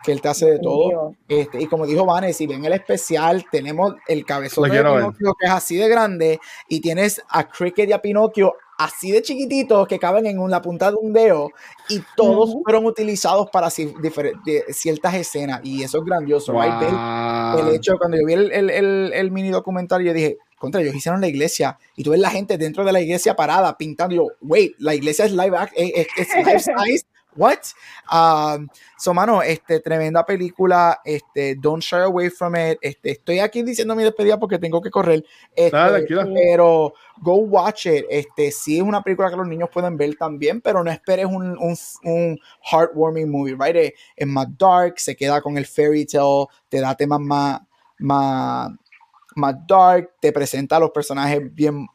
[0.02, 1.14] que él te hace de todo.
[1.28, 5.46] Este, y como dijo Vanes, si ven el especial, tenemos el cabezón de Pinocchio que
[5.46, 9.98] es así de grande y tienes a Cricket y a Pinocchio así de chiquititos que
[9.98, 11.50] caben en la punta de un dedo
[11.88, 16.54] y todos fueron utilizados para ciertas escenas y eso es grandioso.
[16.62, 21.20] El hecho, cuando yo vi el, el, el, mini documental, yo dije, contra ellos hicieron
[21.20, 24.14] la iglesia y tú ves la gente dentro de la iglesia parada pintando.
[24.14, 27.06] yo, wait, la iglesia es live, es, es live size
[27.38, 27.72] what?
[28.10, 33.62] Um, so, mano, este, tremenda película, este, don't shy away from it, este, estoy aquí
[33.62, 35.24] diciendo mi despedida porque tengo que correr,
[35.54, 40.16] este, pero go watch it, este, sí es una película que los niños pueden ver
[40.16, 43.94] también, pero no esperes un, un, un heartwarming movie, right?
[44.16, 47.60] Es, más dark, se queda con el fairy tale, te da temas más,
[47.98, 48.70] más,
[49.36, 51.86] más dark, te presenta a los personajes bien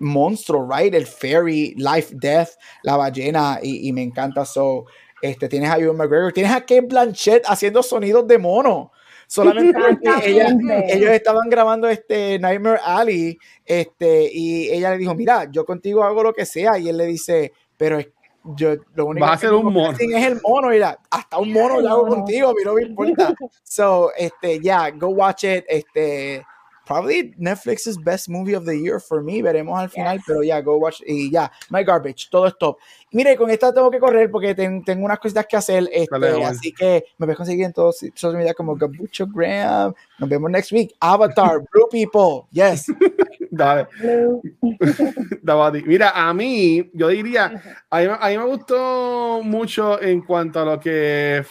[0.00, 0.94] monstruo, right?
[0.94, 2.50] El fairy, life, death,
[2.82, 4.44] la ballena, y, me encanta.
[4.44, 4.86] So,
[5.22, 8.90] este, tienes a Ewan McGregor, tienes a Ken Blanchett haciendo sonidos de mono.
[9.26, 9.78] Solamente
[10.88, 16.24] ellos estaban grabando este Nightmare Alley, este, y ella le dijo, mira, yo contigo hago
[16.24, 18.00] lo que sea, y él le dice, pero
[18.42, 19.96] yo lo único que a un mono.
[19.98, 23.34] es el mono, mira, hasta un mono lo hago contigo, a mí no me importa.
[23.62, 26.44] So, este, ya, yeah, go watch it, este,
[26.90, 29.40] probably Netflix's best movie of the year for me.
[29.40, 31.00] Veremos al final, pero ya, go watch.
[31.06, 32.78] Y ya, My Garbage, todo es top.
[33.12, 35.88] Mire, con esta tengo que correr porque tengo unas cositas que hacer.
[35.92, 39.94] Este, así que me puedes conseguir en todos social media como Gabucho Graham.
[40.18, 40.92] Nos vemos next week.
[40.98, 42.48] Avatar, Blue People.
[42.50, 42.86] Yes.
[43.52, 43.86] Dale.
[45.86, 50.64] Mira, a mí, yo diría, a mí, a mí me gustó mucho en cuanto a
[50.64, 51.44] lo que.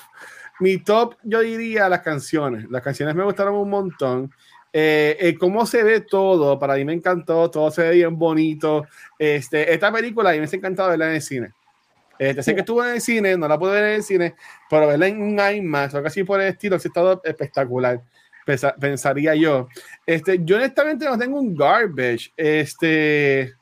[0.59, 2.69] Mi top, yo diría las canciones.
[2.69, 4.33] Las canciones me gustaron un montón.
[4.71, 8.85] Eh, eh, cómo se ve todo, para mí me encantó, todo se ve bien bonito.
[9.17, 11.53] Este, esta película a mí me ha encantado verla en el cine.
[12.19, 14.35] Este, sé que estuvo en el cine, no la pude ver en el cine,
[14.69, 18.01] pero verla en un IMAX o algo así por el estilo, ha estado espectacular,
[18.79, 19.69] pensaría yo.
[20.05, 22.33] Este, yo honestamente no tengo un garbage.
[22.35, 23.53] Este,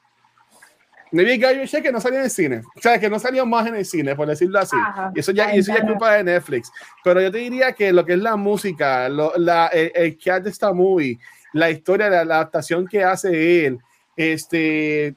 [1.11, 2.61] Maybe Guy que no salió en el cine.
[2.75, 4.75] O sea, que no salió más en el cine, por decirlo así.
[5.15, 6.71] y eso ya, y eso ya es culpa de Netflix.
[7.03, 10.43] Pero yo te diría que lo que es la música, lo, la, el, el cat
[10.43, 11.17] de esta movie,
[11.53, 13.79] la historia, la, la, adaptación que hace él,
[14.15, 15.15] este,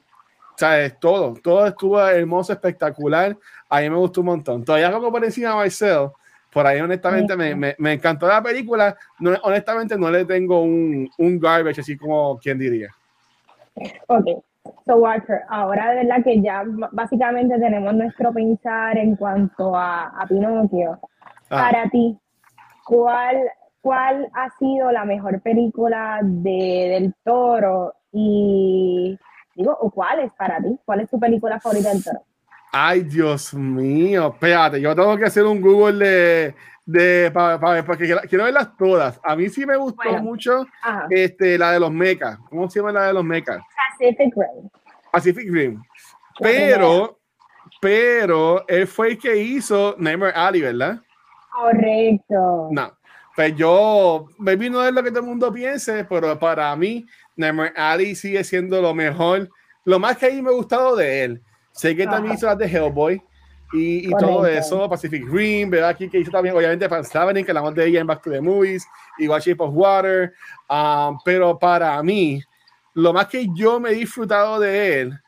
[0.57, 0.99] ¿sabes?
[0.99, 3.37] Todo, todo estuvo hermoso, espectacular.
[3.69, 4.63] A mí me gustó un montón.
[4.63, 6.09] Todavía como por encima de Marcel,
[6.51, 8.95] por ahí honestamente me, me, me, encantó la película.
[9.19, 12.89] No, honestamente no le tengo un, un garbage así como quien diría.
[14.07, 14.43] Ok,
[14.85, 20.27] So, Walter, ahora de verdad que ya básicamente tenemos nuestro pensar en cuanto a, a
[20.27, 20.99] Pinocchio.
[21.49, 21.69] Ah.
[21.69, 22.17] Para ti,
[22.85, 23.37] ¿cuál,
[23.81, 27.93] ¿cuál ha sido la mejor película de, del toro?
[28.11, 29.17] Y
[29.55, 30.77] digo, ¿o cuál es para ti?
[30.85, 32.21] ¿Cuál es tu película favorita del toro?
[32.73, 36.55] Ay, Dios mío, espérate, yo tengo que hacer un Google de,
[36.91, 39.19] de para, para, porque quiero verlas todas.
[39.23, 40.65] A mí sí me gustó mucho
[41.09, 42.37] este, la de los mechas.
[42.49, 43.61] ¿Cómo se llama la de los mechas?
[43.97, 44.69] Pacific Rim.
[45.11, 45.83] Pacific Rim.
[46.39, 47.19] Pero,
[47.79, 51.01] pero él fue el que hizo Nightmare Alley, ¿verdad?
[51.51, 52.69] Correcto.
[52.71, 52.97] No.
[53.35, 57.05] Pues yo, maybe no es lo que todo el mundo piense, pero para mí,
[57.35, 59.49] Nightmare Alley sigue siendo lo mejor.
[59.85, 61.41] Lo más que a mí me ha gustado de él.
[61.71, 63.21] Sé que también hizo las de Hellboy
[63.73, 65.89] y, y todo eso, Pacific Rim, ¿verdad?
[65.89, 68.41] Aquí que hizo también, obviamente, Pan Traveling, que la de ella en Back to the
[68.41, 68.85] Movies,
[69.17, 70.33] igual Shape of Water.
[70.69, 72.41] Um, pero para mí,
[72.93, 75.19] lo más que yo me he disfrutado de él,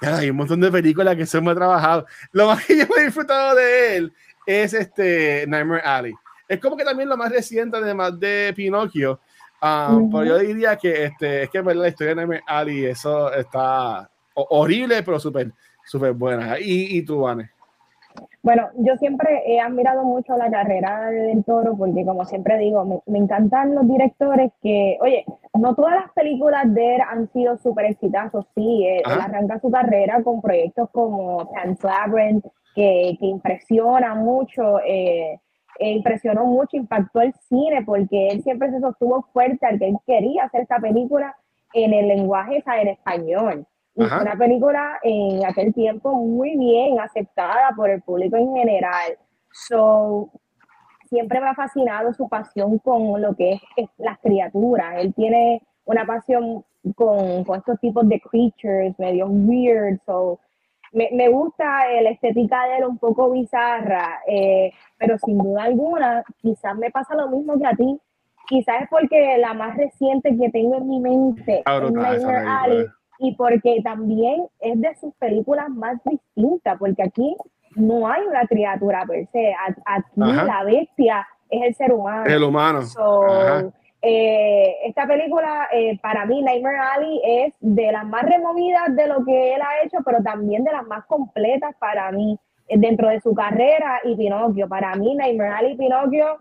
[0.00, 2.06] hay un montón de películas que se me ha trabajado.
[2.32, 4.12] Lo más que yo me he disfrutado de él
[4.46, 6.14] es este Nightmare Alley.
[6.48, 9.20] Es como que también lo más reciente, además de Pinocchio.
[9.62, 14.10] Um, Pero yo diría que este, es que la historia de Nightmare Alley, eso está
[14.34, 15.52] horrible, pero súper,
[15.84, 16.58] súper buena.
[16.58, 17.52] ¿Y, y tú, Vane?
[18.42, 23.18] Bueno, yo siempre he admirado mucho la carrera del toro porque, como siempre digo, me,
[23.18, 25.24] encantan los directores que, oye,
[25.54, 30.22] no todas las películas de él han sido súper exitosos, sí, él, arranca su carrera
[30.24, 32.44] con proyectos como Pan's Labyrinth,
[32.74, 35.38] que, que impresiona mucho, eh,
[35.78, 39.96] e impresionó mucho, impactó el cine porque él siempre se sostuvo fuerte al que él
[40.06, 41.36] quería hacer esta película
[41.74, 43.66] en el lenguaje, en español.
[43.94, 49.18] Y fue una película en aquel tiempo muy bien aceptada por el público en general.
[49.52, 50.30] So,
[51.10, 54.94] siempre me ha fascinado su pasión con lo que es, las criaturas.
[54.96, 56.64] Él tiene una pasión
[56.94, 60.00] con, con, estos tipos de creatures medio weird.
[60.06, 60.40] So,
[60.92, 66.24] me, me gusta la estética de él un poco bizarra, eh, pero sin duda alguna,
[66.40, 68.00] quizás me pasa lo mismo que a ti.
[68.48, 72.86] Quizás es porque la más reciente que tengo en mi mente es Nightmare Alley
[73.22, 77.36] y porque también es de sus películas más distintas, porque aquí
[77.76, 79.54] no hay una criatura per se,
[79.84, 82.24] aquí la bestia es el ser humano.
[82.26, 82.80] El humano.
[84.04, 89.24] Eh, esta película, eh, para mí, Nightmare Alley es de las más removidas de lo
[89.24, 92.36] que él ha hecho, pero también de las más completas para mí,
[92.66, 94.68] eh, dentro de su carrera y Pinocchio.
[94.68, 96.38] Para mí, Nightmare Alley y Pinocchio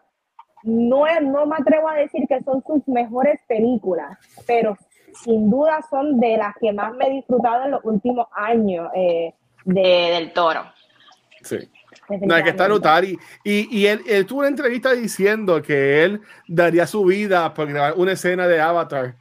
[0.64, 4.18] no, es, no me atrevo a decir que son sus mejores películas,
[4.48, 4.76] pero
[5.14, 9.34] sin duda son de las que más me he disfrutado en los últimos años eh,
[9.66, 10.64] de, del toro.
[11.44, 11.58] Sí.
[12.22, 16.22] No, hay que está notar y, y, él, él, tuvo una entrevista diciendo que él
[16.48, 19.16] daría su vida por grabar una escena de Avatar.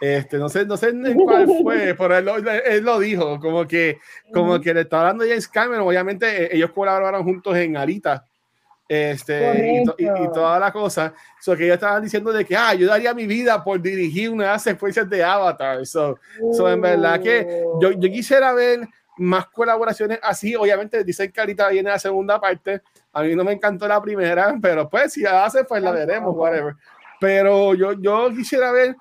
[0.00, 3.98] Este, no sé, no sé cuál fue, pero él lo, él lo, dijo, como que,
[4.32, 8.26] como que le estaba hablando James Cameron, obviamente eh, ellos colaboraron juntos en Arita,
[8.88, 11.14] este, y, y, toda la cosa.
[11.40, 14.58] So, que ellos estaban diciendo de que, ah, yo daría mi vida por dirigir una
[14.58, 15.86] secuencia de Avatar.
[15.86, 16.18] So,
[16.52, 18.86] so en verdad que yo, yo, quisiera ver
[19.16, 20.54] más colaboraciones así.
[20.54, 22.82] Obviamente dicen que ahorita viene la segunda parte.
[23.12, 26.34] A mí no me encantó la primera, pero pues si la hace, pues la veremos,
[26.36, 26.74] whatever.
[27.20, 28.96] Pero yo, yo quisiera ver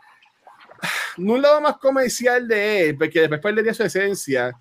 [1.18, 4.58] no un lado más comercial de él, porque después perdería su esencia.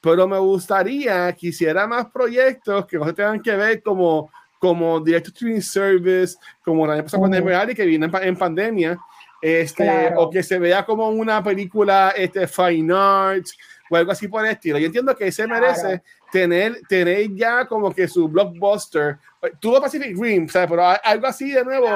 [0.00, 5.28] Pero me gustaría que hiciera más proyectos que no tengan que ver como como Direct
[5.28, 7.66] Streaming Service, como la año pasado con oh.
[7.74, 8.98] que viene en, pandemia,
[9.42, 13.56] este, o que se vea como una película este, Fine Arts
[13.90, 14.78] o algo así por el estilo.
[14.78, 16.02] Yo entiendo que se merece
[16.32, 19.18] tener, tener ya como que su blockbuster.
[19.60, 20.68] Tuvo Pacific Rim, ¿sabes?
[20.68, 21.88] pero algo así de nuevo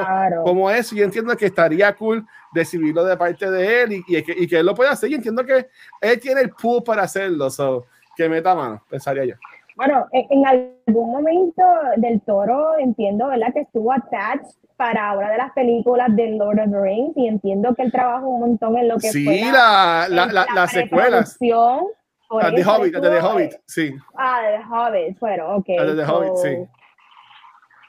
[0.43, 0.95] como eso.
[0.95, 4.65] Yo entiendo que estaría cool recibirlo de parte de él y, que, y que él
[4.65, 5.09] lo pueda hacer.
[5.09, 5.67] Yo entiendo que
[5.99, 7.85] él tiene el pool para hacerlo, so,
[8.15, 9.35] que meta mano, pensaría yo.
[9.81, 11.63] Bueno, en, algún momento
[11.97, 13.51] del toro entiendo, ¿verdad?
[13.51, 14.45] Que estuvo attached
[14.77, 18.29] para una de las películas de Lord of the Rings y entiendo que él trabajó
[18.29, 21.35] un montón en lo que sí, fue la, la, la, las secuelas.
[21.41, 23.95] La de Hobbit, de The Hobbit, sí.
[24.15, 25.65] Ah, de The Hobbit, bueno, ok.
[25.69, 26.57] La de The Hobbit, sí.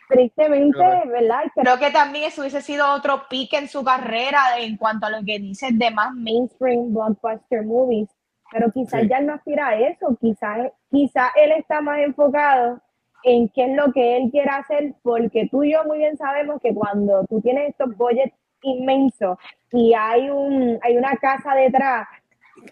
[0.09, 0.79] Tristemente,
[1.09, 1.43] ¿verdad?
[1.55, 5.19] Creo que también eso hubiese sido otro pique en su carrera en cuanto a lo
[5.27, 8.09] que dices de más mainstream blockbuster movies
[8.53, 12.81] pero quizás ya no aspira a eso, quizás quizá él está más enfocado
[13.25, 16.61] en qué es lo que él quiere hacer, porque tú y yo muy bien sabemos
[16.61, 19.39] que cuando tú tienes estos budgets inmensos
[19.73, 22.07] y hay un hay una casa detrás,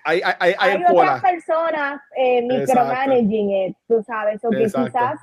[0.05, 5.19] hay, hay, hay, hay otras personas eh, micromanaging, tú sabes, o que quizás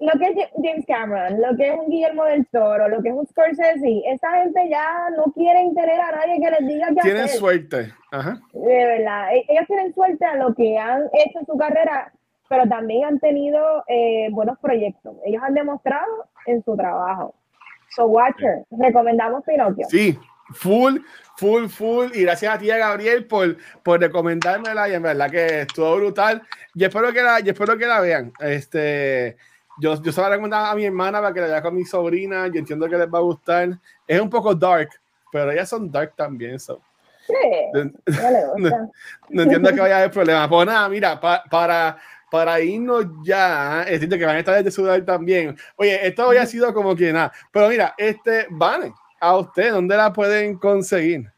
[0.00, 3.14] lo que es James Cameron, lo que es un Guillermo del Toro, lo que es
[3.14, 7.28] un Scorsese, esa gente ya no quieren tener a nadie que les diga qué Tienen
[7.28, 7.92] suerte.
[8.10, 8.40] Ajá.
[8.54, 12.12] De verdad, e-, ellos tienen suerte a lo que han hecho en su carrera,
[12.48, 15.16] pero también han tenido eh, buenos proyectos.
[15.24, 17.34] Ellos han demostrado en su trabajo.
[17.90, 19.86] So, Watcher, recomendamos Pinocchio.
[19.90, 20.18] Sí,
[20.54, 21.00] full,
[21.36, 22.06] full, full.
[22.14, 24.88] Y gracias a ti, Gabriel, por, por recomendármela.
[24.88, 26.42] Y en verdad que estuvo brutal.
[26.74, 28.32] Y espero que la, y espero que la vean.
[28.40, 29.36] Este
[29.80, 32.46] yo, yo se la recomendaba a mi hermana para que la vea con mi sobrina.
[32.48, 33.70] Yo entiendo que les va a gustar.
[34.06, 34.90] Es un poco dark,
[35.32, 36.58] pero ellas son dark también.
[36.58, 36.80] So.
[37.26, 37.34] Sí.
[37.72, 37.82] No
[39.42, 40.48] entiendo que vaya a haber problema.
[40.48, 41.96] Pues nada, mira, pa- para,
[42.30, 45.56] para irnos ya, es decir, que van a estar desde Sudán también.
[45.76, 47.32] Oye, esto hoy ha sido como que nada.
[47.52, 51.30] Pero mira, este, Vane, a usted, ¿dónde la pueden conseguir?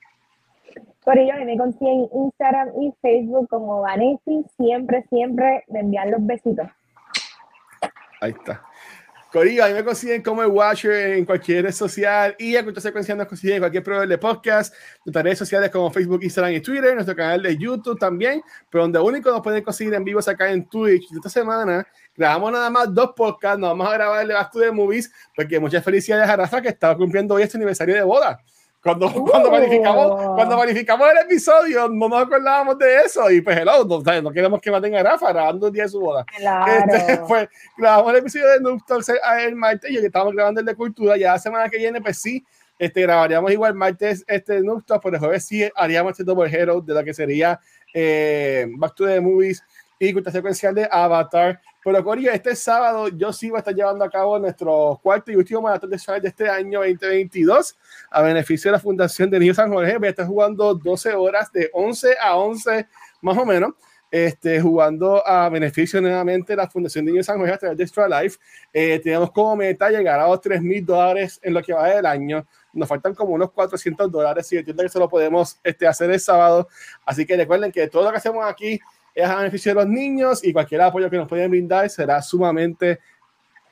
[1.05, 4.21] Por ello, me consiguen Instagram y Facebook como Vanessa.
[4.57, 6.69] Siempre, siempre me envían los besitos.
[8.23, 8.63] Ahí está.
[9.33, 13.19] Corillo, ahí me consiguen como el Watcher en cualquier red social y a Cultura Secuencial
[13.19, 14.75] nos consiguen en cualquier proveedor de podcast,
[15.05, 19.01] nuestras redes sociales como Facebook, Instagram y Twitter, nuestro canal de YouTube también, pero donde
[19.01, 21.11] único nos pueden conseguir en vivo es acá en Twitch.
[21.13, 21.85] Esta semana
[22.15, 25.59] grabamos nada más dos podcasts, nos vamos a grabar el Back to the Movies, porque
[25.59, 28.39] muchas felicidades a Rafa que estaba cumpliendo hoy este aniversario de boda.
[28.83, 33.31] Cuando, cuando, planificamos, cuando planificamos el episodio, no nos acordábamos de eso.
[33.31, 36.01] Y pues, hello, no, no queremos que maten a Rafa grabando el día de su
[36.01, 36.25] boda.
[36.25, 36.73] Claro.
[36.73, 37.49] Este, pues
[37.79, 38.81] grabamos el episodio de Noob
[39.41, 41.17] el, martes y estamos grabando el de cultura.
[41.17, 42.45] Ya la semana que viene, pues sí,
[42.77, 46.93] este, grabaríamos igual martes este Noob pero el jueves sí haríamos este double hero de
[46.93, 47.61] lo que sería
[47.95, 49.63] eh, Back to the Movies
[50.09, 51.61] y cultura secuencial de Avatar.
[51.85, 55.37] Pero Corio, este sábado yo sí voy a estar llevando a cabo nuestro cuarto y
[55.37, 57.77] último maratón de Shrine de este año 2022
[58.11, 59.99] a beneficio de la Fundación de Niños San Jorge.
[59.99, 62.89] Voy a estar jugando 12 horas de 11 a 11
[63.21, 63.75] más o menos
[64.13, 67.85] este, jugando a beneficio nuevamente de la Fundación de Niños San Jorge a través de
[67.85, 68.39] Extra Life.
[68.71, 72.05] Eh, tenemos como meta llegar a los 3 mil dólares en lo que va del
[72.05, 72.47] año.
[72.75, 76.21] Nos faltan como unos 400 dólares y entiendo que eso lo podemos este, hacer el
[76.21, 76.69] sábado.
[77.07, 78.79] Así que recuerden que todo lo que hacemos aquí
[79.15, 83.01] es a beneficio de los niños y cualquier apoyo que nos pueden brindar será sumamente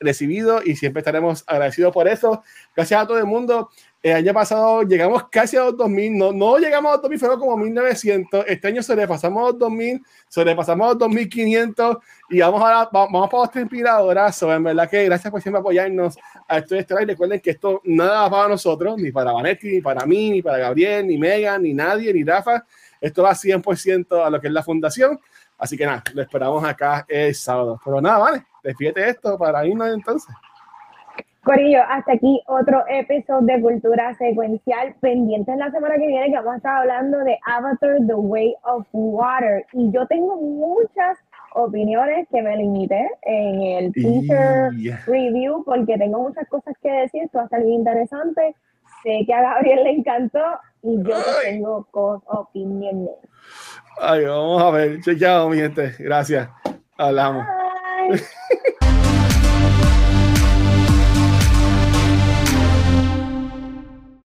[0.01, 2.43] recibido y siempre estaremos agradecidos por eso.
[2.75, 3.71] Gracias a todo el mundo.
[4.03, 7.39] El año pasado llegamos casi a los 2000, no, no llegamos a los 2000, fueron
[7.39, 8.47] como 1900.
[8.49, 11.99] Este año sobrepasamos los 2000, sobrepasamos los 2500
[12.31, 14.43] y vamos, a, vamos para los inspiradoras.
[14.43, 16.17] En verdad que gracias por siempre apoyarnos
[16.49, 20.07] a esto y recuerden que esto nada va para nosotros, ni para Vanetti, ni para
[20.07, 22.65] mí, ni para Gabriel, ni Megan, ni nadie, ni Rafa.
[23.01, 25.19] Esto va 100% a lo que es la fundación.
[25.59, 27.81] Así que nada, lo esperamos acá el sábado.
[27.85, 30.35] Pero nada, vale, despídete esto para irnos entonces.
[31.43, 34.95] Corillo, hasta aquí otro episodio de Cultura Secuencial.
[35.01, 38.87] Pendientes la semana que viene que vamos a estar hablando de Avatar The Way of
[38.93, 39.65] Water.
[39.73, 41.19] Y yo tengo muchas
[41.55, 45.03] opiniones que me limité en el teaser Yeah.
[45.07, 47.23] review porque tengo muchas cosas que decir.
[47.25, 48.55] Esto va a estar bien interesante.
[49.03, 50.43] Sé que a Gabriel le encantó
[50.83, 53.15] y yo que tengo cos- opiniones.
[54.01, 55.01] Ay, vamos a ver.
[55.03, 55.95] Chequeado, mi gente.
[55.99, 56.49] Gracias.
[56.97, 57.45] Hablamos.
[58.09, 58.21] Bye.